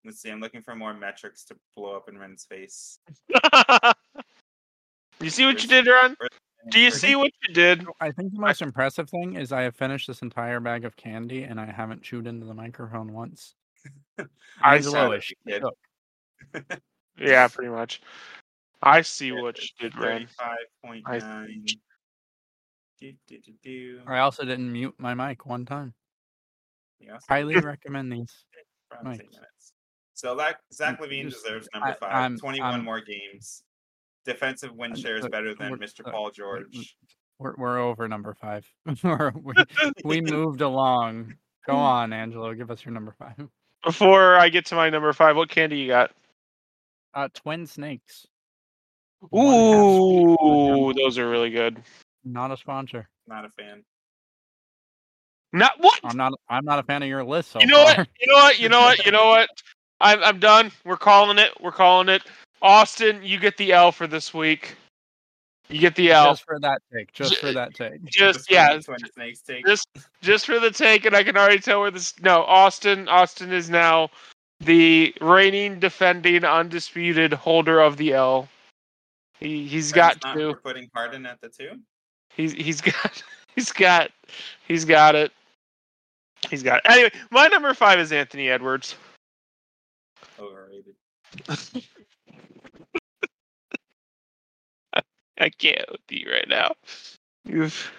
Let's 0.05 0.21
see. 0.21 0.29
I'm 0.29 0.39
looking 0.39 0.61
for 0.61 0.75
more 0.75 0.93
metrics 0.93 1.43
to 1.45 1.55
blow 1.75 1.95
up 1.95 2.07
in 2.09 2.15
Rehn's 2.15 2.45
face. 2.45 2.99
you 5.23 5.29
see 5.29 5.45
what 5.45 5.61
you 5.61 5.69
did, 5.69 5.85
Rehn? 5.85 6.15
Do 6.69 6.79
you 6.79 6.91
see 6.91 7.15
what 7.15 7.31
you 7.47 7.53
did? 7.53 7.85
I 7.99 8.11
think 8.11 8.33
the 8.33 8.39
most 8.39 8.61
impressive 8.61 9.09
thing 9.09 9.35
is 9.35 9.51
I 9.51 9.63
have 9.63 9.75
finished 9.75 10.07
this 10.07 10.21
entire 10.21 10.59
bag 10.59 10.85
of 10.85 10.95
candy 10.95 11.43
and 11.43 11.59
I 11.59 11.65
haven't 11.65 12.01
chewed 12.03 12.25
into 12.27 12.45
the 12.45 12.53
microphone 12.53 13.11
once. 13.11 13.55
I 14.61 14.75
Angelo 14.77 14.93
saw 14.93 15.11
is 15.11 15.29
you 15.29 15.35
did. 15.45 15.63
Yeah, 17.19 17.47
pretty 17.47 17.69
much. 17.69 18.01
I 18.81 19.01
see 19.01 19.27
Yeah, 19.27 19.41
what 19.41 19.61
you 19.61 19.67
did, 19.79 19.93
Rehn. 19.93 19.99
Thirty-five 20.01 20.57
point 20.83 21.03
nine. 21.07 21.65
Do, 22.99 23.11
do, 23.27 23.37
do, 23.39 23.51
do. 23.61 23.99
I 24.07 24.19
also 24.19 24.43
didn't 24.45 24.71
mute 24.71 24.95
my 24.97 25.13
mic 25.13 25.45
one 25.45 25.65
time. 25.65 25.93
Highly 27.29 27.55
recommend 27.59 28.11
these. 28.11 28.33
mics. 29.05 29.19
So 30.13 30.35
Zach, 30.37 30.55
Zach 30.73 30.99
Mm, 30.99 31.05
LaVine 31.05 31.29
deserves 31.29 31.67
number 31.73 31.89
I- 31.89 31.93
5 31.93 32.09
I'm- 32.11 32.37
21 32.37 32.71
I'm- 32.73 32.83
more 32.85 33.01
games. 33.01 33.63
Defensive 34.25 34.71
win 34.73 34.91
I'm- 34.91 34.99
share 35.01 35.17
is 35.17 35.27
better 35.27 35.53
than 35.55 35.77
Mr. 35.77 36.09
Paul 36.09 36.31
George. 36.31 36.95
We're 37.39 37.55
we're 37.57 37.79
over 37.79 38.07
number 38.07 38.33
five. 38.33 38.65
We're- 39.03 39.31
we 39.35 39.53
we 40.03 40.21
moved 40.21 40.61
along. 40.61 41.33
Go 41.67 41.75
on, 41.77 42.13
Angelo. 42.13 42.53
Give 42.53 42.71
us 42.71 42.85
your 42.85 42.93
number 42.93 43.13
five. 43.17 43.35
Before 43.83 44.35
I 44.35 44.49
get 44.49 44.65
to 44.67 44.75
my 44.75 44.89
number 44.89 45.11
five, 45.13 45.35
what 45.35 45.49
candy 45.49 45.77
you 45.77 45.87
got? 45.87 46.11
Uh, 47.13 47.27
twin 47.33 47.67
snakes. 47.67 48.25
One 49.29 49.45
half 49.45 49.53
sweet, 49.53 50.37
Ooh, 50.41 50.93
those 50.93 51.17
are 51.17 51.29
really 51.29 51.49
good. 51.49 51.81
Not 52.23 52.51
a 52.51 52.57
sponsor. 52.57 53.07
Not 53.27 53.45
a 53.45 53.49
fan. 53.49 53.83
Not 55.51 55.73
what? 55.79 55.99
I'm 56.03 56.17
not. 56.17 56.33
I'm 56.49 56.65
not 56.65 56.79
a 56.79 56.83
fan 56.83 57.03
of 57.03 57.09
your 57.09 57.23
list 57.23 57.51
so 57.51 57.59
you 57.59 57.67
know 57.67 57.85
far. 57.85 57.97
what? 57.97 58.07
You 58.19 58.27
know 58.27 58.35
what? 58.35 58.59
You 58.59 58.69
know 58.69 58.79
what? 58.81 59.05
You 59.05 59.11
know 59.11 59.27
what? 59.27 59.49
I'm 60.01 60.23
I'm 60.23 60.39
done. 60.39 60.71
We're 60.83 60.97
calling 60.97 61.37
it. 61.37 61.51
We're 61.61 61.71
calling 61.71 62.09
it. 62.09 62.23
Austin, 62.63 63.19
you 63.21 63.37
get 63.37 63.57
the 63.57 63.73
L 63.73 63.91
for 63.91 64.07
this 64.07 64.33
week. 64.33 64.75
You 65.69 65.79
get 65.79 65.95
the 65.95 66.11
L. 66.11 66.31
Just 66.31 66.45
for 66.45 66.59
that 66.59 66.81
take. 66.93 67.11
Just 67.11 67.37
for 67.37 67.51
that 67.51 67.73
take. 67.73 68.03
Just 68.05 68.47
for 68.47 68.53
yeah, 68.53 68.77
the 68.77 69.35
take. 69.45 69.65
just 69.65 69.87
just 70.21 70.45
for 70.45 70.59
the 70.59 70.71
take, 70.71 71.05
and 71.05 71.15
I 71.15 71.23
can 71.23 71.37
already 71.37 71.59
tell 71.59 71.81
where 71.81 71.91
this. 71.91 72.13
No, 72.21 72.43
Austin. 72.43 73.07
Austin 73.09 73.51
is 73.51 73.69
now 73.69 74.09
the 74.59 75.13
reigning, 75.19 75.79
defending, 75.79 76.45
undisputed 76.45 77.33
holder 77.33 77.79
of 77.81 77.97
the 77.97 78.13
L. 78.13 78.47
He 79.39 79.67
he's 79.67 79.91
got 79.91 80.15
That's 80.15 80.25
not 80.25 80.35
to. 80.35 80.53
for 80.53 80.59
putting 80.59 80.89
Harden 80.93 81.25
at 81.25 81.41
the 81.41 81.49
two. 81.49 81.71
He's 82.35 82.53
he's 82.53 82.81
got 82.81 83.23
he's 83.55 83.71
got 83.71 84.11
he's 84.67 84.85
got 84.85 85.15
it. 85.15 85.31
He's 86.49 86.63
got 86.63 86.77
it. 86.77 86.91
Anyway, 86.91 87.11
my 87.31 87.47
number 87.47 87.73
five 87.73 87.99
is 87.99 88.11
Anthony 88.11 88.49
Edwards. 88.49 88.95
Overrated. 90.39 90.95
I 95.43 95.49
can't 95.49 95.91
with 95.91 95.99
you 96.09 96.31
right 96.31 96.47
now. 96.47 96.71
You've 97.43 97.91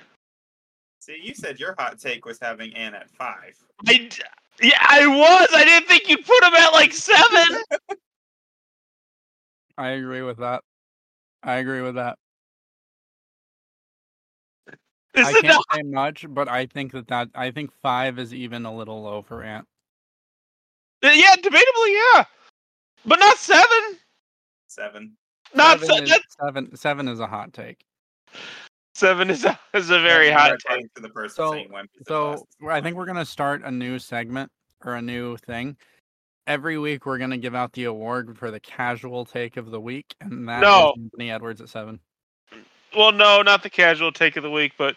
See, 1.01 1.21
you 1.23 1.35
said 1.35 1.61
your 1.61 1.75
hot 1.79 1.99
take 1.99 2.25
was 2.25 2.39
having 2.41 2.75
Ant 2.75 2.95
at 2.95 3.11
five. 3.11 3.55
I 3.87 3.99
d- 3.99 4.23
yeah, 4.63 4.79
I 4.81 5.07
was. 5.07 5.49
I 5.53 5.65
didn't 5.65 5.87
think 5.87 6.09
you'd 6.09 6.25
put 6.25 6.43
him 6.43 6.55
at 6.55 6.73
like 6.73 6.95
seven. 6.95 7.63
I 9.77 9.89
agree 9.89 10.23
with 10.23 10.39
that. 10.39 10.63
I 11.43 11.57
agree 11.57 11.83
with 11.83 11.97
that. 11.97 12.17
Is 15.13 15.27
I 15.27 15.33
can't 15.33 15.47
not? 15.47 15.65
say 15.75 15.83
much, 15.83 16.25
but 16.27 16.49
I 16.49 16.65
think 16.65 16.93
that 16.93 17.09
that 17.09 17.29
I 17.35 17.51
think 17.51 17.71
five 17.83 18.19
is 18.19 18.33
even 18.33 18.65
a 18.65 18.75
little 18.75 19.03
low 19.03 19.21
for 19.21 19.43
Ant. 19.43 19.67
Uh, 21.03 21.11
yeah, 21.13 21.35
debatably, 21.37 22.15
yeah, 22.15 22.25
but 23.05 23.19
not 23.19 23.37
seven. 23.37 23.99
Seven. 24.69 25.19
Not 25.55 25.81
seven, 25.81 26.07
seven. 26.07 26.13
is, 26.13 26.21
seven. 26.41 26.77
Seven 26.77 27.09
is 27.09 27.21
a 27.21 27.27
hot 27.27 27.53
take. 27.53 27.85
Seven 28.95 29.31
is 29.31 29.45
a, 29.45 29.59
is 29.75 29.91
a 29.91 30.01
very 30.01 30.29
That's 30.29 30.41
hot 30.41 30.51
take. 30.51 30.61
according 30.65 30.89
To 30.97 31.03
the 31.03 31.09
person 31.11 31.35
So- 31.37 31.53
saying 31.53 31.69
Wemby's 31.73 32.05
the 32.07 32.37
So. 32.39 32.69
I 32.69 32.81
think 32.81 32.97
we're 32.97 33.07
gonna 33.07 33.25
start 33.25 33.63
a 33.65 33.71
new 33.71 33.99
segment 33.99 34.51
or 34.85 34.95
a 34.95 35.03
new 35.03 35.37
thing. 35.39 35.77
Every 36.47 36.79
week 36.79 37.07
we're 37.07 37.19
gonna 37.19 37.39
give 37.39 37.55
out 37.55 37.73
the 37.73 37.85
award 37.85 38.37
for 38.39 38.51
the 38.51 38.61
casual 38.61 39.25
take 39.25 39.57
of 39.57 39.71
the 39.71 39.81
week, 39.81 40.15
and 40.21 40.49
that 40.49 40.59
is 40.59 40.63
No. 40.63 40.95
Anthony 40.97 41.31
Edwards 41.31 41.61
at 41.61 41.69
seven. 41.71 42.01
Well, 42.97 43.11
no, 43.13 43.43
not 43.43 43.63
the 43.63 43.71
casual 43.71 44.13
take 44.13 44.37
of 44.37 44.43
the 44.45 44.51
week, 44.51 44.73
but 44.79 44.95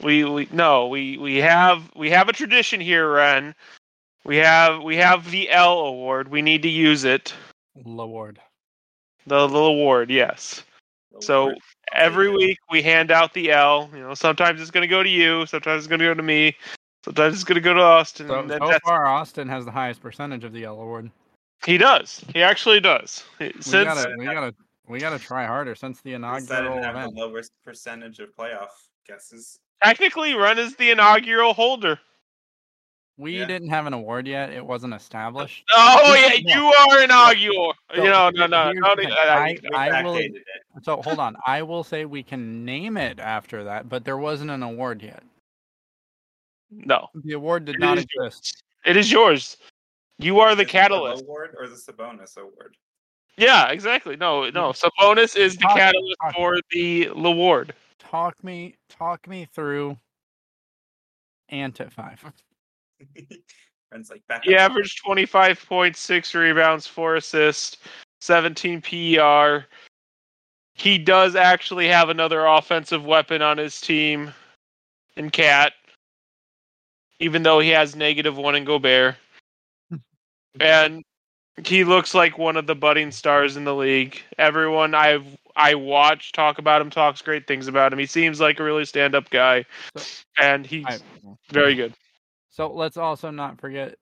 we 0.00 0.24
we 0.24 0.48
no 0.52 0.86
we 0.86 1.16
we 1.18 1.36
have 1.38 1.90
we 1.96 2.10
have 2.10 2.28
a 2.28 2.32
tradition 2.32 2.80
here, 2.80 3.06
Rehn. 3.08 3.54
We 4.24 4.36
have 4.36 4.82
we 4.82 4.96
have 4.96 5.28
the 5.30 5.50
L 5.50 5.80
award. 5.80 6.28
We 6.28 6.42
need 6.42 6.62
to 6.62 6.68
use 6.68 7.02
it. 7.04 7.34
Laward. 7.84 8.36
The 9.26 9.40
little 9.46 9.66
award, 9.68 10.10
yes. 10.10 10.64
So 11.20 11.44
Lord. 11.44 11.56
Oh, 11.56 11.60
every 11.94 12.26
take 12.26 12.34
it. 12.34 12.38
week 12.38 12.58
we 12.70 12.82
hand 12.82 13.10
out 13.10 13.34
the 13.34 13.50
L. 13.52 13.90
You 13.92 14.00
know, 14.00 14.14
sometimes 14.14 14.60
it's 14.60 14.70
going 14.70 14.82
to 14.82 14.88
go 14.88 15.02
to 15.02 15.08
you, 15.08 15.46
sometimes 15.46 15.80
it's 15.80 15.86
going 15.88 16.00
to 16.00 16.06
go 16.06 16.14
to 16.14 16.22
me, 16.22 16.56
sometimes 17.04 17.34
it's 17.34 17.44
going 17.44 17.56
to 17.56 17.60
go 17.60 17.74
to 17.74 17.80
Austin. 17.80 18.28
So, 18.28 18.40
and 18.40 18.50
so 18.50 18.78
far, 18.84 19.06
Austin 19.06 19.48
has 19.48 19.64
the 19.64 19.70
highest 19.70 20.00
percentage 20.00 20.44
of 20.44 20.52
the 20.52 20.64
L 20.64 20.80
award. 20.80 21.10
he 21.66 21.78
does. 21.78 22.24
He 22.32 22.42
actually 22.42 22.80
does. 22.80 23.24
We 23.38 23.52
Since 23.60 23.84
gotta, 23.84 24.14
we 24.18 24.24
gotta, 24.24 24.54
we 24.88 24.98
gotta 24.98 25.18
try 25.18 25.46
harder 25.46 25.74
since 25.74 26.00
the 26.00 26.14
inaugural 26.14 26.82
have 26.82 26.96
event. 26.96 27.14
the 27.14 27.20
lowest 27.20 27.52
percentage 27.64 28.18
of 28.18 28.34
playoff 28.34 28.68
guesses. 29.06 29.58
technically, 29.84 30.32
Rehn 30.32 30.58
is 30.58 30.74
the 30.76 30.90
inaugural 30.90 31.52
holder. 31.54 31.98
We 33.18 33.38
Yeah. 33.38 33.44
didn't 33.46 33.68
have 33.68 33.86
an 33.86 33.92
award 33.92 34.26
yet; 34.26 34.50
it 34.50 34.64
wasn't 34.64 34.94
established. 34.94 35.64
Oh 35.72 36.14
yeah, 36.14 36.32
you 36.34 36.64
are 36.66 36.98
an 36.98 37.04
inaugural. 37.04 37.74
So, 37.94 38.02
you 38.02 38.10
know, 38.10 38.30
no, 38.30 38.46
no, 38.46 38.72
no. 38.72 38.90
Uh, 38.90 38.94
no. 38.94 39.10
I- 39.14 39.58
I- 39.74 39.88
I- 39.90 40.02
will- 40.02 40.18
So 40.82 40.96
hold 41.02 41.18
on, 41.18 41.36
I 41.46 41.62
will 41.62 41.84
say 41.84 42.04
we 42.06 42.22
can 42.22 42.64
name 42.64 42.96
it 42.96 43.20
after 43.20 43.64
that, 43.64 43.88
but 43.88 44.04
there 44.04 44.16
wasn't 44.16 44.50
an 44.50 44.62
award 44.62 45.02
yet. 45.02 45.22
no. 46.70 47.08
The 47.14 47.34
award 47.34 47.66
did 47.66 47.74
It 47.74 47.80
not 47.80 47.98
is 47.98 48.04
exist. 48.04 48.62
It 48.86 48.96
is 48.96 49.12
yours. 49.12 49.58
You 50.18 50.40
are 50.40 50.54
the 50.54 50.62
Is 50.62 50.68
it 50.68 50.72
catalyst. 50.72 51.22
award 51.24 51.54
or 51.58 51.68
the 51.68 51.76
Sabonis 51.76 52.38
award? 52.38 52.76
Yeah, 53.36 53.68
exactly. 53.68 54.16
No, 54.16 54.48
no. 54.48 54.70
Sabonis 54.72 55.36
is 55.36 55.56
the 55.56 55.64
Talk- 55.64 55.76
catalyst 55.76 56.16
talk- 56.22 56.34
for 56.34 56.58
the 56.70 57.06
award. 57.08 57.74
Talk 57.98 58.42
me, 58.42 58.76
talk 58.88 59.28
me 59.28 59.44
through. 59.44 59.98
Ant 61.50 61.78
at 61.82 61.92
five. 61.92 62.24
Friends 63.88 64.10
like 64.10 64.26
back. 64.26 64.44
He 64.44 64.54
up. 64.54 64.70
averaged 64.70 65.00
25 65.04 65.64
points, 65.66 66.00
six 66.00 66.34
rebounds, 66.34 66.86
four 66.86 67.16
assists, 67.16 67.76
17 68.20 68.80
PER. 68.80 69.66
He 70.74 70.96
does 70.98 71.36
actually 71.36 71.88
have 71.88 72.08
another 72.08 72.46
offensive 72.46 73.04
weapon 73.04 73.42
on 73.42 73.58
his 73.58 73.80
team 73.80 74.32
in 75.16 75.30
KAT, 75.30 75.74
even 77.20 77.42
though 77.42 77.60
he 77.60 77.68
has 77.68 77.94
negative 77.94 78.36
one 78.36 78.54
in 78.54 78.64
Gobert. 78.64 79.16
And 80.60 81.02
He 81.66 81.84
looks 81.84 82.14
like 82.14 82.38
one 82.38 82.56
of 82.56 82.66
the 82.66 82.74
budding 82.74 83.10
stars 83.10 83.56
in 83.56 83.64
the 83.64 83.74
league. 83.74 84.20
Everyone 84.38 84.94
I've 84.94 85.26
I 85.54 85.74
watch 85.74 86.32
talk 86.32 86.58
about 86.58 86.80
him 86.80 86.90
talks 86.90 87.20
great 87.20 87.46
things 87.46 87.68
about 87.68 87.92
him. 87.92 87.98
He 87.98 88.06
seems 88.06 88.40
like 88.40 88.58
a 88.58 88.64
really 88.64 88.84
stand 88.86 89.14
up 89.14 89.28
guy, 89.30 89.64
and 90.40 90.66
he's 90.66 90.86
very 91.50 91.74
good. 91.74 91.94
So 92.52 92.70
let's 92.70 92.98
also 92.98 93.30
not 93.30 93.58
forget 93.58 93.96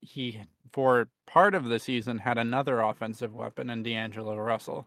he 0.00 0.40
for 0.72 1.08
part 1.26 1.54
of 1.54 1.66
the 1.66 1.78
season 1.78 2.18
had 2.18 2.38
another 2.38 2.80
offensive 2.80 3.34
weapon 3.34 3.68
in 3.70 3.82
D'Angelo 3.82 4.34
Russell. 4.36 4.86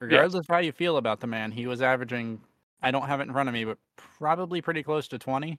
Regardless 0.00 0.40
of 0.40 0.46
how 0.48 0.58
you 0.58 0.70
feel 0.70 0.98
about 0.98 1.20
the 1.20 1.26
man, 1.26 1.50
he 1.50 1.66
was 1.66 1.80
averaging 1.80 2.38
I 2.82 2.90
don't 2.90 3.06
have 3.06 3.20
it 3.20 3.24
in 3.24 3.32
front 3.32 3.48
of 3.48 3.54
me, 3.54 3.64
but 3.64 3.78
probably 3.96 4.60
pretty 4.60 4.82
close 4.82 5.08
to 5.08 5.18
twenty. 5.18 5.58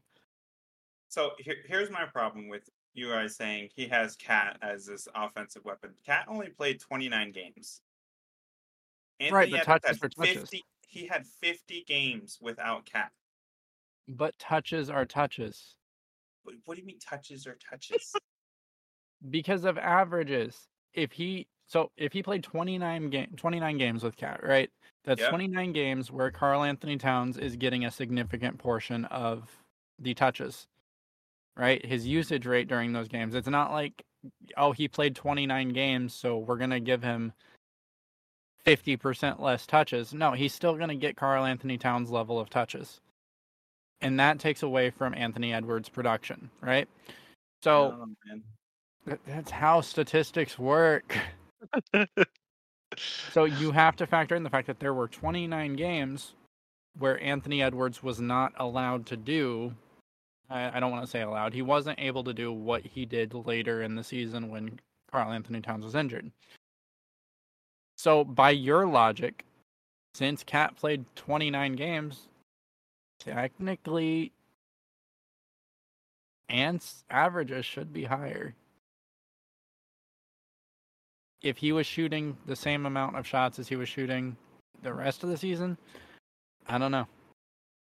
So 1.10 1.32
here, 1.40 1.56
here's 1.66 1.90
my 1.90 2.06
problem 2.06 2.48
with 2.48 2.70
you 2.94 3.10
guys 3.10 3.36
saying 3.36 3.70
he 3.76 3.88
has 3.88 4.16
KAT 4.16 4.58
as 4.62 4.86
this 4.86 5.08
offensive 5.16 5.66
weapon. 5.66 5.96
KAT 6.06 6.26
only 6.28 6.50
played 6.50 6.80
29 6.80 7.32
games. 7.32 7.82
Right, 9.32 9.50
but 9.50 9.64
touches 9.64 9.98
for 9.98 10.10
touches. 10.10 10.42
50 10.42 10.64
He 10.88 11.08
had 11.08 11.26
50 11.26 11.84
games 11.88 12.38
without 12.40 12.86
KAT. 12.86 13.12
But 14.08 14.38
touches 14.38 14.92
are 14.92 15.06
touches. 15.06 15.76
What, 16.50 16.58
what 16.66 16.76
do 16.76 16.82
you 16.82 16.88
mean 16.88 17.00
touches 17.00 17.46
or 17.46 17.58
touches? 17.70 18.14
because 19.30 19.66
of 19.66 19.78
averages. 19.78 20.68
If 20.94 21.12
he 21.12 21.48
so 21.68 21.92
if 21.98 22.14
he 22.14 22.24
played 22.24 22.44
29 22.44 23.10
game 23.12 23.34
29 23.38 23.78
games 23.78 24.04
with 24.04 24.18
KAT, 24.18 24.44
right? 24.44 24.70
That's 25.06 25.22
Yep. 25.22 25.30
29 25.30 25.72
games 25.74 26.12
where 26.12 26.32
Karl-Anthony 26.32 26.98
Towns 26.98 27.38
is 27.38 27.56
getting 27.56 27.86
a 27.86 27.92
significant 27.92 28.58
portion 28.58 29.06
of 29.06 29.50
the 30.00 30.14
touches. 30.14 30.68
Right? 31.56 31.86
His 31.86 32.08
usage 32.08 32.46
rate 32.46 32.68
during 32.68 32.94
those 32.94 33.08
games. 33.08 33.36
It's 33.36 33.48
not 33.48 33.72
like 33.72 34.04
oh, 34.58 34.72
he 34.72 34.88
played 34.88 35.16
29 35.16 35.70
games, 35.70 36.14
so 36.14 36.38
we're 36.40 36.58
going 36.58 36.72
to 36.72 36.80
give 36.80 37.04
him 37.04 37.32
50% 38.66 39.40
less 39.40 39.66
touches. 39.66 40.14
No, 40.14 40.34
he's 40.34 40.54
still 40.54 40.76
going 40.76 40.90
to 40.90 40.96
get 40.96 41.16
Karl-Anthony 41.16 41.78
Towns 41.78 42.10
level 42.12 42.40
of 42.40 42.50
touches. 42.50 43.00
And 44.02 44.20
that 44.20 44.40
takes 44.40 44.64
away 44.64 44.90
from 44.90 45.14
Anthony 45.14 45.54
Edwards' 45.54 45.90
production, 45.90 46.50
right? 46.62 46.88
So 47.64 48.08
Oh, 49.08 49.18
That's 49.26 49.52
how 49.52 49.82
statistics 49.82 50.58
work. 50.58 51.18
so 53.32 53.46
you 53.46 53.72
have 53.72 53.96
to 53.98 54.08
factor 54.08 54.36
in 54.36 54.44
the 54.44 54.50
fact 54.50 54.68
that 54.68 54.80
there 54.80 54.94
were 54.94 55.08
29 55.08 55.76
games 55.76 56.34
where 56.98 57.22
Anthony 57.22 57.62
Edwards 57.62 58.02
was 58.02 58.20
not 58.20 58.54
allowed 58.58 59.06
to 59.08 59.18
do. 59.18 59.74
I, 60.50 60.78
I 60.78 60.80
don't 60.80 60.92
want 60.92 61.04
to 61.04 61.10
say 61.10 61.22
allowed. 61.22 61.54
He 61.54 61.62
wasn't 61.62 62.00
able 62.00 62.24
to 62.24 62.34
do 62.34 62.52
what 62.52 62.86
he 62.86 63.06
did 63.06 63.34
later 63.34 63.82
in 63.82 63.96
the 63.96 64.04
season 64.04 64.50
when 64.50 64.80
Karl-Anthony 65.12 65.62
Towns 65.62 65.86
was 65.86 65.96
injured. 65.96 66.32
So 67.98 68.24
by 68.24 68.52
your 68.52 68.88
logic, 68.88 69.44
since 70.14 70.44
KAT 70.44 70.76
played 70.78 71.06
29 71.16 71.74
games, 71.74 72.29
technically, 73.20 74.32
Ant's 76.50 77.04
averages 77.10 77.66
should 77.66 77.94
be 77.94 78.06
higher 78.06 78.56
if 81.42 81.58
he 81.58 81.72
was 81.72 81.86
shooting 81.88 82.38
the 82.46 82.56
same 82.56 82.86
amount 82.86 83.16
of 83.16 83.26
shots 83.26 83.60
as 83.60 83.68
he 83.68 83.76
was 83.76 83.88
shooting 83.88 84.36
the 84.82 84.94
rest 84.94 85.24
of 85.24 85.30
the 85.30 85.38
season, 85.38 85.78
I 86.68 86.78
don't 86.78 86.92
know. 86.92 87.08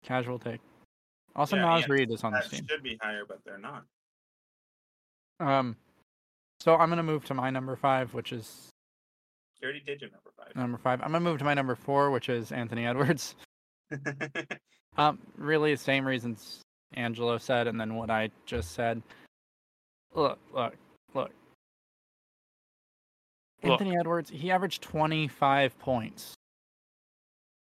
Casual 0.04 0.40
take. 0.40 0.62
Also, 1.36 1.56
Yeah, 1.56 1.64
Naz 1.64 1.88
Reid 1.90 2.12
is 2.12 2.24
on 2.24 2.34
this 2.34 2.50
team. 2.50 2.66
should 2.68 2.84
be 2.84 2.98
higher, 3.02 3.24
but 3.28 3.44
they're 3.44 3.58
not. 3.58 3.86
Um, 5.40 5.76
so 6.60 6.76
I'm 6.76 6.90
gonna 6.90 7.04
move 7.04 7.26
to 7.26 7.34
my 7.34 7.50
number 7.50 7.76
five, 7.76 8.14
which 8.14 8.32
is 8.32 8.70
You 9.62 9.66
already 9.66 9.82
did 9.82 10.02
your 10.02 10.10
number 10.12 10.32
five. 10.38 10.56
number 10.56 10.78
five. 10.78 11.02
I'm 11.02 11.08
gonna 11.12 11.20
move 11.20 11.40
to 11.40 11.46
my 11.46 11.54
number 11.54 11.76
four, 11.76 12.12
which 12.12 12.30
is 12.30 12.52
Anthony 12.52 12.86
Edwards. 12.86 13.36
Um, 14.98 15.20
really 15.38 15.74
the 15.74 15.78
same 15.78 16.06
reasons 16.06 16.62
Angelo 16.94 17.38
said, 17.38 17.68
and 17.68 17.80
then 17.80 17.96
what 17.96 18.10
I 18.10 18.30
just 18.46 18.72
said. 18.72 19.02
Look, 20.14 20.40
look, 20.54 20.74
look. 21.14 21.32
Look. 23.64 23.72
Anthony 23.72 23.98
Edwards, 23.98 24.30
he 24.30 24.52
averaged 24.52 24.82
25 24.82 25.78
points. 25.80 26.34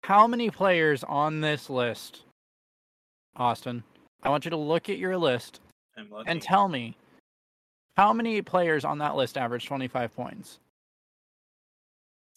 How 0.04 0.26
many 0.26 0.50
players 0.50 1.04
on 1.04 1.40
this 1.40 1.68
list, 1.68 2.22
Austin? 3.36 3.82
I 4.22 4.30
want 4.30 4.44
you 4.44 4.50
to 4.50 4.56
look 4.56 4.88
at 4.88 4.98
your 4.98 5.16
list 5.16 5.60
and 6.26 6.40
tell 6.40 6.68
me 6.68 6.96
how 7.96 8.12
many 8.12 8.40
players 8.40 8.84
on 8.84 8.98
that 8.98 9.16
list 9.16 9.36
averaged 9.36 9.68
25 9.68 10.14
points. 10.14 10.58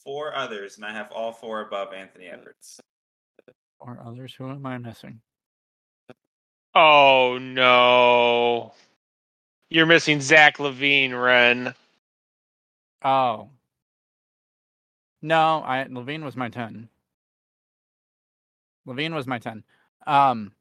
four 0.03 0.35
others, 0.35 0.75
and 0.75 0.85
I 0.85 0.91
have 0.91 1.09
all 1.11 1.31
four 1.31 1.61
above 1.61 1.93
Anthony 1.93 2.25
Edwards. 2.25 2.81
Or 3.85 3.99
others, 4.05 4.33
who 4.33 4.49
am 4.49 4.65
I 4.65 4.77
missing? 4.77 5.19
Oh 6.73 7.37
no. 7.37 8.73
You're 9.69 9.85
missing 9.85 10.21
Zach 10.21 10.57
LaVine, 10.57 11.11
Rehn. 11.11 11.75
Oh. 13.03 13.49
No, 15.21 15.61
I 15.65 15.83
LaVine 15.89 16.23
was 16.23 16.37
my 16.37 16.47
10. 16.47 16.87
LaVine 18.87 19.13
was 19.13 19.27
my 19.27 19.37
10. 19.37 19.63
Um 20.07 20.53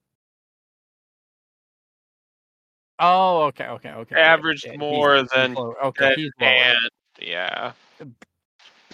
Oh, 2.99 3.45
okay, 3.45 3.67
okay, 3.67 3.91
okay. 3.91 4.17
Averaged 4.17 4.67
yeah, 4.67 4.77
more 4.77 5.19
he's 5.19 5.29
than 5.31 5.55
low- 5.55 5.75
Okay, 5.85 6.05
that 6.11 6.19
he's 6.19 6.31
lower. 6.41 6.51
And 6.51 6.91
yeah. 7.21 7.73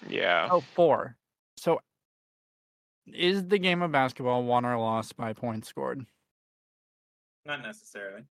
Yeah. 0.09 0.49
Oh, 0.51 0.61
four. 0.61 1.17
So 3.11 3.15
is 3.17 3.47
the 3.47 3.59
game 3.59 3.83
of 3.83 3.93
basketball 3.93 4.45
won 4.45 4.65
or 4.65 4.79
lost 4.79 5.17
by 5.17 5.33
points 5.33 5.69
scored? 5.69 6.05
Not 7.47 7.63
necessarily. 7.63 8.23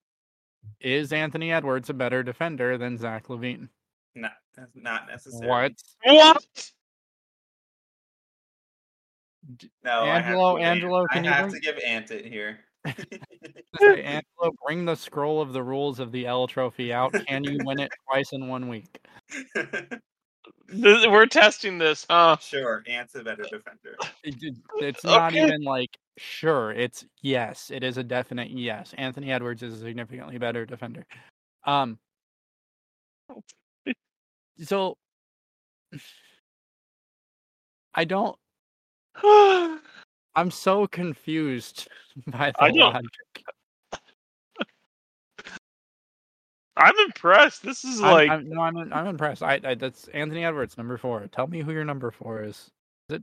Is 0.81 1.13
Anthony 1.13 1.53
Edwards 1.53 1.91
a 1.91 1.95
better 1.95 2.23
defender 2.23 2.77
than 2.77 2.99
Zach 2.99 3.29
LaVine? 3.29 3.69
Not 4.15 4.33
not 4.75 5.07
necessarily. 5.09 5.49
What? 5.49 5.73
What? 6.05 6.71
No, 9.85 10.01
I 10.03 10.19
have 10.21 10.25
to 10.25 10.29
Angelo- 10.31 10.57
give 10.57 10.67
Angelo, 10.67 11.07
can 11.07 11.25
I 11.25 11.29
you 11.29 11.33
have 11.35 11.51
bring- 11.51 11.61
to 11.63 11.67
give 11.73 11.79
Ant 11.87 12.11
it 12.11 12.27
here. 12.27 12.59
Say, 12.87 12.95
Angelo, 14.03 14.53
bring 14.67 14.85
the 14.85 14.97
scroll 14.97 15.41
of 15.41 15.53
the 15.53 15.63
rules 15.63 16.01
of 16.01 16.11
the 16.13 16.27
L 16.27 16.47
trophy 16.47 16.93
out. 16.93 17.13
Can 17.27 17.45
you 17.45 17.59
win 17.65 17.79
it 17.79 17.91
twice 18.11 18.33
in 18.33 18.49
one 18.49 18.69
week? 18.69 18.99
This- 20.69 21.07
we're 21.07 21.27
testing 21.27 21.79
this, 21.79 22.05
huh? 22.11 22.37
sure, 22.41 22.83
Ant's 22.89 23.15
a 23.15 23.23
better 23.23 23.43
defender. 23.45 23.97
It- 24.25 24.43
it- 24.43 24.57
it's 24.81 25.05
not 25.05 25.33
Okay. 25.33 25.47
even 25.47 25.63
like 25.63 25.97
sure. 26.19 26.73
It's 26.73 27.05
yes. 27.23 27.71
It 27.71 27.83
is 27.85 27.99
a 27.99 28.03
definite 28.03 28.51
yes. 28.51 28.95
Anthony 28.99 29.31
Edwards 29.33 29.63
is 29.63 29.75
a 29.75 29.85
significantly 29.85 30.39
better 30.39 30.65
defender. 30.67 31.07
Um. 31.65 31.99
So 34.65 34.97
I 37.95 38.05
don't. 38.05 38.37
I'm 40.35 40.51
so 40.51 40.87
confused 40.87 41.89
by 42.27 42.51
the 42.53 42.63
I 42.63 42.71
don't- 42.71 42.93
logic. 42.95 43.11
I'm 46.77 46.95
impressed. 47.07 47.63
This 47.63 47.85
is 47.85 48.01
I'm- 48.03 48.13
like 48.13 48.31
I'm, 48.31 48.49
no, 48.49 48.61
I'm 48.61 48.93
I'm 48.93 49.07
impressed. 49.07 49.43
I, 49.43 49.61
I 49.65 49.75
that's 49.75 50.09
Anthony 50.09 50.45
Edwards, 50.45 50.77
number 50.77 50.97
four. 50.99 51.27
Tell 51.33 51.47
me 51.47 51.61
who 51.63 51.73
your 51.73 51.85
number 51.85 52.11
four 52.11 52.43
is. 52.43 52.71
Is 53.09 53.17
it 53.17 53.23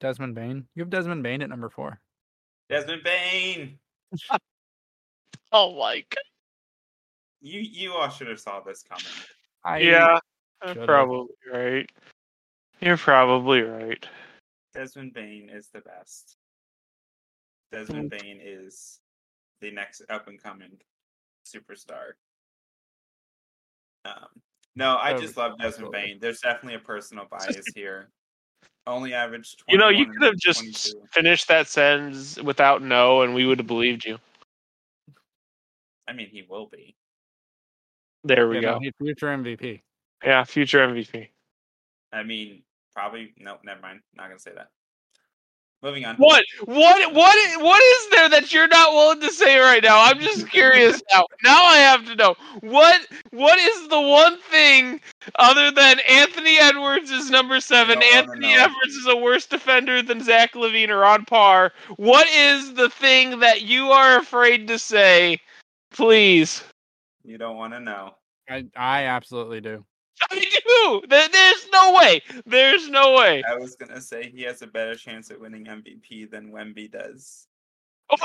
Desmond 0.00 0.34
Bane? 0.34 0.66
You 0.74 0.82
have 0.82 0.90
Desmond 0.90 1.22
Bane 1.22 1.42
at 1.42 1.48
number 1.48 1.68
four. 1.68 2.00
Desmond 2.68 3.02
Bane. 3.04 3.78
oh 5.52 5.78
my 5.78 6.04
god. 6.10 6.22
You 7.40 7.60
you 7.60 7.92
all 7.92 8.08
should 8.10 8.26
have 8.28 8.40
saw 8.40 8.60
this 8.60 8.82
coming. 8.82 9.04
I, 9.64 9.78
Yeah, 9.78 10.18
should've. 10.66 10.86
probably 10.86 11.34
right. 11.52 11.90
You're 12.80 12.96
probably 12.96 13.62
right. 13.62 14.04
Desmond 14.74 15.12
Bane 15.14 15.50
is 15.52 15.68
the 15.72 15.80
best. 15.80 16.36
Desmond 17.70 18.10
Mm. 18.10 18.20
Bane 18.20 18.40
is 18.42 18.98
the 19.60 19.70
next 19.70 20.02
up 20.10 20.26
and 20.28 20.42
coming 20.42 20.78
superstar. 21.46 22.12
Um, 24.04 24.26
no, 24.76 24.96
I 24.96 25.18
just 25.18 25.36
love 25.36 25.58
Desmond. 25.58 25.92
Bane. 25.92 26.18
There's 26.20 26.40
definitely 26.40 26.74
a 26.74 26.78
personal 26.78 27.26
bias 27.30 27.64
here. 27.74 28.10
Only 28.86 29.12
averaged. 29.12 29.62
You 29.68 29.76
know, 29.76 29.88
you 29.88 30.06
could 30.06 30.22
have 30.22 30.36
just 30.36 30.60
22. 30.60 31.06
finished 31.12 31.48
that 31.48 31.66
sentence 31.66 32.40
without 32.40 32.82
no, 32.82 33.22
and 33.22 33.34
we 33.34 33.44
would 33.44 33.58
have 33.58 33.66
believed 33.66 34.04
you. 34.04 34.18
I 36.08 36.12
mean, 36.12 36.28
he 36.28 36.42
will 36.48 36.68
be. 36.68 36.94
There 38.24 38.48
we 38.48 38.56
yeah, 38.56 38.72
go. 38.72 38.78
he's 38.80 38.92
future 38.98 39.26
MVP. 39.26 39.80
Yeah, 40.24 40.44
future 40.44 40.78
MVP. 40.86 41.28
I 42.12 42.22
mean, 42.22 42.62
probably. 42.94 43.34
No, 43.38 43.58
never 43.62 43.80
mind. 43.80 44.00
Not 44.14 44.28
gonna 44.28 44.38
say 44.38 44.52
that. 44.54 44.68
Moving 45.80 46.04
on. 46.04 46.16
What? 46.16 46.44
What? 46.64 47.14
What? 47.14 47.62
What 47.62 47.82
is 47.82 48.10
there 48.10 48.28
that 48.30 48.52
you're 48.52 48.66
not 48.66 48.92
willing 48.92 49.20
to 49.20 49.30
say 49.30 49.58
right 49.60 49.82
now? 49.82 50.02
I'm 50.04 50.18
just 50.18 50.50
curious 50.50 51.00
now. 51.12 51.24
Now 51.44 51.62
I 51.64 51.76
have 51.76 52.04
to 52.06 52.16
know 52.16 52.34
what. 52.60 53.00
What 53.30 53.58
is 53.60 53.88
the 53.88 54.00
one 54.00 54.38
thing 54.50 55.00
other 55.36 55.70
than 55.70 56.00
Anthony 56.08 56.58
Edwards 56.58 57.12
is 57.12 57.30
number 57.30 57.60
seven. 57.60 58.02
Anthony. 58.12 58.54
Edwards 58.54 58.94
is 58.94 59.06
a 59.06 59.16
worse 59.16 59.46
defender 59.46 60.02
than 60.02 60.20
Zach 60.20 60.54
LaVine 60.54 60.88
or 60.88 61.04
on 61.04 61.24
par. 61.24 61.72
What 61.96 62.26
is 62.28 62.74
the 62.74 62.90
thing 62.90 63.38
that 63.38 63.62
you 63.62 63.92
are 63.92 64.18
afraid 64.18 64.66
to 64.68 64.80
say? 64.80 65.38
Please. 65.92 66.64
You 67.22 67.38
don't 67.38 67.56
want 67.56 67.72
to 67.74 67.80
know. 67.80 68.14
I, 68.48 68.64
I 68.74 69.04
absolutely 69.04 69.60
do. 69.60 69.84
I 70.30 70.44
do. 70.66 71.02
There's 71.08 71.66
no 71.72 71.94
way. 71.94 72.22
There's 72.46 72.88
no 72.88 73.14
way. 73.14 73.42
I 73.48 73.56
was 73.56 73.76
gonna 73.76 74.00
say 74.00 74.30
he 74.30 74.42
has 74.42 74.62
a 74.62 74.66
better 74.66 74.94
chance 74.94 75.30
at 75.30 75.40
winning 75.40 75.64
MVP 75.66 76.30
than 76.30 76.50
Wemby 76.50 76.90
does. 76.90 77.46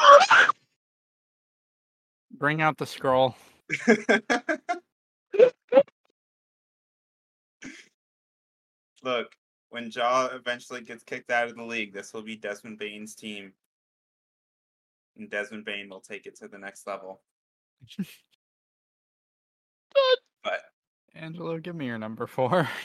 Bring 2.32 2.62
out 2.62 2.78
the 2.78 2.86
scroll. 2.86 3.36
Look, 9.04 9.36
when 9.70 9.92
Ja 9.92 10.30
eventually 10.34 10.82
gets 10.82 11.04
kicked 11.04 11.30
out 11.30 11.50
of 11.50 11.56
the 11.56 11.64
league, 11.64 11.94
this 11.94 12.14
will 12.14 12.22
be 12.22 12.36
Desmond 12.36 12.80
Bane's 12.80 13.16
team. 13.16 13.54
And 15.18 15.30
Desmond 15.30 15.66
Bane 15.66 15.90
will 15.90 16.00
take 16.00 16.26
it 16.26 16.38
to 16.38 16.48
the 16.48 16.58
next 16.58 16.88
level. 16.88 17.22
Angelo, 21.16 21.58
give 21.60 21.76
me 21.76 21.86
your 21.86 21.98
number 21.98 22.28
four. 22.28 22.68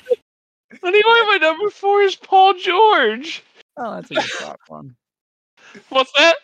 Anyway, 0.84 1.02
my 1.02 1.38
number 1.40 1.70
four 1.70 2.02
is 2.02 2.14
Paul 2.14 2.52
George. 2.54 3.42
Oh, 3.78 3.94
that's 3.94 4.10
a 4.10 4.14
good 4.16 4.24
spot 4.24 4.60
for 4.66 4.80
him. 4.80 4.96
What's 5.88 6.12
that? 6.12 6.36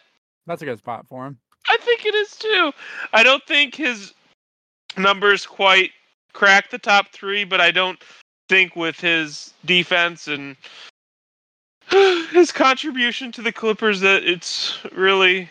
That's 0.46 0.62
a 0.62 0.64
good 0.64 0.78
spot 0.78 1.06
for 1.06 1.26
him. 1.26 1.38
I 1.68 1.76
think 1.78 2.06
it 2.06 2.14
is 2.14 2.36
too. 2.36 2.72
I 3.12 3.22
don't 3.22 3.44
think 3.46 3.74
his 3.74 4.14
numbers 4.96 5.46
quite 5.46 5.90
crack 6.32 6.70
the 6.70 6.78
top 6.78 7.08
three, 7.12 7.44
but 7.44 7.60
I 7.60 7.70
don't 7.70 8.02
think 8.48 8.76
with 8.76 8.98
his 8.98 9.52
defense 9.64 10.26
and 10.26 10.56
his 12.32 12.52
contribution 12.52 13.32
to 13.32 13.42
the 13.42 13.52
Clippers 13.52 14.00
that 14.00 14.24
it's 14.24 14.78
really 14.92 15.48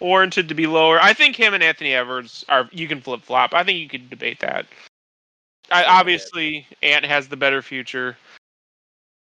warranted 0.00 0.48
to 0.48 0.54
be 0.54 0.66
lower. 0.66 1.00
I 1.00 1.12
think 1.12 1.36
him 1.36 1.54
and 1.54 1.62
Anthony 1.62 1.94
Edwards 1.94 2.44
are 2.48 2.68
you 2.72 2.88
can 2.88 3.00
flip 3.00 3.22
flop. 3.22 3.54
I 3.54 3.64
think 3.64 3.78
you 3.78 3.88
could 3.88 4.10
debate 4.10 4.40
that. 4.40 4.66
I, 5.70 5.84
obviously, 5.84 6.66
Ant 6.82 7.04
has 7.04 7.28
the 7.28 7.36
better 7.36 7.62
future, 7.62 8.16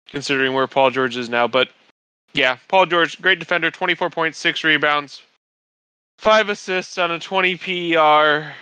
considering 0.07 0.53
where 0.53 0.67
Paul 0.67 0.91
George 0.91 1.17
is 1.17 1.29
now. 1.29 1.47
But 1.47 1.69
yeah, 2.33 2.57
Paul 2.67 2.85
George, 2.85 3.21
great 3.21 3.39
defender, 3.39 3.71
twenty 3.71 3.95
four 3.95 4.09
point 4.09 4.35
six 4.35 4.63
rebounds, 4.63 5.21
five 6.17 6.49
assists 6.49 6.97
on 6.97 7.11
a 7.11 7.19
twenty 7.19 7.55
PER. 7.55 8.53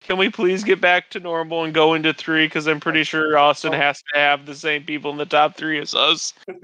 Can 0.00 0.16
we 0.16 0.30
please 0.30 0.64
get 0.64 0.80
back 0.80 1.10
to 1.10 1.20
normal 1.20 1.64
and 1.64 1.74
go 1.74 1.94
into 1.94 2.14
three? 2.14 2.46
Because 2.46 2.66
I'm 2.66 2.80
pretty 2.80 3.04
sure 3.04 3.36
Austin 3.36 3.72
has 3.72 4.02
to 4.14 4.18
have 4.18 4.46
the 4.46 4.54
same 4.54 4.84
people 4.84 5.10
in 5.10 5.18
the 5.18 5.26
top 5.26 5.56
three 5.56 5.78
as 5.80 5.94
us. 5.94 6.32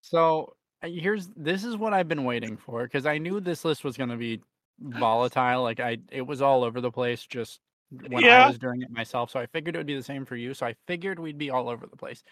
So 0.00 0.54
uh, 0.82 0.88
here's 0.88 1.28
this 1.36 1.64
is 1.64 1.76
what 1.76 1.92
I've 1.92 2.08
been 2.08 2.24
waiting 2.24 2.56
for 2.56 2.84
because 2.84 3.04
I 3.04 3.18
knew 3.18 3.40
this 3.40 3.62
list 3.62 3.84
was 3.84 3.98
going 3.98 4.08
to 4.08 4.16
be 4.16 4.40
volatile. 4.80 5.62
Like 5.62 5.80
I, 5.80 5.98
it 6.10 6.26
was 6.26 6.40
all 6.40 6.64
over 6.64 6.80
the 6.80 6.90
place 6.90 7.26
just 7.26 7.60
when 7.90 8.22
Yeah. 8.24 8.44
I 8.44 8.48
was 8.48 8.58
doing 8.58 8.82
it 8.82 8.90
myself. 8.90 9.30
So 9.30 9.40
I 9.40 9.46
figured 9.46 9.74
it 9.74 9.78
would 9.78 9.86
be 9.86 9.96
the 9.96 10.02
same 10.02 10.24
for 10.24 10.36
you. 10.36 10.54
So 10.54 10.66
I 10.66 10.74
figured 10.86 11.18
we'd 11.18 11.38
be 11.38 11.50
all 11.50 11.68
over 11.68 11.86
the 11.86 11.96
place. 11.96 12.22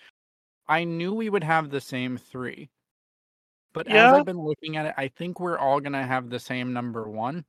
I 0.69 0.85
knew 0.85 1.15
we 1.15 1.31
would 1.31 1.45
have 1.45 1.71
the 1.71 1.81
same 1.81 2.19
three, 2.19 2.71
but 3.73 3.87
as 3.87 4.13
I've 4.13 4.25
been 4.25 4.41
looking 4.41 4.77
at 4.77 4.87
it, 4.87 4.95
I 4.97 5.09
think 5.09 5.39
we're 5.39 5.59
all 5.59 5.81
going 5.81 5.93
to 5.93 6.03
have 6.03 6.29
the 6.29 6.41
same 6.41 6.73
number 6.73 7.09
one. 7.09 7.45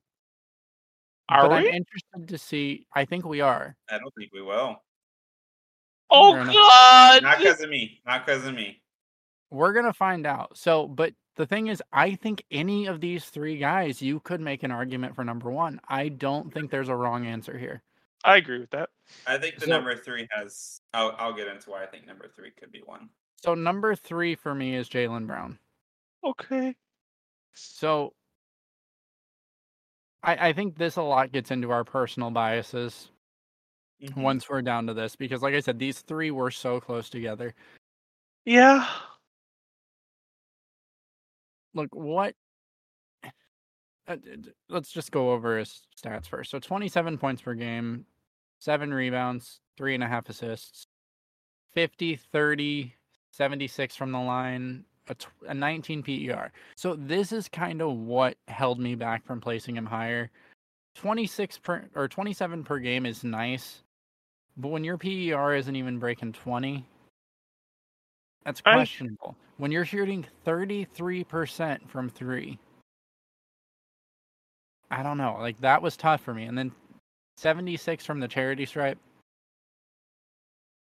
Are 1.28 1.48
but 1.48 1.56
I'm 1.56 1.64
interested 1.66 2.28
to 2.28 2.38
see. 2.38 2.86
I 2.94 3.04
think 3.04 3.26
we 3.26 3.40
are. 3.40 3.76
I 3.90 3.98
don't 3.98 4.14
think 4.16 4.32
we 4.32 4.40
will. 4.40 4.82
Oh 6.10 6.32
Fair 6.32 6.42
enough. 6.42 6.54
God! 6.54 7.22
Not 7.22 7.38
because 7.38 7.60
of 7.60 7.68
me. 7.68 8.00
Not 8.06 8.24
because 8.24 8.46
of 8.46 8.54
me. 8.54 8.80
We're 9.50 9.72
gonna 9.72 9.92
find 9.92 10.26
out. 10.26 10.56
So, 10.56 10.86
but 10.86 11.12
the 11.36 11.46
thing 11.46 11.66
is, 11.66 11.82
I 11.92 12.14
think 12.14 12.44
any 12.50 12.86
of 12.86 13.00
these 13.00 13.26
three 13.26 13.58
guys, 13.58 14.00
you 14.00 14.20
could 14.20 14.40
make 14.40 14.62
an 14.62 14.70
argument 14.70 15.14
for 15.14 15.24
number 15.24 15.50
one. 15.50 15.80
I 15.86 16.08
don't 16.08 16.52
think 16.52 16.70
there's 16.70 16.88
a 16.88 16.96
wrong 16.96 17.26
answer 17.26 17.58
here. 17.58 17.82
I 18.28 18.36
agree 18.36 18.58
with 18.60 18.70
that. 18.70 18.90
I 19.26 19.38
think 19.38 19.54
the 19.56 19.62
So- 19.62 19.70
number 19.70 19.96
three 19.96 20.28
has. 20.30 20.80
I'll, 20.92 21.14
I'll 21.18 21.32
get 21.32 21.48
into 21.48 21.70
why 21.70 21.82
I 21.82 21.86
think 21.86 22.06
number 22.06 22.28
three 22.28 22.50
could 22.50 22.70
be 22.70 22.82
one. 22.84 23.08
So 23.42 23.54
number 23.54 23.94
three 23.94 24.34
for 24.34 24.54
me 24.54 24.74
is 24.74 24.88
Jaylen 24.88 25.26
Brown. 25.26 25.58
Okay. 26.24 26.74
So 27.54 28.12
I, 30.22 30.48
I 30.48 30.52
think 30.52 30.76
this 30.76 30.96
a 30.96 31.02
lot 31.02 31.32
gets 31.32 31.50
into 31.50 31.70
our 31.70 31.84
personal 31.84 32.30
biases 32.30 33.10
Mhm. 34.02 34.22
once 34.22 34.48
we're 34.48 34.62
down 34.62 34.86
to 34.88 34.94
this 34.94 35.16
because, 35.16 35.42
like 35.42 35.54
I 35.54 35.60
said, 35.60 35.78
these 35.78 36.00
three 36.02 36.30
were 36.30 36.50
so 36.50 36.80
close 36.80 37.08
together. 37.10 37.54
Yeah. 38.44 38.86
Look, 41.74 41.94
what? 41.94 42.34
uh, 44.06 44.16
d- 44.16 44.36
d- 44.40 44.50
Let's 44.68 44.90
just 44.90 45.12
go 45.12 45.32
over 45.32 45.58
his 45.58 45.82
stats 46.00 46.26
first. 46.26 46.50
So 46.50 46.58
27 46.58 47.18
points 47.18 47.42
per 47.42 47.54
game, 47.54 48.06
seven 48.58 48.92
rebounds, 48.92 49.60
three 49.76 49.94
and 49.94 50.04
a 50.04 50.08
half 50.08 50.28
assists, 50.28 50.86
50, 51.74 52.16
30, 52.16 52.94
76 53.30 53.96
from 53.96 54.12
the 54.12 54.18
line, 54.18 54.84
a, 55.46 55.54
19 55.54 56.02
PER. 56.02 56.52
So 56.76 56.94
this 56.94 57.32
is 57.32 57.48
kind 57.48 57.80
of 57.80 57.96
what 57.96 58.36
held 58.48 58.78
me 58.78 58.94
back 58.94 59.24
from 59.26 59.40
placing 59.40 59.76
him 59.76 59.86
higher. 59.86 60.30
26 60.96 61.58
per 61.58 61.84
or 61.94 62.08
27 62.08 62.64
per 62.64 62.78
game 62.78 63.06
is 63.06 63.22
nice, 63.22 63.84
but 64.56 64.68
when 64.68 64.82
your 64.82 64.98
PER 64.98 65.54
isn't 65.54 65.76
even 65.76 65.98
breaking 65.98 66.32
20, 66.32 66.84
that's 68.44 68.62
I- 68.66 68.72
questionable. 68.74 69.36
When 69.58 69.72
you're 69.72 69.84
shooting 69.84 70.24
33% 70.46 71.88
from 71.88 72.08
3, 72.08 72.58
I 74.90 75.02
don't 75.02 75.18
know. 75.18 75.36
Like 75.40 75.60
that 75.60 75.82
was 75.82 75.96
tough 75.96 76.20
for 76.22 76.32
me. 76.32 76.44
And 76.44 76.56
then 76.56 76.72
76 77.38 78.04
from 78.04 78.18
the 78.18 78.26
charity 78.26 78.66
stripe. 78.66 78.98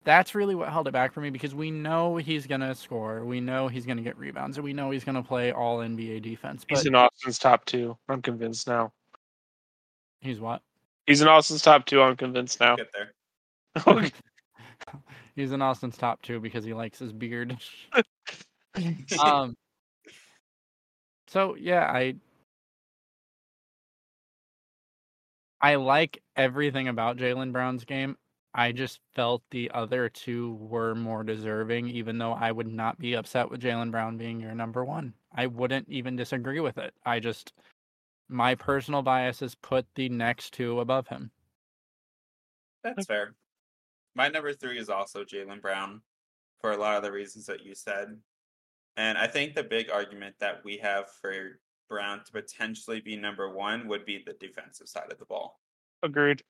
That's 0.05 0.36
really 0.36 0.55
what 0.55 0.68
held 0.68 0.86
it 0.86 0.92
back 0.92 1.12
for 1.12 1.20
me 1.20 1.30
because 1.30 1.53
we 1.53 1.72
know 1.72 2.16
he's 2.16 2.47
going 2.47 2.61
to 2.61 2.74
score. 2.76 3.24
We 3.24 3.40
know 3.40 3.66
he's 3.66 3.84
going 3.84 3.97
to 3.97 4.05
get 4.05 4.16
rebounds 4.16 4.57
and 4.57 4.64
we 4.64 4.72
know 4.72 4.92
he's 4.92 5.03
going 5.03 5.16
to 5.16 5.22
play 5.22 5.51
all 5.51 5.78
NBA 5.78 6.22
defense. 6.22 6.64
But 6.68 6.78
He's 6.78 6.86
in 6.86 6.94
Austin's 6.94 7.40
top 7.40 7.64
two. 7.64 7.99
I'm 8.09 8.22
convinced 8.22 8.68
now. 8.68 8.92
he's 10.20 10.38
what? 10.38 10.62
He's 11.07 11.20
in 11.20 11.26
Austin's 11.26 11.62
top 11.62 11.84
two. 11.86 12.01
I'm 12.01 12.16
convinced 12.16 12.61
now. 12.61 12.76
Get 12.76 12.92
there. 12.92 14.11
He's 15.36 15.53
in 15.53 15.61
Austin's 15.61 15.99
top 15.99 16.22
2 16.22 16.40
because 16.40 16.64
he 16.64 16.72
likes 16.72 16.99
his 16.99 17.12
beard. 17.12 17.59
um 19.22 19.55
so 21.28 21.57
yeah 21.57 21.90
i 21.90 22.14
i 25.61 25.75
like 25.75 26.23
everything 26.37 26.89
about 26.89 27.17
jaylen 27.17 27.53
brown's 27.53 27.85
game. 27.85 28.17
I 28.55 28.73
just 28.73 29.01
felt 29.15 29.43
the 29.51 29.71
other 29.75 30.09
two 30.09 30.55
were 30.55 30.95
more 30.95 31.23
deserving 31.23 31.89
even 31.91 32.19
though 32.19 32.33
i 32.33 32.51
would 32.51 32.69
not 32.69 32.99
be 32.99 33.15
upset 33.15 33.51
with 33.51 33.61
jaylen 33.61 33.91
brown 33.91 34.17
being 34.17 34.41
your 34.41 34.55
number 34.55 34.85
one. 34.85 35.15
I 35.35 35.47
wouldn't 35.47 35.89
even 35.91 36.17
disagree 36.17 36.61
with 36.61 36.79
it. 36.79 36.95
I 37.05 37.21
just 37.21 37.53
my 38.29 38.55
personal 38.55 39.03
biases 39.03 39.55
put 39.55 39.87
the 39.95 40.09
next 40.09 40.53
two 40.53 40.81
above 40.81 41.07
him. 41.09 41.31
That's 42.83 43.07
fair. 43.07 43.35
My 44.15 44.29
number 44.29 44.53
three 44.53 44.79
is 44.79 44.89
also 44.89 45.25
Jaylen 45.25 45.61
Brown 45.61 46.01
for 46.61 46.73
a 46.73 46.77
lot 46.77 46.97
of 46.97 47.03
the 47.03 47.13
reasons 47.13 47.47
that 47.47 47.65
you 47.65 47.75
said. 47.75 48.17
And 48.97 49.19
I 49.19 49.27
think 49.27 49.55
the 49.55 49.63
big 49.63 49.91
argument 49.91 50.37
that 50.41 50.65
we 50.65 50.79
have 50.79 51.11
for 51.21 51.61
Brown 51.89 52.24
to 52.24 52.32
potentially 52.32 53.01
be 53.01 53.16
number 53.16 53.51
one 53.51 53.87
would 53.89 54.05
be 54.05 54.22
the 54.24 54.32
defensive 54.34 54.89
side 54.89 55.11
of 55.12 55.18
the 55.18 55.24
ball. 55.24 55.61
Agreed. 56.03 56.43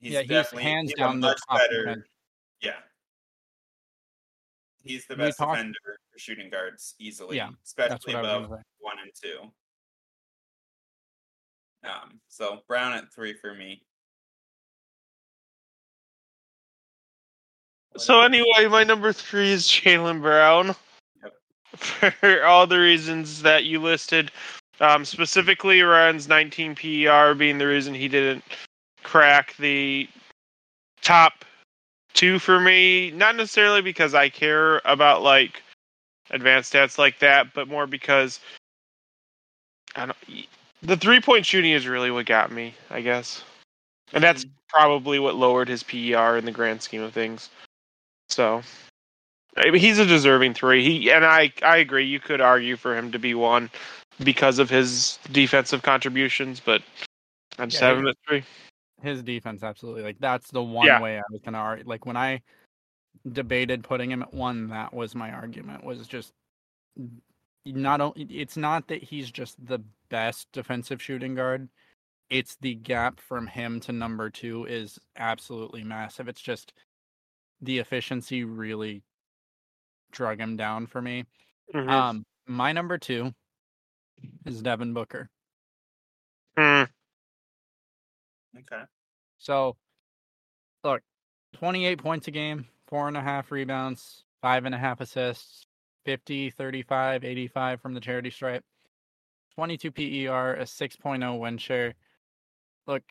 He's 0.00 0.12
yeah 0.12 0.22
he's 0.22 0.50
hands 0.50 0.90
he's 0.90 0.94
a 0.94 0.96
down 0.96 1.20
the 1.20 1.28
much 1.28 1.38
top 1.48 1.58
better. 1.58 1.84
defender. 1.84 2.06
Yeah. 2.60 2.70
He's 4.82 5.06
the 5.06 5.16
best 5.16 5.38
talked- 5.38 5.56
defender 5.56 5.78
for 6.12 6.18
shooting 6.18 6.48
guards 6.50 6.94
easily, 6.98 7.36
Yeah, 7.36 7.50
especially 7.64 8.14
what 8.14 8.24
I 8.24 8.36
was 8.36 8.46
above 8.46 8.60
one 8.78 8.96
and 9.02 9.10
two. 9.20 9.38
Um, 11.88 12.20
so 12.28 12.62
Brown 12.68 12.92
at 12.94 13.12
three 13.12 13.34
for 13.34 13.54
me. 13.54 13.82
What 17.92 18.02
So 18.02 18.20
anyway, 18.22 18.66
my 18.70 18.84
number 18.84 19.12
three 19.12 19.50
is 19.50 19.66
Jaylen 19.66 20.20
Brown. 20.20 20.74
Yep. 21.22 21.34
For 22.20 22.44
all 22.44 22.66
the 22.66 22.78
reasons 22.78 23.42
that 23.42 23.64
you 23.64 23.80
listed, 23.80 24.30
um, 24.80 25.04
specifically 25.04 25.82
Ryan's 25.82 26.28
19 26.28 26.74
PER 26.74 27.34
being 27.34 27.58
the 27.58 27.66
reason 27.66 27.94
he 27.94 28.08
didn't 28.08 28.44
crack 29.02 29.56
the 29.58 30.08
top 31.02 31.44
two 32.14 32.38
for 32.38 32.60
me. 32.60 33.10
Not 33.12 33.36
necessarily 33.36 33.82
because 33.82 34.14
I 34.14 34.28
care 34.28 34.80
about 34.84 35.22
like 35.22 35.62
advanced 36.30 36.72
stats 36.72 36.98
like 36.98 37.18
that, 37.20 37.52
but 37.54 37.68
more 37.68 37.86
because 37.86 38.40
I 39.96 40.06
don't. 40.06 40.16
The 40.82 40.96
three 40.96 41.20
point 41.20 41.44
shooting 41.46 41.72
is 41.72 41.86
really 41.86 42.10
what 42.10 42.26
got 42.26 42.52
me, 42.52 42.74
I 42.90 43.00
guess. 43.00 43.42
and 44.14 44.24
that's 44.24 44.46
Mhm. 44.46 44.50
probably 44.70 45.18
what 45.18 45.34
lowered 45.34 45.68
his 45.68 45.82
PER 45.82 46.38
in 46.38 46.46
the 46.46 46.50
grand 46.50 46.80
scheme 46.80 47.02
of 47.02 47.12
things. 47.12 47.50
So, 48.30 48.62
I 49.58 49.70
mean, 49.70 49.80
he's 49.82 49.98
a 49.98 50.06
deserving 50.06 50.54
three. 50.54 50.82
He 50.82 51.10
and 51.12 51.26
I, 51.26 51.52
I 51.62 51.76
agree. 51.76 52.06
You 52.06 52.18
could 52.18 52.40
argue 52.40 52.76
for 52.76 52.96
him 52.96 53.12
to 53.12 53.18
be 53.18 53.34
one 53.34 53.68
because 54.22 54.58
of 54.58 54.68
his 54.70 55.18
defensive 55.32 55.82
contributions, 55.82 56.60
but 56.60 56.82
I 57.58 57.66
just 57.66 57.80
Yeah, 57.82 57.88
have 57.88 58.02
he- 58.02 58.08
at 58.08 58.16
three. 58.26 58.44
his 59.02 59.22
defense 59.22 59.62
absolutely 59.62 60.02
like 60.02 60.18
that's 60.18 60.50
the 60.50 60.62
one 60.62 60.86
Yeah. 60.86 61.00
way 61.00 61.18
I 61.18 61.22
was 61.30 61.40
gonna 61.42 61.58
argue. 61.58 61.84
Like 61.86 62.04
when 62.04 62.16
I 62.16 62.42
debated 63.32 63.84
putting 63.84 64.10
him 64.10 64.22
at 64.22 64.34
one, 64.34 64.68
that 64.68 64.92
was 64.92 65.14
my 65.14 65.30
argument. 65.30 65.84
Was 65.84 66.06
just 66.08 66.32
not 67.64 68.00
only 68.00 68.22
it's 68.24 68.56
not 68.56 68.88
that 68.88 69.02
he's 69.02 69.30
just 69.30 69.64
the 69.64 69.78
best 70.08 70.50
defensive 70.52 71.00
shooting 71.02 71.34
guard. 71.34 71.68
It's 72.30 72.56
the 72.56 72.74
gap 72.74 73.20
from 73.20 73.46
him 73.46 73.80
to 73.80 73.92
number 73.92 74.30
two 74.30 74.64
is 74.66 74.98
absolutely 75.16 75.84
massive. 75.84 76.28
It's 76.28 76.40
just 76.42 76.72
the 77.60 77.78
efficiency 77.78 78.44
really 78.44 79.02
drug 80.10 80.40
him 80.40 80.56
down 80.56 80.86
for 80.86 81.00
me. 81.02 81.24
Mhm. 81.74 81.88
Um, 81.88 82.26
my 82.46 82.72
number 82.72 82.98
two 82.98 83.34
is 84.46 84.62
Devin 84.62 84.94
Booker. 84.94 85.28
Hmm. 86.56 86.84
Okay. 88.56 88.82
So, 89.38 89.76
look, 90.82 91.02
28 91.54 91.98
points 91.98 92.28
a 92.28 92.30
game, 92.30 92.66
four 92.88 93.08
and 93.08 93.16
a 93.16 93.22
half 93.22 93.50
rebounds, 93.50 94.24
five 94.42 94.64
and 94.64 94.74
a 94.74 94.78
half 94.78 95.00
assists, 95.00 95.66
50, 96.04 96.50
35, 96.50 97.24
85 97.24 97.80
from 97.80 97.94
the 97.94 98.00
charity 98.00 98.30
stripe, 98.30 98.64
22 99.54 99.90
PER, 99.90 100.54
a 100.54 100.64
6.0 100.64 101.38
win 101.38 101.58
share. 101.58 101.94
Look, 102.86 103.02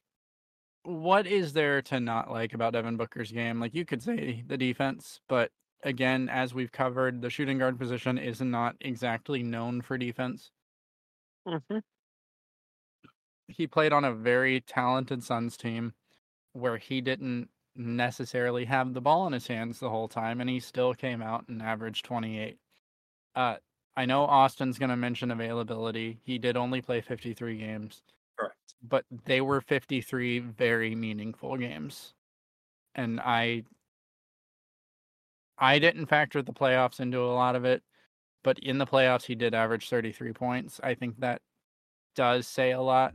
what 0.83 1.27
is 1.27 1.53
there 1.53 1.81
to 1.83 1.99
not 1.99 2.31
like 2.31 2.53
about 2.53 2.73
Devin 2.73 2.97
Booker's 2.97 3.31
game? 3.31 3.59
Like, 3.59 3.75
you 3.75 3.85
could 3.85 4.01
say 4.01 4.43
the 4.47 4.57
defense, 4.57 5.19
but 5.27 5.51
again, 5.83 6.29
as 6.29 6.53
we've 6.53 6.71
covered, 6.71 7.21
the 7.21 7.29
shooting 7.29 7.57
guard 7.57 7.77
position 7.77 8.17
is 8.17 8.41
not 8.41 8.75
exactly 8.81 9.43
known 9.43 9.81
for 9.81 9.97
defense. 9.97 10.51
Mhm. 11.47 11.81
he 13.47 13.67
played 13.67 13.93
on 13.93 14.05
a 14.05 14.13
very 14.13 14.61
talented 14.61 15.23
Suns 15.23 15.57
team 15.57 15.93
where 16.53 16.77
he 16.77 17.01
didn't 17.01 17.49
necessarily 17.75 18.65
have 18.65 18.93
the 18.93 19.01
ball 19.01 19.27
in 19.27 19.33
his 19.33 19.47
hands 19.47 19.79
the 19.79 19.89
whole 19.89 20.07
time, 20.09 20.41
and 20.41 20.49
he 20.49 20.59
still 20.59 20.93
came 20.93 21.21
out 21.21 21.47
and 21.49 21.61
averaged 21.61 22.05
28. 22.05 22.59
Uh, 23.35 23.57
I 23.97 24.05
know 24.05 24.25
Austin's 24.25 24.79
going 24.79 24.89
to 24.91 24.97
mention 24.97 25.31
availability. 25.31 26.21
He 26.23 26.39
did 26.39 26.57
only 26.57 26.81
play 26.81 27.01
53 27.01 27.57
games, 27.59 28.03
Correct. 28.37 28.75
but 28.81 29.05
they 29.11 29.41
were 29.41 29.61
53 29.61 30.39
very 30.39 30.95
meaningful 30.95 31.57
games. 31.57 32.15
And 32.95 33.19
I 33.21 33.65
I 35.57 35.79
didn't 35.79 36.07
factor 36.07 36.41
the 36.41 36.53
playoffs 36.53 36.99
into 36.99 37.19
a 37.23 37.33
lot 37.33 37.55
of 37.55 37.65
it, 37.65 37.83
but 38.47 38.59
in 38.59 38.77
the 38.77 38.85
playoffs 38.87 39.25
he 39.25 39.35
did 39.35 39.53
average 39.53 39.89
33 39.89 40.31
points. 40.31 40.79
I 40.81 40.93
think 40.93 41.19
that 41.19 41.41
does 42.15 42.47
say 42.47 42.71
a 42.71 42.79
lot. 42.79 43.13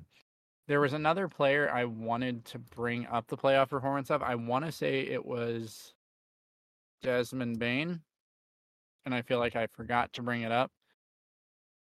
There 0.68 0.78
was 0.78 0.92
another 0.92 1.26
player 1.26 1.70
I 1.72 1.86
wanted 1.86 2.44
to 2.44 2.58
bring 2.58 3.06
up 3.06 3.28
the 3.28 3.38
playoff 3.38 3.70
performance 3.70 4.10
of. 4.10 4.22
I 4.22 4.34
want 4.34 4.66
to 4.66 4.70
say 4.70 5.00
it 5.00 5.24
was 5.24 5.94
Desmond 7.00 7.58
Bane, 7.58 8.02
and 9.06 9.14
I 9.14 9.22
feel 9.22 9.38
like 9.38 9.56
I 9.56 9.68
forgot 9.68 10.12
to 10.12 10.22
bring 10.22 10.42
it 10.42 10.52
up. 10.52 10.70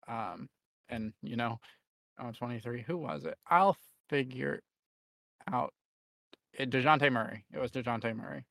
Um, 0.08 0.47
and 0.88 1.12
you 1.22 1.36
know, 1.36 1.60
oh, 2.24 2.32
23. 2.32 2.86
Who 2.88 2.99
was 2.99 3.26
it? 3.26 3.38
I'll 3.49 3.76
figure 4.10 4.62
out. 5.52 5.74
It, 6.54 6.70
Dejounte 6.70 7.12
Murray. 7.12 7.43
It 7.54 7.60
was 7.60 7.72
Dejounte 7.72 8.16
Murray. 8.16 8.45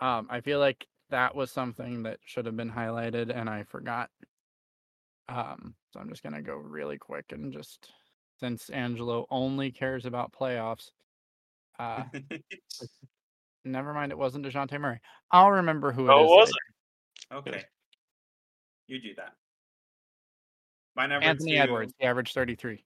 Um, 0.00 0.26
I 0.30 0.40
feel 0.40 0.58
like 0.58 0.86
that 1.12 1.34
was 1.34 1.50
something 1.50 2.02
that 2.02 2.18
should 2.24 2.46
have 2.46 2.56
been 2.56 2.70
highlighted, 2.70 3.34
and 3.34 3.48
I 3.48 3.62
forgot. 3.62 4.10
Um, 5.28 5.74
so 5.92 6.00
I'm 6.00 6.08
just 6.08 6.22
gonna 6.22 6.42
go 6.42 6.56
really 6.56 6.98
quick 6.98 7.26
and 7.30 7.52
just 7.52 7.90
since 8.40 8.68
Angelo 8.70 9.26
only 9.30 9.70
cares 9.70 10.04
about 10.04 10.32
playoffs. 10.32 10.90
Uh, 11.78 12.02
never 13.64 13.94
mind, 13.94 14.10
it 14.10 14.18
wasn't 14.18 14.44
Dejounte 14.44 14.78
Murray. 14.80 15.00
I'll 15.30 15.52
remember 15.52 15.92
who 15.92 16.06
it 16.08 16.12
Oh, 16.12 16.24
is. 16.24 16.30
it 16.30 16.36
wasn't? 16.36 16.56
okay. 17.48 17.64
You 18.88 19.00
do 19.00 19.14
that. 19.16 19.32
My 20.96 21.06
number 21.06 21.26
Anthony 21.26 21.52
two. 21.52 21.58
Edwards. 21.58 21.94
He 21.98 22.04
averaged 22.06 22.34
33. 22.34 22.84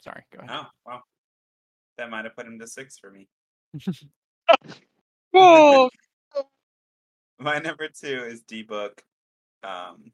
Sorry, 0.00 0.22
go 0.32 0.40
ahead. 0.42 0.50
Oh, 0.60 0.66
wow. 0.86 1.02
That 1.98 2.10
might 2.10 2.24
have 2.24 2.34
put 2.34 2.46
him 2.46 2.58
to 2.58 2.66
six 2.66 2.98
for 2.98 3.10
me. 3.10 3.28
Oh, 5.36 5.90
My 7.38 7.58
number 7.58 7.88
two 7.88 8.24
is 8.24 8.42
D 8.42 8.62
Book. 8.62 9.02
Um, 9.62 10.12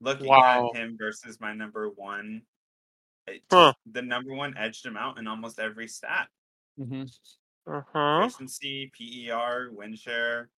looking 0.00 0.28
Wow. 0.28 0.70
at 0.72 0.76
him 0.76 0.96
versus 0.98 1.40
my 1.40 1.52
number 1.52 1.88
one, 1.90 2.42
it 3.26 3.42
Huh. 3.50 3.72
the 3.84 4.02
number 4.02 4.32
one 4.34 4.56
edged 4.56 4.84
him 4.84 4.96
out 4.96 5.18
in 5.18 5.26
almost 5.26 5.58
every 5.58 5.88
stat: 5.88 6.28
hmm 6.78 7.04
uh-huh. 7.66 8.20
efficiency, 8.22 8.90
PER, 8.96 9.70
win 9.72 9.96
share. 9.96 10.50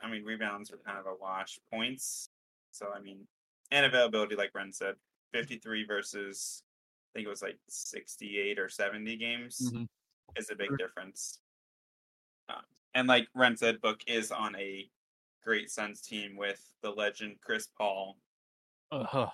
I 0.00 0.08
mean, 0.08 0.24
rebounds 0.24 0.70
are 0.70 0.78
kind 0.78 0.98
of 0.98 1.06
a 1.06 1.14
wash. 1.14 1.58
Points, 1.72 2.28
so 2.70 2.92
I 2.94 3.00
mean, 3.00 3.26
and 3.70 3.84
availability, 3.86 4.36
like 4.36 4.52
Rehn 4.52 4.72
said, 4.74 4.94
fifty-three 5.32 5.86
versus 5.86 6.62
I 6.62 7.18
think 7.18 7.26
it 7.26 7.30
was 7.30 7.42
like 7.42 7.58
sixty-eight 7.68 8.58
or 8.58 8.68
seventy 8.68 9.16
games 9.16 9.70
hmm 9.72 9.84
is 10.36 10.50
a 10.50 10.54
big 10.54 10.76
difference. 10.78 11.40
Um, 12.48 12.62
and 12.94 13.08
like 13.08 13.28
Rehn 13.36 13.58
said, 13.58 13.80
Book 13.80 14.00
is 14.06 14.30
on 14.30 14.56
a 14.56 14.88
great 15.44 15.70
Suns 15.70 16.00
team 16.00 16.36
with 16.36 16.62
the 16.82 16.90
legend 16.90 17.36
Chris 17.42 17.68
Paul. 17.76 18.18
Uh-huh. 18.90 19.28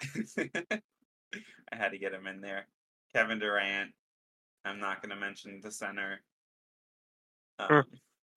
I 0.38 1.76
had 1.76 1.90
to 1.90 1.98
get 1.98 2.14
him 2.14 2.26
in 2.26 2.40
there. 2.40 2.66
Kevin 3.14 3.38
Durant. 3.38 3.90
I'm 4.64 4.80
not 4.80 5.02
going 5.02 5.10
to 5.10 5.16
mention 5.16 5.60
the 5.62 5.70
center. 5.70 6.20
Um, 7.58 7.84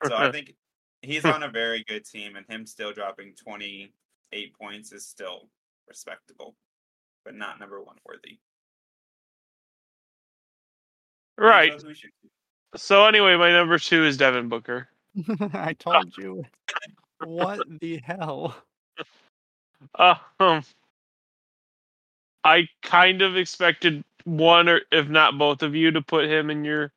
so 0.06 0.16
I 0.16 0.32
think 0.32 0.54
he's 1.02 1.26
on 1.26 1.44
a 1.44 1.50
very 1.50 1.84
good 1.88 2.06
team, 2.06 2.36
and 2.36 2.46
him 2.48 2.66
still 2.66 2.94
dropping 2.94 3.36
28 3.44 4.54
points 4.60 4.92
is 4.92 5.06
still 5.06 5.50
respectable, 5.88 6.56
but 7.26 7.36
not 7.36 7.60
number 7.60 7.82
one 7.82 7.98
worthy. 8.06 8.40
Right. 11.38 11.80
So 11.80 11.88
who 11.88 11.94
should- 11.94 12.12
So 12.76 13.06
anyway, 13.06 13.36
my 13.36 13.52
number 13.52 13.78
two 13.78 14.06
is 14.06 14.18
Devin 14.18 14.50
Booker. 14.50 14.88
I 15.54 15.74
told 15.74 16.18
you. 16.18 16.44
what 17.24 17.62
the 17.80 17.98
hell? 17.98 18.56
Uh, 19.96 20.16
um, 20.40 20.64
I 22.44 22.68
kind 22.82 23.22
of 23.22 23.38
expected 23.38 24.04
one 24.26 24.70
or 24.70 24.82
if 24.92 25.08
not 25.08 25.38
both 25.38 25.62
of 25.62 25.76
you 25.76 25.92
to 25.92 26.02
put 26.02 26.26
him 26.26 26.50
in 26.50 26.64
your 26.64 26.92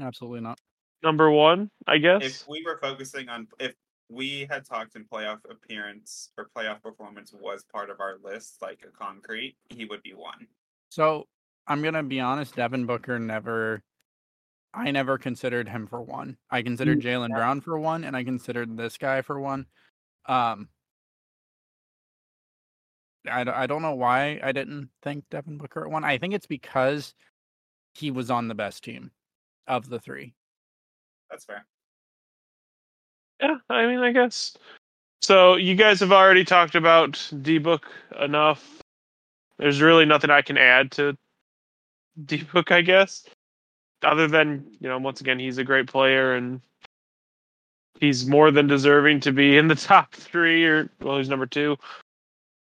Absolutely 0.00 0.40
not. 0.40 0.58
number 1.02 1.30
one. 1.30 1.70
I 1.86 1.98
guess. 1.98 2.22
If 2.22 2.48
we 2.48 2.62
were 2.64 2.78
focusing 2.78 3.28
on 3.28 3.48
if 3.58 3.74
we 4.08 4.46
had 4.48 4.64
talked 4.64 4.96
in 4.96 5.04
playoff 5.04 5.38
appearance 5.50 6.30
or 6.38 6.48
playoff 6.56 6.82
performance 6.82 7.32
was 7.32 7.64
part 7.64 7.90
of 7.90 8.00
our 8.00 8.16
list, 8.22 8.56
like 8.62 8.84
a 8.86 8.96
concrete, 8.96 9.56
he 9.70 9.84
would 9.84 10.02
be 10.02 10.14
one. 10.14 10.46
So 10.90 11.26
I'm 11.66 11.82
gonna 11.82 12.02
be 12.02 12.20
honest. 12.20 12.56
Devin 12.56 12.86
Booker 12.86 13.18
never. 13.18 13.82
I 14.76 14.90
never 14.90 15.16
considered 15.16 15.68
him 15.68 15.86
for 15.86 16.02
one. 16.02 16.36
I 16.50 16.60
considered 16.60 17.00
Jaylen 17.00 17.30
Brown 17.30 17.60
for 17.62 17.78
one, 17.78 18.04
and 18.04 18.14
I 18.14 18.22
considered 18.24 18.76
this 18.76 18.98
guy 18.98 19.22
for 19.22 19.40
one. 19.40 19.66
Um, 20.26 20.68
I, 23.30 23.44
d- 23.44 23.50
I 23.50 23.66
don't 23.66 23.82
know 23.82 23.94
why 23.94 24.38
I 24.42 24.52
didn't 24.52 24.90
think 25.02 25.24
Devin 25.30 25.56
Booker 25.56 25.84
at 25.84 25.90
one. 25.90 26.04
I 26.04 26.18
think 26.18 26.34
it's 26.34 26.46
because 26.46 27.14
he 27.94 28.10
was 28.10 28.30
on 28.30 28.48
the 28.48 28.54
best 28.54 28.84
team 28.84 29.10
of 29.66 29.88
the 29.88 29.98
three. 29.98 30.34
That's 31.30 31.44
fair. 31.44 31.64
Yeah, 33.40 33.56
I 33.70 33.86
mean, 33.86 34.00
I 34.00 34.12
guess. 34.12 34.56
So 35.22 35.56
you 35.56 35.74
guys 35.74 36.00
have 36.00 36.12
already 36.12 36.44
talked 36.44 36.74
about 36.74 37.30
D 37.42 37.58
Book 37.58 37.86
enough. 38.20 38.82
There's 39.58 39.80
really 39.80 40.04
nothing 40.04 40.30
I 40.30 40.42
can 40.42 40.58
add 40.58 40.90
to 40.92 41.16
D 42.26 42.42
Book, 42.52 42.70
I 42.70 42.82
guess, 42.82 43.24
other 44.02 44.28
than 44.28 44.66
you 44.80 44.88
know, 44.88 44.98
once 44.98 45.20
again, 45.20 45.38
he's 45.38 45.58
a 45.58 45.64
great 45.64 45.86
player 45.86 46.34
and 46.34 46.60
he's 48.00 48.26
more 48.26 48.50
than 48.50 48.66
deserving 48.66 49.20
to 49.20 49.32
be 49.32 49.56
in 49.58 49.68
the 49.68 49.74
top 49.74 50.14
three 50.14 50.64
or 50.64 50.90
well, 51.00 51.18
he's 51.18 51.28
number 51.28 51.46
two 51.46 51.76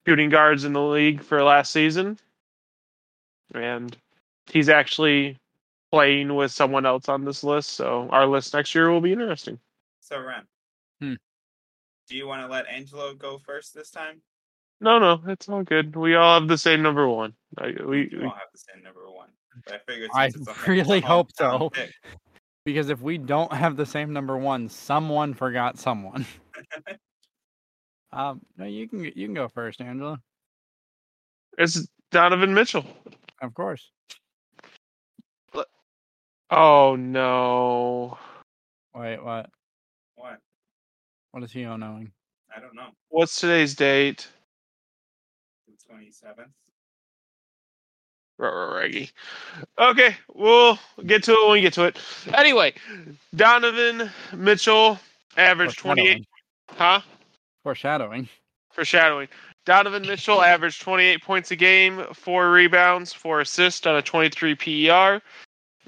shooting 0.08 0.30
guards 0.30 0.66
in 0.66 0.74
the 0.74 0.82
league 0.82 1.22
for 1.22 1.42
last 1.44 1.72
season, 1.72 2.18
and 3.54 3.96
he's 4.48 4.70
actually 4.70 5.38
playing 5.92 6.36
with 6.36 6.52
someone 6.52 6.86
else 6.86 7.10
on 7.10 7.26
this 7.26 7.44
list. 7.44 7.72
So 7.72 8.08
our 8.12 8.28
list 8.28 8.54
next 8.54 8.76
year 8.76 8.92
will 8.92 9.02
be 9.02 9.14
interesting. 9.14 9.60
So 10.02 10.18
Rehn. 10.18 10.44
Hmm. 11.02 11.14
Do 12.08 12.16
you 12.16 12.28
want 12.28 12.42
to 12.42 12.48
let 12.48 12.68
Angelo 12.68 13.14
go 13.16 13.40
first 13.40 13.74
this 13.74 13.90
time? 13.90 14.22
No, 14.82 15.00
no, 15.00 15.22
it's 15.28 15.50
all 15.50 15.64
good. 15.64 15.96
We 15.96 16.16
all 16.16 16.40
have 16.40 16.48
the 16.48 16.58
same 16.58 16.82
number 16.82 17.08
one. 17.08 17.34
We, 17.60 17.74
We 17.86 18.18
we 18.18 18.24
all 18.24 18.30
have 18.30 18.52
the 18.54 18.60
same 18.60 18.84
number 18.84 19.10
one. 19.10 19.30
But 19.66 19.74
I 19.74 19.78
figured 19.92 20.10
I 20.14 20.30
since 20.30 20.48
it's 20.48 20.68
a- 20.68 20.72
really 20.72 21.00
hope 21.00 21.30
so. 21.36 21.70
pick, 21.70 21.92
Because 22.66 22.90
if 22.90 23.02
we 23.02 23.18
don't 23.18 23.54
have 23.54 23.76
the 23.76 23.86
same 23.86 24.12
number 24.14 24.38
one, 24.38 24.70
someone 24.70 25.34
forgot 25.34 25.78
someone. 25.78 26.26
um, 28.12 28.42
no, 28.58 28.66
you 28.66 28.88
can 28.88 29.04
you 29.04 29.28
can 29.28 29.34
go 29.34 29.48
first, 29.48 29.82
Angelo. 29.82 30.18
It's 31.58 31.88
Donovan 32.12 32.54
Mitchell. 32.54 32.86
Of 33.42 33.54
course. 33.54 33.92
Oh 36.50 36.96
no. 36.96 38.18
Wait, 38.94 39.24
what? 39.24 39.50
What? 40.16 40.40
What 41.32 41.44
is 41.44 41.52
he 41.52 41.64
knowing? 41.64 42.12
I 42.56 42.60
don't 42.60 42.76
know. 42.76 42.90
What's 43.10 43.40
today's 43.40 43.76
date? 43.76 44.28
The 45.68 45.74
twenty 45.88 46.12
seventh. 46.12 46.52
Reggie. 48.38 49.10
Okay, 49.80 50.16
we'll 50.34 50.78
get 51.06 51.24
to 51.24 51.32
it 51.32 51.44
when 51.44 51.52
we 51.54 51.62
get 51.62 51.74
to 51.74 51.86
it. 51.86 51.98
Anyway, 52.34 52.74
Donovan 53.36 54.10
Mitchell 54.34 55.00
averaged 55.38 55.78
28. 55.80 56.26
Huh? 56.72 57.02
Foreshadowing. 57.64 58.28
Foreshadowing. 58.74 59.28
Donovan 59.66 60.04
Mitchell 60.06 60.42
averaged 60.44 60.82
28 60.82 61.24
points 61.24 61.52
a 61.52 61.56
game, 61.56 62.04
four 62.14 62.52
rebounds, 62.52 63.14
four 63.14 63.42
assists 63.42 63.88
on 63.88 63.96
a 63.96 64.02
23 64.02 64.54
PER. 64.56 65.22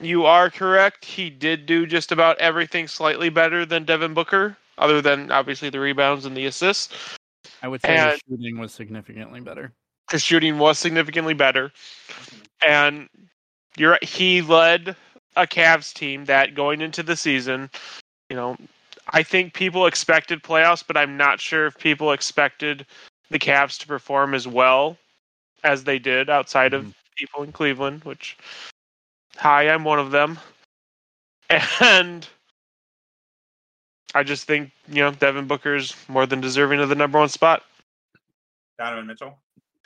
You 0.01 0.25
are 0.25 0.49
correct. 0.49 1.05
He 1.05 1.29
did 1.29 1.65
do 1.65 1.85
just 1.85 2.11
about 2.11 2.37
everything 2.39 2.87
slightly 2.87 3.29
better 3.29 3.65
than 3.65 3.83
Devin 3.83 4.13
Booker, 4.13 4.55
other 4.77 5.01
than 5.01 5.31
obviously 5.31 5.69
the 5.69 5.79
rebounds 5.79 6.25
and 6.25 6.35
the 6.35 6.45
assists. 6.45 7.17
I 7.61 7.67
would 7.67 7.81
say 7.81 7.95
the 7.95 8.11
And- 8.11 8.21
shooting 8.29 8.59
was 8.59 8.73
significantly 8.73 9.41
better. 9.41 9.73
His 10.12 10.24
shooting 10.24 10.58
was 10.58 10.80
significantly 10.80 11.34
better. 11.34 11.72
And 12.66 13.10
you're 13.78 13.99
he 14.01 14.41
led 14.41 14.95
a 15.36 15.45
Cavs 15.45 15.93
team 15.93 16.26
that 16.26 16.55
going 16.55 16.82
into 16.82 17.03
the 17.03 17.16
season, 17.16 17.70
you 18.30 18.36
know, 18.36 18.58
I 19.12 19.24
think 19.24 19.53
people 19.53 19.86
expected 19.86 20.43
playoffs, 20.43 20.84
but 20.86 20.97
I'm 20.97 21.16
not 21.18 21.39
sure 21.39 21.68
if 21.68 21.78
people 21.78 22.12
expected 22.12 22.86
the 23.30 23.39
Cavs 23.39 23.78
to 23.80 23.88
perform 23.88 24.34
as 24.34 24.47
well 24.47 24.97
as 25.64 25.84
they 25.84 25.99
did 25.99 26.30
outside 26.30 26.74
of 26.74 26.86
Mhm. 26.86 26.93
people 27.16 27.43
in 27.43 27.51
Cleveland, 27.51 28.03
which 28.03 28.38
hi, 29.38 29.70
I'm 29.70 29.84
one 29.84 29.99
of 29.99 30.12
them. 30.12 30.39
And 31.82 32.28
I 34.16 34.24
just 34.24 34.45
think, 34.45 34.72
you 34.88 35.01
know, 35.01 35.12
Devin 35.12 35.47
Booker's 35.47 35.95
more 36.08 36.26
than 36.26 36.41
deserving 36.41 36.80
of 36.80 36.89
the 36.89 36.95
number 36.95 37.20
one 37.20 37.30
spot. 37.30 37.64
Donovan 38.78 39.08
Mitchell. 39.08 39.38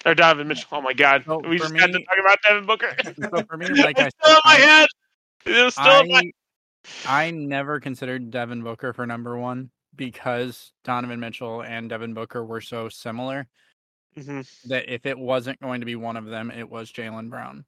Or 0.06 0.16
Donovan 0.16 0.48
Mitchell. 0.48 0.68
Oh 0.72 0.82
my 0.82 0.94
god. 0.94 1.24
So, 1.26 1.42
we 1.48 1.58
just 1.58 1.76
had 1.76 1.92
to 1.92 2.00
talk 2.00 2.18
about 2.20 2.38
Devin 2.44 2.66
Booker. 2.66 2.96
So 3.30 3.44
for 3.46 3.58
me, 3.58 3.68
like 3.84 4.00
I 4.00 4.06
it's 4.08 4.16
still 4.20 4.34
in 4.36 4.42
my 4.46 4.56
head. 4.56 4.88
It's 5.46 5.76
still 5.76 6.02
in 6.02 6.12
my 6.12 6.32
I, 7.06 7.28
I 7.28 7.32
never 7.32 7.80
considered 7.80 8.32
Devin 8.32 8.64
Booker 8.64 8.94
for 8.94 9.06
number 9.06 9.38
one 9.38 9.70
because 9.96 10.72
Donovan 10.84 11.20
Mitchell 11.20 11.62
and 11.64 11.90
Devin 11.90 12.14
Booker 12.14 12.44
were 12.44 12.62
so 12.62 12.90
similar 12.90 13.48
Mhm. 14.18 14.46
that 14.66 14.90
if 14.90 15.06
it 15.06 15.18
wasn't 15.18 15.60
going 15.62 15.80
to 15.82 15.86
be 15.86 15.96
one 15.96 16.18
of 16.18 16.26
them, 16.26 16.52
it 16.52 16.70
was 16.70 16.92
Jaylen 16.92 17.30
Brown. 17.30 17.66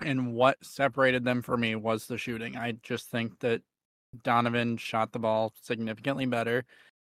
And 0.00 0.34
what 0.34 0.64
separated 0.64 1.24
them 1.24 1.42
for 1.42 1.56
me 1.56 1.74
was 1.74 2.06
the 2.06 2.16
shooting. 2.16 2.56
I 2.56 2.72
just 2.82 3.10
think 3.10 3.38
that 3.40 3.62
Donovan 4.22 4.76
shot 4.76 5.12
the 5.12 5.18
ball 5.18 5.52
significantly 5.60 6.26
better. 6.26 6.64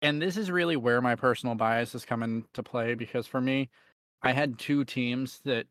And 0.02 0.22
this 0.22 0.36
is 0.36 0.52
really 0.52 0.76
where 0.76 1.02
my 1.02 1.16
personal 1.16 1.56
bias 1.56 1.94
has 1.94 2.06
come 2.06 2.24
into 2.24 2.64
play 2.64 2.94
because 2.94 3.26
for 3.26 3.40
me, 3.40 3.70
I 4.24 4.32
had 4.32 4.58
two 4.58 4.86
teams 4.86 5.40
that 5.46 5.68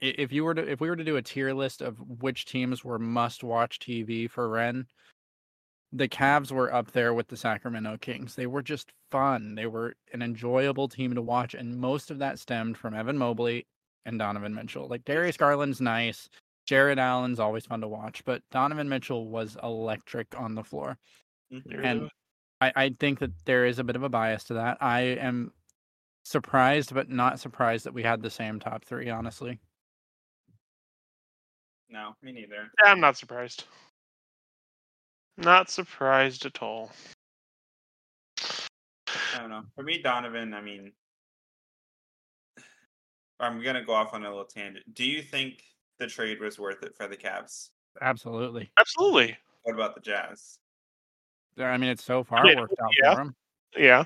if 0.00 0.32
you 0.32 0.44
were 0.44 0.54
to 0.54 0.70
if 0.70 0.80
we 0.80 0.88
were 0.88 0.96
to 0.96 1.04
do 1.04 1.16
a 1.16 1.22
tier 1.22 1.52
list 1.52 1.82
of 1.82 1.98
which 1.98 2.46
teams 2.46 2.84
were 2.84 2.98
must 2.98 3.44
watch 3.44 3.78
TV 3.78 4.28
for 4.28 4.48
Rehn, 4.48 4.86
the 5.92 6.08
Cavs 6.08 6.50
were 6.50 6.72
up 6.72 6.90
there 6.92 7.14
with 7.14 7.28
the 7.28 7.36
Sacramento 7.36 7.98
Kings. 7.98 8.34
They 8.34 8.46
were 8.46 8.62
just 8.62 8.92
fun. 9.10 9.54
They 9.54 9.66
were 9.66 9.94
an 10.12 10.22
enjoyable 10.22 10.88
team 10.88 11.14
to 11.14 11.22
watch, 11.22 11.54
and 11.54 11.78
most 11.78 12.10
of 12.10 12.18
that 12.18 12.38
stemmed 12.38 12.76
from 12.76 12.94
Evan 12.94 13.18
Mobley 13.18 13.66
and 14.04 14.18
Donovan 14.18 14.54
Mitchell. 14.54 14.88
Like 14.88 15.04
Darius 15.04 15.36
Garland's 15.36 15.80
nice, 15.80 16.28
Jarrett 16.66 16.98
Allen's 16.98 17.40
always 17.40 17.66
fun 17.66 17.80
to 17.80 17.88
watch, 17.88 18.24
but 18.24 18.42
Donovan 18.50 18.88
Mitchell 18.88 19.28
was 19.28 19.56
electric 19.62 20.38
on 20.38 20.54
the 20.54 20.64
floor. 20.64 20.98
Mhm. 21.52 21.84
And 21.84 22.10
I, 22.60 22.72
I 22.74 22.96
think 22.98 23.20
that 23.20 23.32
there 23.44 23.66
is 23.66 23.78
a 23.78 23.84
bit 23.84 23.96
of 23.96 24.02
a 24.02 24.08
bias 24.08 24.44
to 24.44 24.54
that. 24.54 24.78
I 24.80 25.00
am 25.00 25.52
surprised, 26.24 26.92
but 26.92 27.08
not 27.08 27.38
surprised 27.38 27.84
that 27.84 27.94
we 27.94 28.02
had 28.02 28.20
the 28.20 28.30
same 28.30 28.58
top 28.58 28.84
three, 28.84 29.08
honestly. 29.08 29.60
No, 31.88 32.16
me 32.22 32.32
neither. 32.32 32.70
Yeah, 32.82 32.90
I'm 32.90 33.00
not 33.00 33.16
surprised. 33.16 33.64
Not 35.36 35.70
surprised 35.70 36.46
at 36.46 36.62
all. 36.62 36.90
I 38.38 39.38
don't 39.38 39.50
know. 39.50 39.62
For 39.76 39.82
me, 39.82 40.00
Donovan, 40.02 40.54
I 40.54 40.60
mean, 40.60 40.92
I'm 43.40 43.62
gonna 43.62 43.84
go 43.84 43.92
off 43.92 44.14
on 44.14 44.24
a 44.24 44.28
little 44.28 44.44
tangent. 44.44 44.92
Do 44.94 45.04
you 45.04 45.22
think 45.22 45.62
the 45.98 46.06
trade 46.06 46.40
was 46.40 46.58
worth 46.58 46.82
it 46.82 46.96
for 46.96 47.06
the 47.06 47.16
Cavs? 47.16 47.70
Absolutely. 48.00 48.70
Absolutely. 48.78 49.36
What 49.62 49.74
about 49.74 49.94
the 49.94 50.00
Jazz? 50.00 50.58
I 51.58 51.76
mean, 51.76 51.90
it's 51.90 52.04
so 52.04 52.24
far 52.24 52.42
mean, 52.42 52.58
worked 52.58 52.74
out 52.82 52.90
yeah. 53.00 53.14
for 53.14 53.16
them. 53.16 53.36
Yeah. 53.76 54.04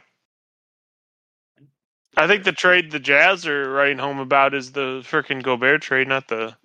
I 2.19 2.27
think 2.27 2.43
the 2.43 2.53
trade 2.53 2.91
the 2.91 2.99
Jazz 2.99 3.47
are 3.47 3.71
writing 3.71 3.99
home 3.99 4.19
about 4.19 4.53
is 4.53 4.73
the 4.73 5.03
freaking 5.05 5.41
Gobert 5.41 5.83
trade, 5.83 6.09
not 6.09 6.27
the 6.27 6.57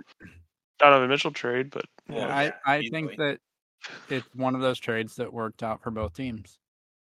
Donovan 0.79 1.09
Mitchell 1.09 1.31
trade. 1.31 1.69
But 1.69 1.85
Well, 2.09 2.29
I, 2.29 2.45
yeah, 2.45 2.51
I 2.65 2.79
easily. 2.79 2.89
think 2.89 3.17
that 3.17 3.39
it's 4.09 4.27
one 4.35 4.55
of 4.55 4.61
those 4.61 4.79
trades 4.79 5.15
that 5.17 5.31
worked 5.31 5.61
out 5.61 5.81
for 5.83 5.91
both 5.91 6.13
teams. 6.15 6.57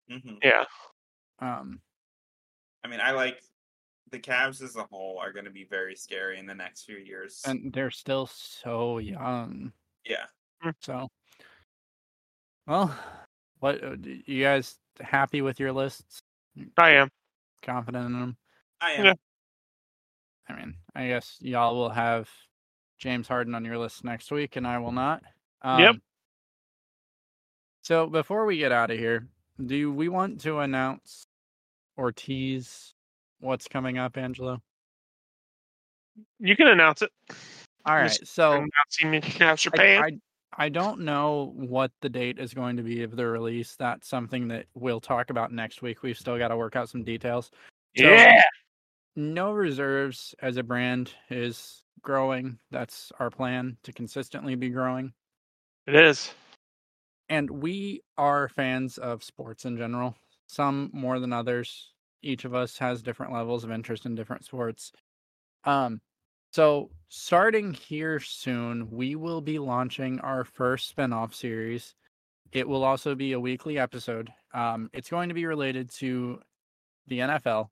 Mhm. 0.08 0.38
yeah, 0.44 0.64
Um, 1.40 1.80
I 2.84 2.88
mean, 2.88 3.00
I 3.00 3.10
like 3.10 3.42
the 4.12 4.20
Cavs 4.20 4.62
as 4.62 4.76
a 4.76 4.84
whole 4.84 5.18
are 5.18 5.32
going 5.32 5.44
to 5.46 5.50
be 5.50 5.64
very 5.64 5.96
scary 5.96 6.38
in 6.38 6.46
the 6.46 6.54
next 6.54 6.84
few 6.84 6.98
years. 6.98 7.42
and 7.44 7.72
they're 7.72 7.90
still 7.90 8.26
so 8.26 8.98
young. 8.98 9.72
yeah, 10.04 10.26
So, 10.80 11.08
well, 12.68 12.96
what 13.58 13.82
uh, 13.82 13.96
you 14.00 14.44
guys 14.44 14.78
happy 15.00 15.42
with 15.42 15.58
your 15.58 15.72
lists? 15.72 16.20
I 16.78 16.90
am. 16.90 17.10
Confident 17.66 18.06
in 18.06 18.12
them? 18.12 18.36
I 18.80 18.92
am. 18.92 19.04
Yeah. 19.06 19.14
I 20.48 20.54
mean, 20.54 20.74
I 20.94 21.08
guess 21.08 21.36
y'all 21.40 21.74
will 21.74 21.90
have 21.90 22.30
James 22.98 23.26
Harden 23.26 23.54
on 23.54 23.64
your 23.64 23.78
list 23.78 24.04
next 24.04 24.30
week, 24.30 24.56
and 24.56 24.66
I 24.66 24.78
will 24.78 24.92
not. 24.92 25.22
Um, 25.62 25.80
Yep. 25.80 25.96
So 27.82 28.06
before 28.06 28.46
we 28.46 28.58
get 28.58 28.72
out 28.72 28.90
of 28.90 28.98
here, 28.98 29.28
do 29.64 29.92
we 29.92 30.08
want 30.08 30.40
to 30.40 30.58
announce 30.58 31.26
or 31.96 32.10
tease 32.12 32.94
what's 33.38 33.68
coming 33.68 33.96
up, 33.98 34.16
Angelo? 34.16 34.60
You 36.40 36.56
can 36.56 36.66
announce 36.68 37.02
it. 37.02 37.10
All 37.84 37.94
right. 37.94 38.08
Just 38.08 38.34
So 38.34 38.52
announcing 38.52 39.10
me 39.10 39.20
Cavs 39.20 39.72
are 39.72 39.80
I. 39.80 40.06
I, 40.06 40.18
I 40.58 40.68
don't 40.70 41.00
know 41.00 41.52
what 41.54 41.92
the 42.00 42.08
date 42.08 42.38
is 42.38 42.54
going 42.54 42.76
to 42.78 42.82
be 42.82 43.02
of 43.02 43.14
the 43.14 43.26
release. 43.26 43.76
That's 43.76 44.08
something 44.08 44.48
that 44.48 44.66
we'll 44.74 45.00
talk 45.00 45.30
about 45.30 45.52
next 45.52 45.82
week. 45.82 46.02
We've 46.02 46.18
still 46.18 46.38
got 46.38 46.48
to 46.48 46.56
work 46.56 46.76
out 46.76 46.88
some 46.88 47.04
details. 47.04 47.50
so- 47.96 48.04
yeah. 48.04 48.42
No 49.18 49.52
reserves 49.52 50.34
as 50.42 50.58
a 50.58 50.62
brand 50.62 51.10
is 51.30 51.82
growing. 52.02 52.58
That's 52.70 53.10
our 53.18 53.30
plan 53.30 53.78
to 53.84 53.92
consistently 53.92 54.54
be 54.56 54.68
growing. 54.68 55.12
It 55.86 55.94
is. 55.94 56.30
And 57.30 57.50
we 57.50 58.02
are 58.18 58.48
fans 58.48 58.98
of 58.98 59.24
sports 59.24 59.64
in 59.64 59.78
general, 59.78 60.14
some 60.46 60.90
more 60.92 61.18
than 61.18 61.32
others. 61.32 61.92
Each 62.22 62.44
of 62.44 62.54
us 62.54 62.76
has 62.78 63.02
different 63.02 63.32
levels 63.32 63.64
of 63.64 63.70
interest 63.70 64.04
in 64.04 64.14
different 64.14 64.44
sports. 64.44 64.92
Um, 65.64 66.00
so 66.52 66.90
starting 67.08 67.72
here 67.74 68.20
soon, 68.20 68.90
we 68.90 69.14
will 69.14 69.40
be 69.40 69.58
launching 69.58 70.20
our 70.20 70.44
first 70.44 70.88
spin-off 70.88 71.34
series. 71.34 71.94
It 72.52 72.68
will 72.68 72.84
also 72.84 73.14
be 73.14 73.32
a 73.32 73.40
weekly 73.40 73.78
episode. 73.78 74.30
Um, 74.54 74.90
it's 74.92 75.10
going 75.10 75.28
to 75.28 75.34
be 75.34 75.46
related 75.46 75.90
to 75.98 76.40
the 77.06 77.20
NFL. 77.20 77.70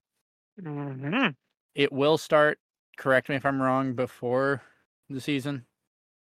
hmm 0.61 1.29
It 1.75 1.93
will 1.93 2.19
start, 2.19 2.59
correct 2.97 3.29
me 3.29 3.37
if 3.37 3.47
I'm 3.47 3.61
wrong, 3.61 3.95
before 3.95 4.63
the 5.09 5.21
season. 5.21 5.65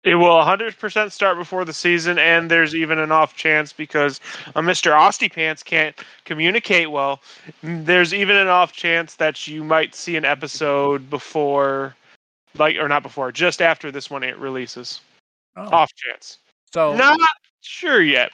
It 0.05 0.15
will 0.15 0.37
100% 0.37 1.11
start 1.11 1.37
before 1.37 1.65
the 1.65 1.73
season, 1.73 2.19
and 2.19 2.49
there's 2.51 2.75
even 2.77 2.99
an 2.99 3.11
off 3.11 3.35
chance 3.37 3.73
because 3.73 4.21
uh, 4.55 4.61
Mr. 4.61 4.93
Osty 4.93 5.31
Pants 5.33 5.65
can't 5.65 5.97
communicate 6.25 6.91
well. 6.93 7.21
There's 7.63 8.15
even 8.15 8.37
an 8.37 8.47
off 8.47 8.73
chance 8.73 9.17
that 9.17 9.49
you 9.49 9.65
might 9.65 9.95
see 9.97 10.17
an 10.17 10.25
episode 10.25 11.11
before, 11.11 11.97
like, 12.59 12.77
or 12.77 12.89
not 12.89 13.03
before, 13.03 13.33
just 13.33 13.61
after 13.63 13.91
this 13.91 14.11
one 14.11 14.23
it 14.23 14.39
releases. 14.39 15.01
Oh, 15.57 15.63
Off 15.71 15.91
chance. 15.95 16.39
so 16.73 16.95
Not 16.95 17.19
sure 17.61 18.03
yet. 18.03 18.31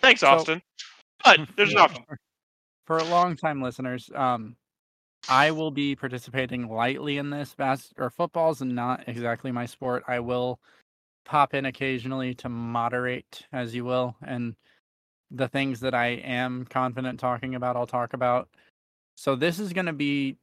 Thanks, 0.00 0.20
So- 0.20 0.28
Austin. 0.28 0.62
But 1.24 1.40
there's 1.56 1.72
an 1.72 1.78
off. 1.78 1.98
for 2.86 3.02
long-time 3.02 3.60
listeners, 3.60 4.10
um, 4.14 4.56
I 5.28 5.50
will 5.50 5.70
be 5.72 5.96
participating 5.96 6.68
lightly 6.68 7.18
in 7.18 7.28
this. 7.30 7.54
Bas- 7.54 7.92
or 7.98 8.08
football's 8.10 8.62
not 8.62 9.04
exactly 9.08 9.50
my 9.52 9.66
sport. 9.66 10.04
I 10.08 10.20
will 10.20 10.60
pop 11.24 11.54
in 11.54 11.66
occasionally 11.66 12.34
to 12.36 12.48
moderate, 12.48 13.42
as 13.52 13.74
you 13.74 13.84
will, 13.84 14.16
and 14.24 14.54
the 15.30 15.48
things 15.48 15.80
that 15.80 15.94
I 15.94 16.06
am 16.06 16.64
confident 16.70 17.20
talking 17.20 17.54
about, 17.56 17.76
I'll 17.76 17.86
talk 17.86 18.14
about. 18.14 18.48
So 19.16 19.34
this 19.36 19.58
is 19.58 19.72
going 19.72 19.86
to 19.86 19.92
be 19.92 20.36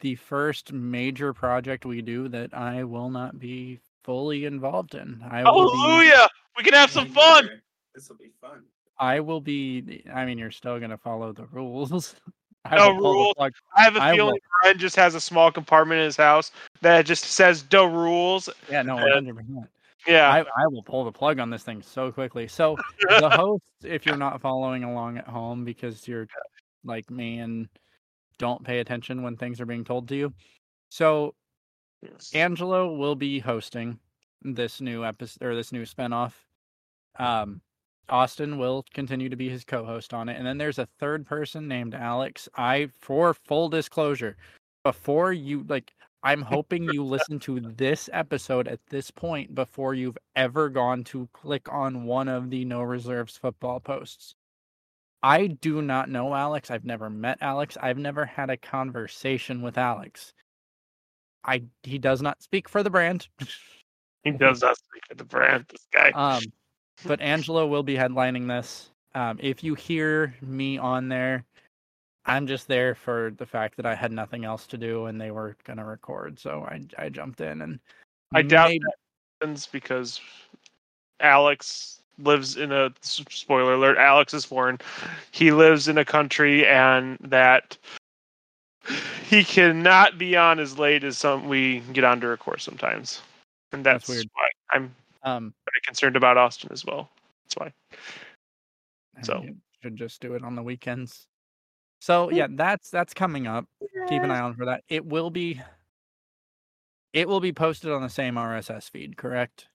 the 0.00 0.14
first 0.16 0.72
major 0.72 1.32
project 1.32 1.84
we 1.86 2.02
do 2.02 2.28
that 2.28 2.52
I 2.54 2.84
will 2.84 3.10
not 3.10 3.38
be 3.38 3.80
fully 4.04 4.44
involved 4.44 4.94
in. 4.94 5.22
I 5.30 5.42
will 5.44 5.70
be, 5.72 5.78
Hallelujah! 5.78 6.28
We 6.56 6.64
can 6.64 6.74
have 6.74 6.90
some 6.90 7.08
fun. 7.08 7.48
This 7.94 8.08
will 8.08 8.16
be 8.16 8.32
fun. 8.40 8.62
I 8.98 9.20
will 9.20 9.40
be. 9.40 10.02
I 10.12 10.24
mean, 10.24 10.38
you're 10.38 10.50
still 10.50 10.78
going 10.78 10.90
to 10.90 10.98
follow 10.98 11.32
the 11.32 11.46
rules. 11.46 12.14
I 12.64 12.76
No 12.76 12.94
will 12.94 13.00
pull 13.00 13.12
the 13.12 13.18
rules. 13.44 13.52
I 13.76 13.82
have 13.84 13.96
a 13.96 14.00
I 14.02 14.10
will- 14.12 14.16
feeling 14.16 14.40
Brian 14.62 14.78
just 14.78 14.96
has 14.96 15.14
a 15.14 15.20
small 15.20 15.52
compartment 15.52 16.00
in 16.00 16.06
his 16.06 16.16
house 16.16 16.50
that 16.80 17.06
just 17.06 17.24
says 17.24 17.62
"the 17.64 17.86
rules." 17.86 18.48
Yeah, 18.70 18.82
no, 18.82 18.94
Uh, 18.98 19.02
100. 19.02 19.36
percent 19.36 19.68
Yeah, 20.06 20.28
I, 20.30 20.40
I 20.40 20.66
will 20.68 20.82
pull 20.82 21.04
the 21.04 21.12
plug 21.12 21.38
on 21.38 21.48
this 21.50 21.62
thing 21.62 21.80
so 21.82 22.10
quickly. 22.10 22.48
So 22.48 22.76
the 23.20 23.30
host, 23.32 23.62
if 23.84 24.04
you're 24.06 24.16
not 24.16 24.40
following 24.40 24.82
along 24.82 25.18
at 25.18 25.28
home 25.28 25.64
because 25.64 26.08
you're 26.08 26.26
like 26.84 27.08
me 27.10 27.38
and 27.38 27.68
don't 28.38 28.64
pay 28.64 28.80
attention 28.80 29.22
when 29.22 29.36
things 29.36 29.60
are 29.60 29.66
being 29.66 29.84
told 29.84 30.08
to 30.08 30.16
you. 30.16 30.32
So 30.90 31.34
Angelo 32.34 32.94
will 32.94 33.14
be 33.14 33.38
hosting 33.38 33.98
this 34.42 34.80
new 34.80 35.04
episode 35.04 35.44
or 35.44 35.54
this 35.54 35.72
new 35.72 35.82
spinoff. 35.82 36.32
Um, 37.18 37.60
Austin 38.08 38.58
will 38.58 38.84
continue 38.94 39.28
to 39.28 39.36
be 39.36 39.48
his 39.48 39.64
co-host 39.64 40.14
on 40.14 40.28
it, 40.28 40.36
and 40.36 40.46
then 40.46 40.58
there's 40.58 40.78
a 40.78 40.88
third 40.98 41.26
person 41.26 41.66
named 41.66 41.94
Alex. 41.94 42.48
I, 42.54 42.88
for 43.00 43.34
full 43.34 43.68
disclosure, 43.68 44.36
before 44.84 45.32
you 45.32 45.64
like, 45.68 45.92
I'm 46.22 46.42
hoping 46.42 46.84
you 46.84 47.04
listen 47.04 47.38
to 47.40 47.60
this 47.60 48.08
episode 48.12 48.68
at 48.68 48.80
this 48.90 49.10
point 49.10 49.54
before 49.54 49.94
you've 49.94 50.18
ever 50.36 50.68
gone 50.68 51.04
to 51.04 51.28
click 51.32 51.72
on 51.72 52.04
one 52.04 52.28
of 52.28 52.50
the 52.50 52.64
no 52.64 52.82
reserves 52.82 53.36
football 53.36 53.80
posts. 53.80 54.34
I 55.22 55.46
do 55.46 55.82
not 55.82 56.08
know 56.08 56.34
Alex. 56.34 56.70
I've 56.70 56.84
never 56.84 57.10
met 57.10 57.38
Alex. 57.40 57.76
I've 57.80 57.98
never 57.98 58.24
had 58.24 58.50
a 58.50 58.56
conversation 58.56 59.62
with 59.62 59.78
Alex. 59.78 60.32
I 61.44 61.62
he 61.82 61.98
does 61.98 62.22
not 62.22 62.42
speak 62.42 62.68
for 62.68 62.82
the 62.82 62.90
brand. 62.90 63.28
he 64.24 64.30
does 64.32 64.62
not 64.62 64.76
speak 64.76 65.02
for 65.08 65.14
the 65.14 65.24
brand. 65.24 65.66
This 65.68 65.86
guy. 65.92 66.10
Um, 66.10 66.42
but 67.06 67.20
Angelo 67.20 67.66
will 67.66 67.82
be 67.82 67.94
headlining 67.94 68.46
this. 68.48 68.90
Um, 69.14 69.38
if 69.40 69.64
you 69.64 69.74
hear 69.74 70.34
me 70.42 70.76
on 70.76 71.08
there, 71.08 71.44
I'm 72.26 72.46
just 72.46 72.68
there 72.68 72.94
for 72.94 73.32
the 73.38 73.46
fact 73.46 73.76
that 73.76 73.86
I 73.86 73.94
had 73.94 74.12
nothing 74.12 74.44
else 74.44 74.66
to 74.68 74.76
do 74.76 75.06
and 75.06 75.20
they 75.20 75.30
were 75.30 75.56
gonna 75.64 75.84
record, 75.84 76.38
so 76.38 76.66
I 76.68 76.82
I 76.98 77.08
jumped 77.08 77.40
in 77.40 77.62
and 77.62 77.80
I 78.34 78.42
doubt 78.42 78.68
maybe- 78.68 78.84
happens 79.40 79.66
because 79.66 80.20
Alex 81.20 82.02
lives 82.18 82.56
in 82.56 82.72
a 82.72 82.92
spoiler 83.02 83.74
alert. 83.74 83.98
Alex 83.98 84.34
is 84.34 84.44
foreign. 84.44 84.78
He 85.30 85.52
lives 85.52 85.88
in 85.88 85.98
a 85.98 86.04
country 86.04 86.66
and 86.66 87.18
that 87.20 87.76
he 89.24 89.44
cannot 89.44 90.18
be 90.18 90.36
on 90.36 90.58
as 90.58 90.78
late 90.78 91.04
as 91.04 91.18
some 91.18 91.48
we 91.48 91.80
get 91.92 92.04
on 92.04 92.20
to 92.20 92.28
record 92.28 92.60
sometimes, 92.60 93.20
and 93.72 93.84
That's 93.84 94.06
that's, 94.06 94.08
weird. 94.08 94.30
why 94.34 94.48
I'm 94.70 94.94
um 95.22 95.54
very 95.68 95.80
concerned 95.84 96.16
about 96.16 96.36
Austin 96.36 96.70
as 96.72 96.84
well. 96.84 97.10
That's 97.44 97.56
why. 97.56 97.72
So- 99.22 99.42
you 99.42 99.56
should 99.82 99.96
just 99.96 100.20
do 100.20 100.34
it 100.34 100.42
on 100.42 100.54
the 100.54 100.62
weekends. 100.62 101.26
So 102.00 102.30
yeah, 102.30 102.46
that's 102.50 102.90
that's 102.90 103.14
coming 103.14 103.46
up. 103.46 103.66
Keep 104.08 104.22
an 104.22 104.30
eye 104.30 104.40
on 104.40 104.54
for 104.54 104.66
that. 104.66 104.84
It 104.88 105.04
will 105.04 105.30
be 105.30 105.60
it 107.12 107.26
will 107.26 107.40
be 107.40 107.52
posted 107.52 107.90
on 107.90 108.02
the 108.02 108.10
same 108.10 108.34
RSS 108.34 108.90
feed, 108.90 109.16
correct? 109.16 109.66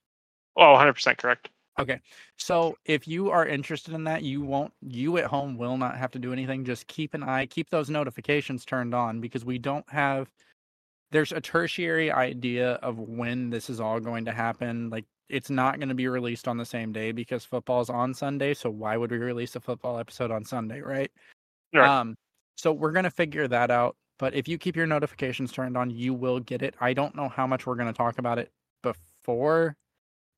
Oh, 0.56 0.72
100 0.74 0.94
percent 0.94 1.18
correct. 1.18 1.50
Okay. 1.80 2.00
So 2.38 2.78
if 2.86 3.08
you 3.08 3.30
are 3.30 3.48
interested 3.48 3.94
in 3.94 4.04
that, 4.04 4.24
you 4.24 4.42
won't 4.42 4.74
you 4.82 5.18
at 5.18 5.26
home 5.26 5.58
will 5.58 5.78
not 5.78 5.98
have 5.98 6.12
to 6.12 6.20
do 6.20 6.34
anything. 6.34 6.66
Just 6.66 6.88
keep 6.88 7.14
an 7.14 7.24
eye, 7.24 7.46
keep 7.46 7.70
those 7.70 7.90
notifications 7.90 8.66
turned 8.66 8.94
on 8.94 9.22
because 9.22 9.46
we 9.46 9.58
don't 9.58 9.90
have 9.90 10.30
there's 11.12 11.32
a 11.32 11.42
tertiary 11.42 12.12
idea 12.12 12.74
of 12.76 13.00
when 13.00 13.50
this 13.50 13.70
is 13.70 13.80
all 13.80 14.00
going 14.00 14.26
to 14.26 14.32
happen. 14.32 14.90
Like 14.90 15.06
it's 15.30 15.50
not 15.50 15.78
going 15.80 15.90
to 15.90 15.96
be 15.96 16.08
released 16.08 16.48
on 16.48 16.58
the 16.58 16.66
same 16.66 16.92
day 16.92 17.12
because 17.12 17.46
football's 17.46 17.90
on 17.90 18.14
Sunday, 18.14 18.54
so 18.54 18.70
why 18.70 18.98
would 18.98 19.12
we 19.12 19.18
release 19.18 19.56
a 19.56 19.62
football 19.62 19.98
episode 19.98 20.32
on 20.32 20.44
Sunday, 20.46 20.82
right? 20.82 21.12
Right. 21.74 21.88
Um 21.88 22.16
so 22.58 22.74
we're 22.74 22.92
going 22.92 23.06
to 23.06 23.12
figure 23.12 23.48
that 23.48 23.72
out, 23.72 23.96
but 24.20 24.36
if 24.36 24.48
you 24.48 24.58
keep 24.58 24.76
your 24.76 24.86
notifications 24.86 25.52
turned 25.52 25.76
on, 25.76 25.90
you 25.90 26.14
will 26.14 26.40
get 26.40 26.62
it. 26.62 26.76
I 26.80 26.94
don't 26.94 27.16
know 27.16 27.30
how 27.30 27.48
much 27.48 27.66
we're 27.66 27.76
going 27.76 27.92
to 27.92 27.98
talk 27.98 28.20
about 28.20 28.38
it 28.38 28.52
before 28.84 29.78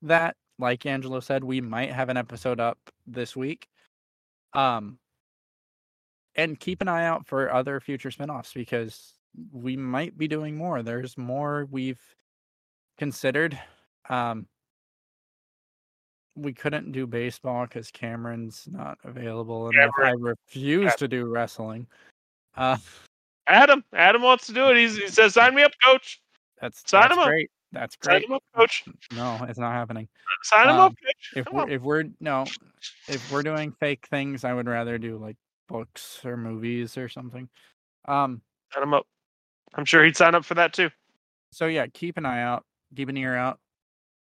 that 0.03 0.37
like 0.59 0.85
angelo 0.85 1.19
said 1.19 1.43
we 1.43 1.61
might 1.61 1.91
have 1.91 2.09
an 2.09 2.17
episode 2.17 2.59
up 2.59 2.77
this 3.07 3.35
week 3.35 3.67
um 4.53 4.97
and 6.35 6.59
keep 6.59 6.81
an 6.81 6.87
eye 6.87 7.05
out 7.05 7.25
for 7.27 7.51
other 7.53 7.79
future 7.79 8.11
spin-offs 8.11 8.53
because 8.53 9.13
we 9.51 9.75
might 9.75 10.17
be 10.17 10.27
doing 10.27 10.55
more 10.55 10.83
there's 10.83 11.17
more 11.17 11.67
we've 11.71 12.01
considered 12.97 13.59
um 14.09 14.45
we 16.35 16.53
couldn't 16.53 16.91
do 16.91 17.05
baseball 17.05 17.65
because 17.65 17.91
cameron's 17.91 18.67
not 18.71 18.97
available 19.03 19.69
and 19.69 19.91
i 20.03 20.11
refuse 20.11 20.93
to 20.95 21.07
do 21.07 21.25
wrestling 21.25 21.87
uh 22.57 22.77
Adam, 23.47 23.83
Adam 23.93 24.21
wants 24.21 24.47
to 24.47 24.53
do 24.53 24.69
it. 24.69 24.77
He's, 24.77 24.97
he 24.97 25.07
says, 25.07 25.33
"Sign 25.33 25.55
me 25.55 25.63
up, 25.63 25.71
coach. 25.83 26.21
that's, 26.61 26.81
Sign 26.89 27.09
that's 27.09 27.13
him 27.13 27.19
up. 27.19 27.31
Great 27.73 27.79
that's 27.81 27.97
Sign 28.01 28.21
great 28.21 28.25
him 28.25 28.33
up, 28.33 28.43
coach. 28.55 28.85
no 29.11 29.43
it's 29.49 29.59
not 29.59 29.73
happening 29.73 30.07
Sign 30.43 30.69
him 30.69 30.75
Um, 30.75 30.79
up, 30.79 30.93
coach. 31.03 31.31
if 31.35 31.45
Come 31.45 31.55
we're 31.57 31.63
on. 31.63 31.71
if 31.71 31.81
we're 31.81 32.03
no 32.19 32.45
if 33.07 33.29
we're 33.29 33.43
doing 33.43 33.71
fake 33.79 34.07
things 34.09 34.43
i 34.43 34.53
would 34.53 34.67
rather 34.67 34.97
do 34.97 35.17
like 35.17 35.35
books 35.67 36.21
or 36.25 36.37
movies 36.37 36.97
or 36.97 37.09
something 37.09 37.49
um 38.07 38.41
Sign 38.73 38.83
him 38.83 38.93
up. 38.93 39.05
I'm 39.75 39.85
sure 39.85 40.03
he'd 40.03 40.17
sign 40.17 40.35
up 40.35 40.45
for 40.45 40.53
that 40.55 40.73
too. 40.73 40.89
so 41.51 41.67
yeah 41.67 41.87
keep 41.93 42.17
an 42.17 42.25
eye 42.25 42.41
out 42.41 42.63
keep 42.95 43.09
an 43.09 43.17
ear 43.17 43.35
out 43.35 43.59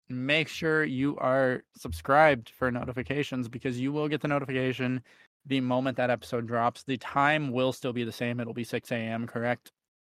make 0.09 0.47
sure 0.49 0.83
you 0.83 1.17
are 1.19 1.63
subscribed 1.77 2.49
for 2.49 2.69
notifications 2.71 3.47
because 3.47 3.79
you 3.79 3.93
will 3.93 4.07
get 4.09 4.19
the 4.21 4.27
notification 4.27 5.01
the 5.45 5.59
moment 5.61 5.95
that 5.97 6.09
episode 6.09 6.45
drops 6.47 6.83
the 6.83 6.97
time 6.97 7.51
will 7.51 7.71
still 7.71 7.93
be 7.93 8.03
the 8.03 8.11
same 8.11 8.39
it'll 8.39 8.53
be 8.53 8.63
6 8.63 8.91
a.m 8.91 9.25
correct 9.25 9.71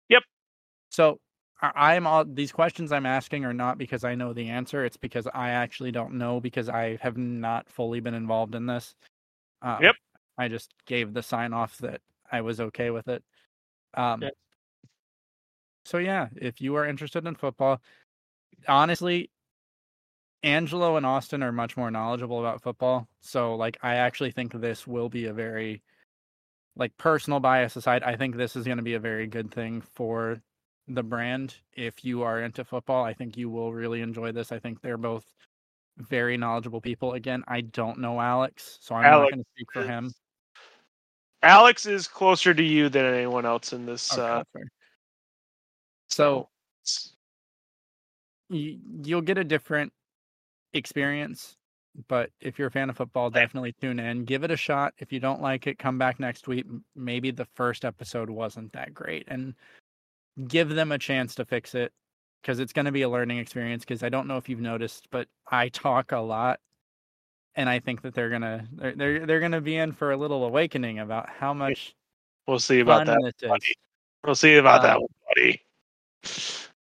Yep. 0.09 0.23
so 0.91 1.19
i'm 1.61 2.07
all 2.07 2.25
these 2.25 2.53
questions 2.53 2.93
i'm 2.93 3.07
asking 3.07 3.45
are 3.45 3.53
not 3.53 3.79
because 3.79 4.05
i 4.05 4.15
know 4.15 4.33
the 4.33 4.49
answer 4.49 4.85
it's 4.85 4.97
because 4.97 5.27
i 5.35 5.51
actually 5.51 5.91
don't 5.91 6.15
know 6.15 6.41
because 6.41 6.69
i 6.69 6.97
have 7.01 7.17
not 7.17 7.69
fully 7.69 8.01
been 8.01 8.15
involved 8.15 8.55
in 8.55 8.67
this 8.67 8.95
um, 9.63 9.83
Yep. 9.83 9.95
i 10.39 10.49
just 10.49 10.73
gave 10.87 11.13
the 11.13 11.23
sign 11.23 11.53
off 11.53 11.77
that 11.79 12.01
i 12.31 12.41
was 12.41 12.61
okay 12.61 12.91
with 12.91 13.09
it 13.09 13.23
um, 13.95 14.23
so 15.85 15.99
yeah 15.99 16.29
if 16.37 16.61
you 16.61 16.77
are 16.77 16.87
interested 16.87 17.27
in 17.27 17.35
football 17.35 17.81
honestly 18.67 19.31
Angelo 20.45 20.97
and 20.97 21.05
Austin 21.05 21.43
are 21.43 21.51
much 21.51 21.77
more 21.77 21.91
knowledgeable 21.91 22.39
about 22.39 22.63
football. 22.63 23.09
So 23.21 23.57
like 23.57 23.77
I 23.83 23.97
actually 23.97 24.31
think 24.31 24.53
this 24.53 24.87
will 24.87 25.09
be 25.09 25.27
a 25.27 25.33
very 25.33 25.83
like 26.77 26.97
personal 26.97 27.41
bias 27.41 27.77
aside, 27.77 28.05
I 28.05 28.17
think 28.17 28.37
this 28.37 28.55
is 28.55 28.65
going 28.65 28.77
to 28.77 28.85
be 28.85 28.95
a 28.95 29.01
very 29.01 29.27
good 29.27 29.51
thing 29.53 29.81
for 29.81 30.41
the 30.89 31.03
brand. 31.03 31.55
If 31.75 32.05
you 32.05 32.23
are 32.23 32.41
into 32.43 32.65
football, 32.65 33.05
I 33.05 33.15
think 33.15 33.37
you 33.37 33.51
will 33.51 33.73
really 33.73 34.01
enjoy 34.01 34.33
this. 34.33 34.53
I 34.53 34.59
think 34.59 34.81
they're 34.81 34.97
both 34.97 35.25
very 35.99 36.37
knowledgeable 36.37 36.81
people. 36.81 37.15
Again, 37.15 37.45
I 37.49 37.63
don't 37.63 37.99
know 37.99 38.21
Alex, 38.21 38.79
so 38.81 38.95
I'm 38.95 39.03
not 39.03 39.31
going 39.31 39.43
to 39.45 39.51
speak 39.55 39.69
for 39.73 39.83
him. 39.83 40.13
Alex 41.43 41.87
is 41.87 42.09
closer 42.09 42.53
to 42.53 42.63
you 42.63 42.89
than 42.89 43.05
anyone 43.05 43.47
else 43.47 43.73
in 43.73 43.87
this. 43.87 44.13
Okay, 44.13 44.23
Uh, 44.23 44.45
fair. 44.53 44.63
So 46.09 46.49
you, 48.49 48.79
you'll 49.03 49.21
get 49.21 49.39
a 49.39 49.45
different 49.45 49.93
experience 50.73 51.57
but 52.07 52.31
if 52.41 52.59
you're 52.59 52.69
a 52.69 52.71
fan 52.71 52.91
of 52.91 52.97
football 52.97 53.31
definitely 53.31 53.75
tune 53.81 53.99
in 53.99 54.25
give 54.25 54.45
it 54.45 54.51
a 54.51 54.57
shot 54.57 54.93
if 54.99 55.13
you 55.13 55.19
don't 55.19 55.41
like 55.41 55.67
it 55.67 55.79
come 55.79 55.99
back 55.99 56.21
next 56.21 56.47
week 56.47 56.67
maybe 56.95 57.31
the 57.31 57.47
first 57.55 57.85
episode 57.85 58.31
wasn't 58.31 58.71
that 58.73 58.95
great 58.95 59.25
and 59.29 59.55
give 60.47 60.69
them 60.71 60.93
a 60.93 60.99
chance 60.99 61.35
to 61.35 61.45
fix 61.45 61.75
it 61.75 61.93
because 62.43 62.61
it's 62.61 62.73
going 62.73 62.85
to 62.87 62.93
be 62.93 63.03
a 63.03 63.09
learning 63.09 63.39
experience 63.39 63.85
because 63.85 64.03
i 64.03 64.09
don't 64.09 64.27
know 64.29 64.37
if 64.37 64.49
you've 64.49 64.61
noticed 64.61 65.09
but 65.11 65.27
i 65.51 65.69
talk 65.69 66.13
a 66.13 66.19
lot 66.19 66.61
and 67.57 67.69
i 67.69 67.79
think 67.81 68.03
that 68.03 68.15
they're 68.15 68.31
gonna 68.31 68.67
they're 68.73 68.95
they're, 68.95 69.27
they're 69.27 69.41
gonna 69.41 69.61
be 69.61 69.77
in 69.77 69.91
for 69.93 70.13
a 70.13 70.17
little 70.17 70.45
awakening 70.45 71.01
about 71.01 71.29
how 71.29 71.53
much 71.53 71.95
we'll 72.47 72.59
see 72.59 72.81
about 72.81 73.07
that. 73.07 73.19
buddy. 73.43 73.75
We'll 74.25 74.35
see 74.35 74.57
about 74.57 74.83
that 74.83 74.97
Um, 74.97 75.03
one, 75.03 75.09
buddy. 75.35 75.63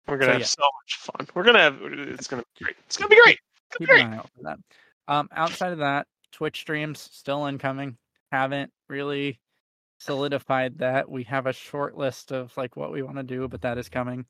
We're 0.08 0.18
gonna 0.18 0.26
so 0.26 0.32
have 0.34 0.42
yeah. 0.42 0.46
so 0.46 0.64
much 0.82 0.98
fun. 0.98 1.28
We're 1.36 1.44
gonna 1.44 1.60
have. 1.60 1.78
It's 1.82 2.28
gonna 2.28 2.44
be 2.58 2.64
great. 2.66 2.76
It's 2.86 2.98
gonna 2.98 3.10
be 3.10 3.22
great. 3.24 3.40
It's 3.68 3.78
keep 3.78 3.90
an 3.90 3.96
great. 3.96 4.06
eye 4.06 4.18
out 4.18 4.30
for 4.36 4.44
that. 4.44 4.58
Um, 5.08 5.30
outside 5.34 5.72
of 5.72 5.78
that, 5.80 6.08
Twitch 6.32 6.60
streams 6.60 7.00
still 7.12 7.46
incoming. 7.46 7.98
Haven't 8.32 8.72
really 8.90 9.40
solidified 10.02 10.80
that. 10.80 11.10
We 11.10 11.24
have 11.24 11.46
a 11.46 11.54
short 11.54 11.98
list 11.98 12.32
of 12.32 12.56
like 12.58 12.76
what 12.76 12.92
we 12.92 13.04
want 13.04 13.18
to 13.18 13.24
do, 13.24 13.48
but 13.48 13.62
that 13.62 13.78
is 13.78 13.88
coming. 13.88 14.26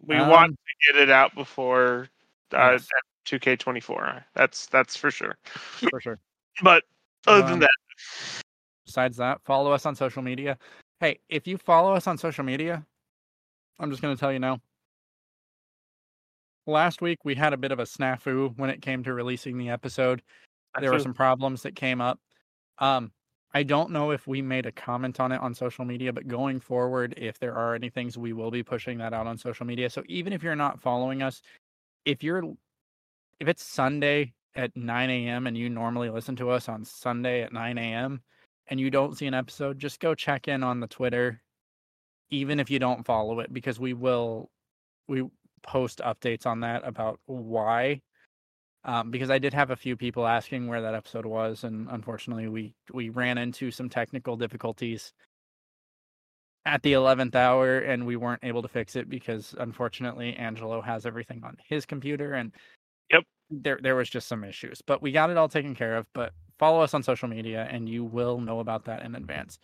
We 0.00 0.16
Um, 0.16 0.28
want 0.28 0.52
to 0.52 0.92
get 0.92 1.02
it 1.02 1.10
out 1.10 1.34
before 1.34 2.08
uh, 2.52 2.72
yes. 2.72 2.88
2K24. 3.26 4.24
That's 4.34 4.66
that's 4.66 4.96
for 4.96 5.10
sure. 5.10 5.36
for 5.44 6.00
sure. 6.00 6.18
But 6.62 6.84
other 7.26 7.44
Um, 7.44 7.50
than 7.50 7.58
that, 7.60 7.70
Besides 8.86 9.16
that, 9.18 9.42
follow 9.44 9.72
us 9.72 9.84
on 9.84 9.94
social 9.94 10.22
media. 10.22 10.58
Hey, 11.00 11.18
if 11.28 11.46
you 11.46 11.58
follow 11.58 11.92
us 11.92 12.06
on 12.06 12.16
social 12.16 12.44
media, 12.44 12.84
I'm 13.78 13.90
just 13.90 14.00
going 14.00 14.14
to 14.14 14.18
tell 14.18 14.32
you 14.32 14.38
now. 14.38 14.60
Last 16.66 17.02
week 17.02 17.18
we 17.24 17.34
had 17.34 17.52
a 17.52 17.56
bit 17.56 17.72
of 17.72 17.78
a 17.78 17.82
snafu 17.84 18.56
when 18.56 18.70
it 18.70 18.80
came 18.80 19.04
to 19.04 19.12
releasing 19.12 19.58
the 19.58 19.68
episode. 19.68 20.22
There 20.80 20.92
were 20.92 20.98
some 21.00 21.14
problems 21.14 21.62
that 21.62 21.76
came 21.76 22.00
up. 22.00 22.20
Um, 22.78 23.12
I 23.56 23.62
don't 23.62 23.90
know 23.90 24.10
if 24.10 24.26
we 24.26 24.42
made 24.42 24.66
a 24.66 24.70
comment 24.70 25.18
on 25.18 25.32
it 25.32 25.40
on 25.40 25.54
social 25.54 25.86
media, 25.86 26.12
but 26.12 26.28
going 26.28 26.60
forward, 26.60 27.14
if 27.16 27.38
there 27.38 27.54
are 27.54 27.74
any 27.74 27.88
things, 27.88 28.18
we 28.18 28.34
will 28.34 28.50
be 28.50 28.62
pushing 28.62 28.98
that 28.98 29.14
out 29.14 29.26
on 29.26 29.38
social 29.38 29.64
media. 29.64 29.88
So 29.88 30.02
even 30.08 30.34
if 30.34 30.42
you're 30.42 30.54
not 30.54 30.78
following 30.78 31.22
us, 31.22 31.40
if 32.04 32.22
you're 32.22 32.42
if 33.40 33.48
it's 33.48 33.64
Sunday 33.64 34.34
at 34.56 34.76
9 34.76 35.08
a.m. 35.08 35.46
and 35.46 35.56
you 35.56 35.70
normally 35.70 36.10
listen 36.10 36.36
to 36.36 36.50
us 36.50 36.68
on 36.68 36.84
Sunday 36.84 37.40
at 37.40 37.54
9 37.54 37.78
a.m. 37.78 38.20
and 38.66 38.78
you 38.78 38.90
don't 38.90 39.16
see 39.16 39.26
an 39.26 39.32
episode, 39.32 39.78
just 39.78 40.00
go 40.00 40.14
check 40.14 40.48
in 40.48 40.62
on 40.62 40.80
the 40.80 40.86
Twitter, 40.86 41.40
even 42.28 42.60
if 42.60 42.68
you 42.70 42.78
don't 42.78 43.06
follow 43.06 43.40
it, 43.40 43.54
because 43.54 43.80
we 43.80 43.94
will 43.94 44.50
we 45.08 45.26
post 45.62 46.02
updates 46.04 46.44
on 46.44 46.60
that 46.60 46.86
about 46.86 47.20
why. 47.24 48.02
Um, 48.86 49.10
because 49.10 49.30
I 49.30 49.38
did 49.38 49.52
have 49.52 49.70
a 49.72 49.76
few 49.76 49.96
people 49.96 50.26
asking 50.28 50.68
where 50.68 50.80
that 50.80 50.94
episode 50.94 51.26
was, 51.26 51.64
and 51.64 51.88
unfortunately, 51.90 52.48
we 52.48 52.74
we 52.94 53.08
ran 53.10 53.36
into 53.36 53.72
some 53.72 53.88
technical 53.88 54.36
difficulties 54.36 55.12
at 56.64 56.82
the 56.82 56.92
11th 56.94 57.34
hour, 57.34 57.78
and 57.78 58.06
we 58.06 58.16
weren't 58.16 58.44
able 58.44 58.62
to 58.62 58.68
fix 58.68 58.94
it 58.96 59.08
because 59.10 59.54
unfortunately, 59.58 60.34
Angelo 60.36 60.80
has 60.80 61.04
everything 61.04 61.42
on 61.44 61.56
his 61.68 61.84
computer, 61.84 62.34
and 62.34 62.52
Yep. 63.10 63.24
there 63.50 63.78
there 63.82 63.96
was 63.96 64.08
just 64.08 64.28
some 64.28 64.44
issues, 64.44 64.80
but 64.82 65.02
we 65.02 65.10
got 65.12 65.30
it 65.30 65.36
all 65.36 65.48
taken 65.48 65.74
care 65.74 65.96
of. 65.96 66.06
But 66.12 66.32
follow 66.58 66.80
us 66.80 66.94
on 66.94 67.02
social 67.02 67.28
media, 67.28 67.68
and 67.70 67.88
you 67.88 68.04
will 68.04 68.40
know 68.40 68.60
about 68.60 68.84
that 68.84 69.02
in 69.02 69.16
advance. 69.16 69.58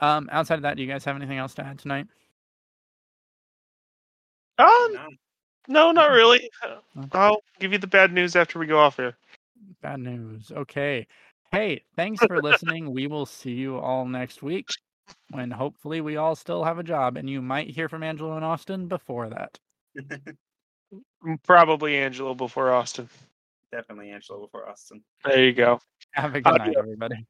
Um, 0.00 0.28
outside 0.32 0.56
of 0.56 0.62
that, 0.62 0.76
do 0.76 0.82
you 0.82 0.88
guys 0.88 1.04
have 1.04 1.16
anything 1.16 1.38
else 1.38 1.54
to 1.54 1.64
add 1.64 1.78
tonight? 1.78 2.06
um, 4.58 5.18
No. 5.68 5.86
no, 5.86 5.92
not 5.92 6.10
really. 6.10 6.50
Okay. 6.64 7.08
I'll 7.12 7.42
give 7.60 7.72
you 7.72 7.78
the 7.78 7.86
bad 7.86 8.12
news 8.12 8.36
after 8.36 8.58
we 8.58 8.66
go 8.66 8.78
off 8.78 8.96
here. 8.96 9.16
Bad 9.82 10.00
news. 10.00 10.52
Okay. 10.54 11.06
Hey, 11.52 11.82
thanks 11.96 12.24
for 12.24 12.42
listening. 12.42 12.92
we 12.92 13.06
will 13.06 13.26
see 13.26 13.52
you 13.52 13.78
all 13.78 14.04
next 14.04 14.42
week 14.42 14.68
when 15.30 15.50
hopefully 15.50 16.00
we 16.00 16.16
all 16.16 16.34
still 16.34 16.64
have 16.64 16.78
a 16.78 16.82
job, 16.82 17.16
and 17.16 17.30
you 17.30 17.40
might 17.40 17.70
hear 17.70 17.88
from 17.88 18.02
Angelo 18.02 18.36
and 18.36 18.44
Austin 18.44 18.88
before 18.88 19.28
that. 19.28 19.58
Mm, 21.24 21.42
probably 21.42 21.96
Angelo 21.96 22.34
before 22.34 22.70
Austin. 22.70 23.08
Definitely 23.72 24.10
Angelo 24.10 24.42
before 24.42 24.68
Austin. 24.68 25.02
There 25.24 25.44
you 25.44 25.52
go. 25.52 25.80
Have 26.12 26.34
a 26.34 26.40
good 26.40 26.58
night, 26.58 26.76
everybody. 26.78 27.26